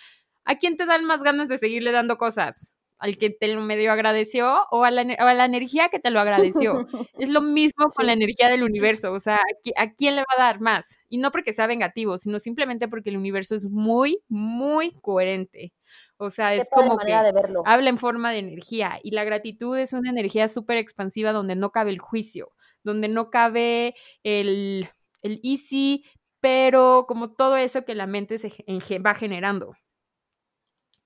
¿A 0.45 0.57
quién 0.57 0.76
te 0.76 0.85
dan 0.87 1.05
más 1.07 1.22
ganas 1.22 1.49
de 1.49 1.59
seguirle 1.59 1.93
dando 1.93 2.18
cosas? 2.18 2.72
Al 3.03 3.19
que 3.19 3.31
te 3.31 3.49
lo 3.49 3.61
medio 3.61 3.91
agradeció 3.91 4.65
o 4.71 4.85
a 4.85 4.93
la, 4.93 5.03
la 5.03 5.45
energía 5.45 5.89
que 5.89 5.99
te 5.99 6.11
lo 6.11 6.21
agradeció. 6.21 6.87
es 7.19 7.29
lo 7.29 7.43
mismo 7.43 7.87
con 7.89 8.07
la 8.07 8.13
energía 8.13 8.49
del 8.49 8.63
universo, 8.63 9.13
o 9.13 9.19
sea, 9.19 9.41
¿a, 9.77 9.91
quién 9.91 10.15
le 10.15 10.23
va 10.23 10.35
a 10.39 10.41
dar 10.41 10.61
más? 10.61 11.01
Y 11.09 11.19
no 11.19 11.33
porque 11.33 11.53
sea 11.53 11.67
vengativo, 11.67 12.17
sino 12.17 12.39
simplemente 12.39 12.87
porque 12.87 13.11
el 13.11 13.17
universo 13.17 13.57
es 13.57 13.67
muy, 13.67 14.21
muy 14.29 14.93
coherente. 15.03 15.73
O 16.17 16.31
sea, 16.31 16.55
es 16.55 16.71
como 16.71 16.97
que 16.97 17.13
habla 17.13 17.91
en 17.91 17.99
forma 17.99 18.31
de 18.31 18.39
energía 18.39 19.01
y 19.03 19.11
la 19.11 19.25
gratitud 19.25 19.77
es 19.77 19.93
una 19.93 20.11
energía 20.11 20.47
súper 20.47 20.79
expansiva 20.79 21.33
donde 21.33 21.57
no 21.57 21.73
cabe 21.73 21.91
el 21.91 21.99
juicio, 21.99 22.53
donde 22.85 23.09
no 23.09 23.31
cabe 23.31 23.97
el, 24.23 24.89
el 25.23 25.41
easy, 25.43 26.05
pero 26.39 27.07
como 27.09 27.33
todo 27.33 27.57
eso 27.57 27.85
que 27.85 27.97
la 27.97 28.07
mente 28.07 28.39
se 28.39 28.53
va 29.01 29.15
generando. 29.17 29.75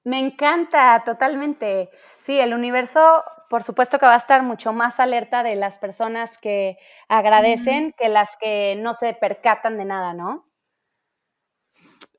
Me 0.07 0.21
encanta, 0.21 1.03
totalmente. 1.05 1.91
Sí, 2.17 2.39
el 2.39 2.55
universo, 2.55 3.25
por 3.51 3.65
supuesto 3.65 3.99
que 3.99 4.07
va 4.07 4.15
a 4.15 4.19
estar 4.19 4.45
mucho 4.45 4.73
más 4.73 5.01
alerta 5.01 5.43
de 5.43 5.57
las 5.57 5.79
personas 5.79 6.39
que 6.39 6.79
agradecen 7.09 7.93
que 7.99 8.09
las 8.09 8.37
que 8.37 8.77
no 8.77 8.95
se 8.95 9.15
percatan 9.15 9.77
de 9.79 9.85
nada, 9.85 10.15
¿no? 10.15 10.47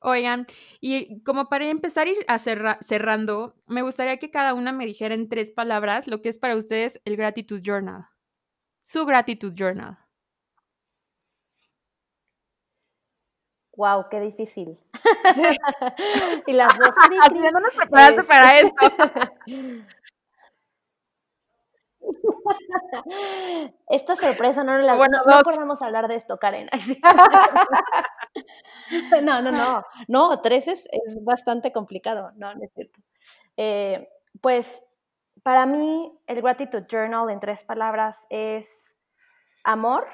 Oigan, 0.02 0.46
y 0.80 1.22
como 1.24 1.48
para 1.48 1.70
empezar 1.70 2.08
ir 2.08 2.18
a 2.28 2.38
cerrando, 2.38 3.54
me 3.66 3.82
gustaría 3.82 4.18
que 4.18 4.30
cada 4.30 4.52
una 4.52 4.70
me 4.72 4.84
dijera 4.84 5.14
en 5.14 5.30
tres 5.30 5.50
palabras 5.50 6.06
lo 6.06 6.20
que 6.20 6.28
es 6.28 6.38
para 6.38 6.56
ustedes 6.56 7.00
el 7.06 7.16
Gratitude 7.16 7.62
Journal. 7.62 8.04
Su 8.82 9.06
Gratitude 9.06 9.54
Journal. 9.56 10.07
Wow, 13.78 14.08
qué 14.10 14.18
difícil. 14.18 14.76
y 16.48 16.52
las 16.52 16.76
dos. 16.76 16.92
no 17.52 17.60
nos 17.60 17.74
preparaste 17.74 18.24
para 18.24 18.58
esto. 18.58 18.92
Esta 23.88 24.16
sorpresa 24.16 24.64
no, 24.64 24.76
la, 24.78 24.96
bueno, 24.96 25.18
no, 25.24 25.40
podemos 25.42 25.80
hablar 25.80 26.08
de 26.08 26.16
esto, 26.16 26.38
Karen. 26.38 26.68
no, 29.22 29.42
no, 29.42 29.52
no. 29.52 29.84
No, 30.08 30.40
tres 30.40 30.66
es, 30.66 30.88
bastante 31.22 31.70
complicado. 31.70 32.32
No, 32.34 32.52
no 32.56 32.64
es 32.64 32.72
cierto. 32.74 33.00
Eh, 33.56 34.08
pues 34.40 34.84
para 35.44 35.66
mí, 35.66 36.18
el 36.26 36.42
Gratitude 36.42 36.88
Journal 36.90 37.30
en 37.30 37.38
tres 37.38 37.62
palabras 37.62 38.26
es 38.28 38.96
amor, 39.62 40.08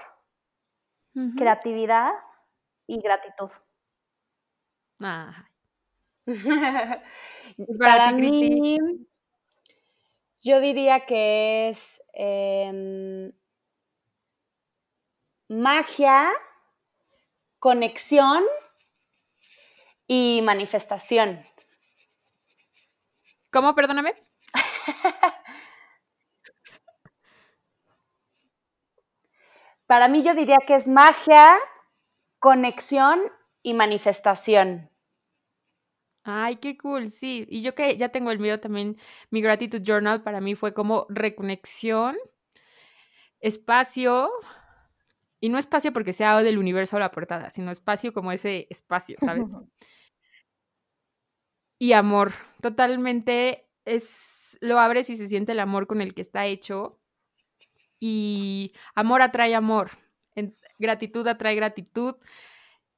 creatividad 1.39 2.12
y 2.87 3.01
gratitud. 3.01 3.51
Para 7.78 8.12
mí, 8.12 8.78
yo 10.43 10.61
diría 10.61 11.07
que 11.07 11.68
es 11.70 12.03
magia, 15.49 16.32
conexión 17.59 18.43
y 20.07 20.41
manifestación. 20.43 21.43
¿Cómo? 23.51 23.74
Perdóname. 23.74 24.14
Para 29.87 30.09
mí 30.09 30.22
yo 30.22 30.35
diría 30.35 30.59
que 30.66 30.74
es 30.76 30.89
magia, 30.89 31.57
conexión 32.45 33.20
y 33.62 33.72
manifestación. 33.72 34.90
Ay, 36.24 36.57
qué 36.57 36.76
cool, 36.76 37.09
sí. 37.09 37.47
Y 37.49 37.62
yo 37.62 37.74
que 37.74 37.97
ya 37.97 38.11
tengo 38.11 38.30
el 38.30 38.38
mío 38.38 38.61
también, 38.61 38.99
mi 39.30 39.40
gratitude 39.40 39.82
journal 39.82 40.22
para 40.22 40.42
mí 40.42 40.55
fue 40.55 40.74
como 40.74 41.07
reconexión, 41.09 42.16
espacio, 43.40 44.30
y 45.40 45.49
no 45.49 45.57
espacio 45.57 45.95
porque 45.95 46.12
sea 46.12 46.42
del 46.42 46.59
universo 46.59 46.99
a 46.99 47.01
la 47.01 47.12
portada, 47.12 47.49
sino 47.49 47.70
espacio 47.70 48.12
como 48.12 48.30
ese 48.30 48.66
espacio, 48.68 49.16
¿sabes? 49.18 49.49
y 51.78 51.92
amor, 51.92 52.34
totalmente 52.61 53.70
es, 53.86 54.59
lo 54.61 54.78
abres 54.80 55.09
y 55.09 55.16
se 55.16 55.28
siente 55.28 55.53
el 55.53 55.61
amor 55.61 55.86
con 55.86 56.03
el 56.03 56.12
que 56.12 56.20
está 56.20 56.45
hecho. 56.45 57.01
Y 58.01 58.74
amor 58.95 59.22
atrae 59.22 59.55
amor, 59.55 59.92
gratitud 60.78 61.26
atrae 61.26 61.55
gratitud 61.55 62.16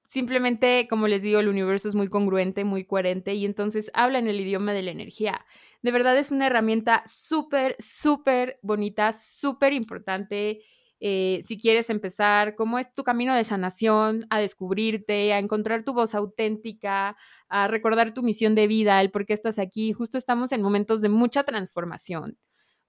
simplemente, 0.09 0.87
como 0.89 1.09
les 1.09 1.23
digo, 1.23 1.41
el 1.41 1.49
universo 1.49 1.89
es 1.89 1.95
muy 1.95 2.09
congruente, 2.09 2.65
muy 2.65 2.85
coherente 2.85 3.35
y 3.35 3.45
entonces 3.45 3.91
habla 3.95 4.19
en 4.19 4.29
el 4.29 4.41
idioma 4.41 4.73
de 4.73 4.83
la 4.83 4.91
energía. 4.91 5.45
De 5.83 5.91
verdad 5.91 6.17
es 6.17 6.31
una 6.31 6.47
herramienta 6.47 7.03
súper, 7.07 7.77
súper 7.79 8.59
bonita, 8.63 9.13
súper 9.13 9.73
importante. 9.73 10.63
Eh, 11.01 11.43
si 11.45 11.59
quieres 11.59 11.91
empezar, 11.91 12.57
cómo 12.57 12.79
es 12.79 12.91
tu 12.93 13.05
camino 13.05 13.35
de 13.35 13.45
sanación, 13.45 14.27
a 14.31 14.41
descubrirte, 14.41 15.33
a 15.33 15.39
encontrar 15.39 15.85
tu 15.85 15.93
voz 15.93 16.15
auténtica, 16.15 17.17
a 17.49 17.69
recordar 17.69 18.15
tu 18.15 18.23
misión 18.23 18.55
de 18.55 18.67
vida, 18.67 19.01
el 19.01 19.11
por 19.11 19.27
qué 19.27 19.35
estás 19.35 19.59
aquí. 19.59 19.93
Justo 19.93 20.17
estamos 20.19 20.53
en 20.53 20.63
momentos 20.63 21.03
de 21.03 21.11
mucha 21.11 21.45
transformación, 21.45 22.39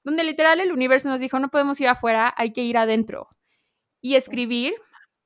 donde 0.03 0.23
literal 0.23 0.61
el 0.61 0.71
universo 0.71 1.09
nos 1.09 1.19
dijo, 1.19 1.39
no 1.39 1.49
podemos 1.49 1.79
ir 1.81 1.89
afuera, 1.89 2.33
hay 2.37 2.53
que 2.53 2.63
ir 2.63 2.77
adentro. 2.77 3.27
Y 4.01 4.15
escribir 4.15 4.73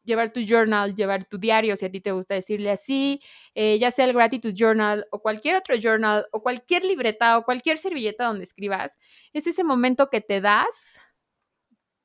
llevar 0.03 0.34
tu 0.34 0.41
journal, 0.41 0.95
llevar 0.95 1.26
tu 1.26 1.38
diario, 1.38 1.76
si 1.76 1.86
a 1.86 1.91
ti 1.91 2.01
te 2.01 2.11
gusta 2.11 2.34
decirle 2.34 2.72
así, 2.72 3.22
eh, 3.55 3.78
ya 3.80 3.91
sea 3.91 4.05
el 4.05 4.13
gratitude 4.13 4.53
journal 4.55 5.05
o 5.11 5.22
cualquier 5.22 5.55
otro 5.55 5.76
journal 5.76 6.26
o 6.32 6.41
cualquier 6.41 6.86
libreta 6.86 7.38
o 7.38 7.43
cualquier 7.43 7.78
servilleta 7.78 8.26
donde 8.26 8.43
escribas, 8.43 8.97
es 9.34 9.47
ese 9.47 9.63
momento 9.63 10.09
que 10.09 10.22
te 10.22 10.41
das 10.41 10.99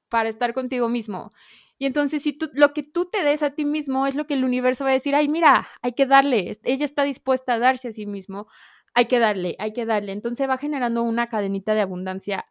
para 0.08 0.28
estar 0.28 0.54
contigo 0.54 0.88
mismo. 0.88 1.32
Y 1.78 1.86
entonces, 1.86 2.22
si 2.22 2.32
tú, 2.32 2.48
lo 2.54 2.72
que 2.72 2.82
tú 2.82 3.06
te 3.10 3.22
des 3.22 3.42
a 3.42 3.50
ti 3.50 3.64
mismo 3.66 4.06
es 4.06 4.14
lo 4.14 4.26
que 4.26 4.34
el 4.34 4.44
universo 4.44 4.84
va 4.84 4.90
a 4.90 4.94
decir, 4.94 5.14
ay, 5.14 5.28
mira, 5.28 5.68
hay 5.82 5.92
que 5.92 6.06
darle, 6.06 6.52
ella 6.64 6.84
está 6.84 7.04
dispuesta 7.04 7.54
a 7.54 7.58
darse 7.58 7.88
a 7.88 7.92
sí 7.92 8.06
mismo, 8.06 8.46
hay 8.94 9.06
que 9.06 9.18
darle, 9.18 9.56
hay 9.58 9.72
que 9.74 9.84
darle. 9.84 10.12
Entonces 10.12 10.48
va 10.48 10.56
generando 10.56 11.02
una 11.02 11.28
cadenita 11.28 11.74
de 11.74 11.82
abundancia 11.82 12.46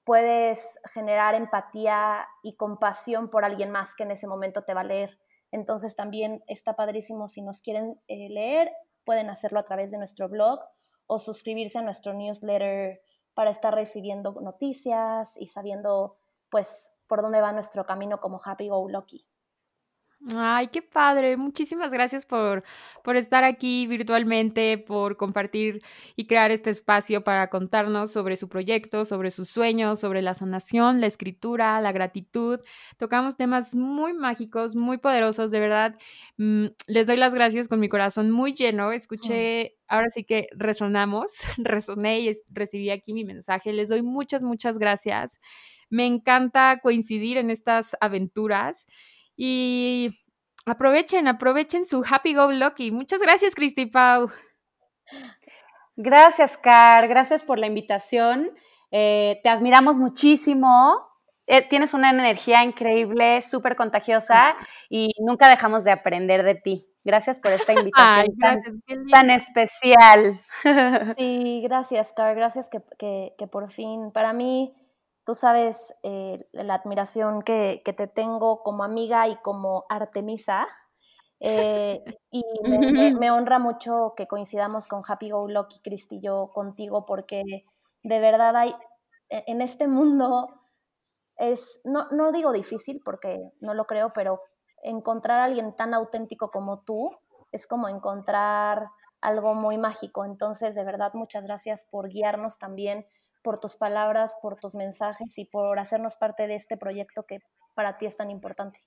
puedes 0.05 0.79
generar 0.93 1.35
empatía 1.35 2.27
y 2.43 2.55
compasión 2.55 3.29
por 3.29 3.43
alguien 3.43 3.71
más 3.71 3.95
que 3.95 4.03
en 4.03 4.11
ese 4.11 4.27
momento 4.27 4.63
te 4.63 4.73
va 4.73 4.81
a 4.81 4.85
leer. 4.85 5.19
Entonces 5.51 5.95
también 5.95 6.43
está 6.47 6.75
padrísimo 6.75 7.27
si 7.27 7.41
nos 7.41 7.61
quieren 7.61 7.99
eh, 8.07 8.29
leer, 8.29 8.71
pueden 9.03 9.29
hacerlo 9.29 9.59
a 9.59 9.65
través 9.65 9.91
de 9.91 9.97
nuestro 9.97 10.29
blog 10.29 10.59
o 11.07 11.19
suscribirse 11.19 11.79
a 11.79 11.81
nuestro 11.81 12.13
newsletter 12.13 13.01
para 13.33 13.49
estar 13.49 13.73
recibiendo 13.73 14.35
noticias 14.41 15.37
y 15.37 15.47
sabiendo 15.47 16.17
pues 16.49 16.95
por 17.07 17.21
dónde 17.21 17.41
va 17.41 17.51
nuestro 17.51 17.85
camino 17.85 18.19
como 18.19 18.39
Happy 18.43 18.69
Go 18.69 18.87
Lucky. 18.89 19.25
Ay, 20.33 20.69
qué 20.69 20.81
padre. 20.81 21.37
Muchísimas 21.37 21.91
gracias 21.91 22.25
por, 22.25 22.63
por 23.03 23.15
estar 23.15 23.43
aquí 23.43 23.85
virtualmente, 23.85 24.79
por 24.79 25.17
compartir 25.17 25.81
y 26.15 26.25
crear 26.25 26.49
este 26.49 26.71
espacio 26.71 27.21
para 27.21 27.47
contarnos 27.51 28.11
sobre 28.11 28.35
su 28.35 28.49
proyecto, 28.49 29.05
sobre 29.05 29.29
sus 29.29 29.49
sueños, 29.49 29.99
sobre 29.99 30.23
la 30.23 30.33
sanación, 30.33 30.99
la 30.99 31.05
escritura, 31.05 31.79
la 31.79 31.91
gratitud. 31.91 32.59
Tocamos 32.97 33.37
temas 33.37 33.75
muy 33.75 34.13
mágicos, 34.13 34.75
muy 34.75 34.97
poderosos, 34.97 35.51
de 35.51 35.59
verdad. 35.59 35.95
Mm, 36.37 36.67
les 36.87 37.05
doy 37.05 37.17
las 37.17 37.35
gracias 37.35 37.67
con 37.67 37.79
mi 37.79 37.87
corazón 37.87 38.31
muy 38.31 38.53
lleno. 38.53 38.91
Escuché, 38.93 39.75
ahora 39.87 40.09
sí 40.09 40.23
que 40.23 40.47
resonamos, 40.55 41.31
resoné 41.57 42.21
y 42.21 42.31
recibí 42.49 42.89
aquí 42.89 43.13
mi 43.13 43.25
mensaje. 43.25 43.73
Les 43.73 43.89
doy 43.89 44.01
muchas, 44.01 44.41
muchas 44.41 44.79
gracias. 44.79 45.39
Me 45.91 46.07
encanta 46.07 46.79
coincidir 46.81 47.37
en 47.37 47.51
estas 47.51 47.95
aventuras 48.01 48.87
y 49.37 50.09
aprovechen, 50.65 51.27
aprovechen 51.27 51.85
su 51.85 52.03
Happy 52.09 52.33
Go 52.33 52.51
Lucky. 52.51 52.91
Muchas 52.91 53.21
gracias, 53.21 53.55
Cristi 53.55 53.85
Pau. 53.85 54.31
Gracias, 55.95 56.57
Car. 56.57 57.07
Gracias 57.07 57.43
por 57.43 57.59
la 57.59 57.67
invitación. 57.67 58.51
Eh, 58.91 59.39
te 59.43 59.49
admiramos 59.49 59.97
muchísimo. 59.97 61.07
Eh, 61.47 61.67
tienes 61.69 61.93
una 61.93 62.09
energía 62.09 62.63
increíble, 62.63 63.43
súper 63.43 63.75
contagiosa 63.75 64.55
y 64.89 65.11
nunca 65.19 65.47
dejamos 65.47 65.83
de 65.83 65.91
aprender 65.91 66.43
de 66.43 66.55
ti. 66.55 66.87
Gracias 67.03 67.39
por 67.39 67.51
esta 67.51 67.73
invitación 67.79 68.35
tan, 69.11 69.29
especial. 69.29 70.33
Sí, 71.17 71.61
gracias, 71.63 72.13
Car. 72.13 72.35
Gracias 72.35 72.69
que, 72.69 73.33
que 73.37 73.47
por 73.47 73.69
fin, 73.69 74.11
para 74.11 74.33
mí, 74.33 74.73
Tú 75.25 75.33
sabes 75.33 75.95
eh, 76.03 76.37
la 76.51 76.75
admiración 76.75 77.41
que, 77.41 77.81
te 77.83 78.07
tengo 78.07 78.59
como 78.59 78.83
amiga 78.83 79.27
y 79.27 79.37
como 79.37 79.85
Artemisa. 79.89 80.67
Eh, 81.39 82.03
y 82.31 82.43
me, 83.19 83.31
honra 83.31 83.57
mucho 83.57 84.13
que 84.15 84.27
coincidamos 84.27 84.87
con 84.87 85.01
Happy 85.05 85.31
Go 85.31 85.49
Lucky, 85.49 85.79
Cristi 85.79 86.17
y 86.17 86.21
yo 86.21 86.51
contigo, 86.53 87.05
porque 87.07 87.41
de 88.03 88.19
verdad 88.19 88.55
hay 88.55 88.75
e, 89.29 89.43
en 89.47 89.61
este 89.61 89.87
mundo 89.87 90.61
es, 91.37 91.81
no, 91.83 92.07
no 92.11 92.31
digo 92.31 92.53
difícil 92.53 93.01
porque 93.03 93.51
no 93.59 93.73
lo 93.73 93.85
creo, 93.85 94.11
pero 94.13 94.41
encontrar 94.83 95.39
a 95.39 95.45
alguien 95.45 95.75
tan 95.75 95.95
auténtico 95.95 96.51
como 96.51 96.81
tú 96.81 97.09
es 97.51 97.65
como 97.65 97.89
encontrar 97.89 98.89
algo 99.21 99.55
muy 99.55 99.79
mágico. 99.79 100.23
Entonces, 100.23 100.75
de 100.75 100.83
verdad, 100.83 101.13
muchas 101.15 101.45
gracias 101.45 101.85
por 101.89 102.09
guiarnos 102.09 102.59
también 102.59 103.07
por 103.45 103.59
tus 103.59 103.77
palabras, 103.77 104.35
por 104.41 104.57
tus 104.57 104.73
mensajes 104.73 105.37
y 105.37 105.45
por 105.45 105.77
hacernos 105.77 106.17
parte 106.17 106.47
de 106.47 106.55
este 106.55 106.77
proyecto 106.77 107.27
que 107.27 107.41
para 107.75 107.99
ti 107.99 108.07
es 108.07 108.17
tan 108.17 108.31
importante. 108.31 108.81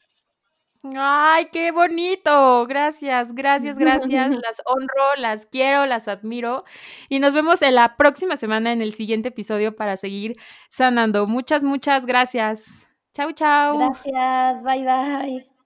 Ay, 0.97 1.47
qué 1.53 1.71
bonito. 1.71 2.67
Gracias, 2.67 3.33
gracias, 3.35 3.79
gracias. 3.79 4.35
Las 4.43 4.61
honro, 4.65 5.17
las 5.17 5.47
quiero, 5.47 5.87
las 5.87 6.09
admiro. 6.09 6.65
Y 7.09 7.21
nos 7.21 7.33
vemos 7.33 7.63
en 7.63 7.77
la 7.77 7.97
próxima 7.97 8.37
semana 8.37 8.73
en 8.73 8.83
el 8.83 8.93
siguiente 8.93 9.29
episodio 9.29 9.77
para 9.77 9.97
seguir 9.97 10.37
sanando. 10.71 11.27
Muchas, 11.27 11.63
muchas 11.63 12.05
gracias. 12.05 12.89
Chau, 13.15 13.33
chau. 13.33 13.79
Gracias, 13.79 14.65
bye, 14.65 14.85
bye. 14.85 15.58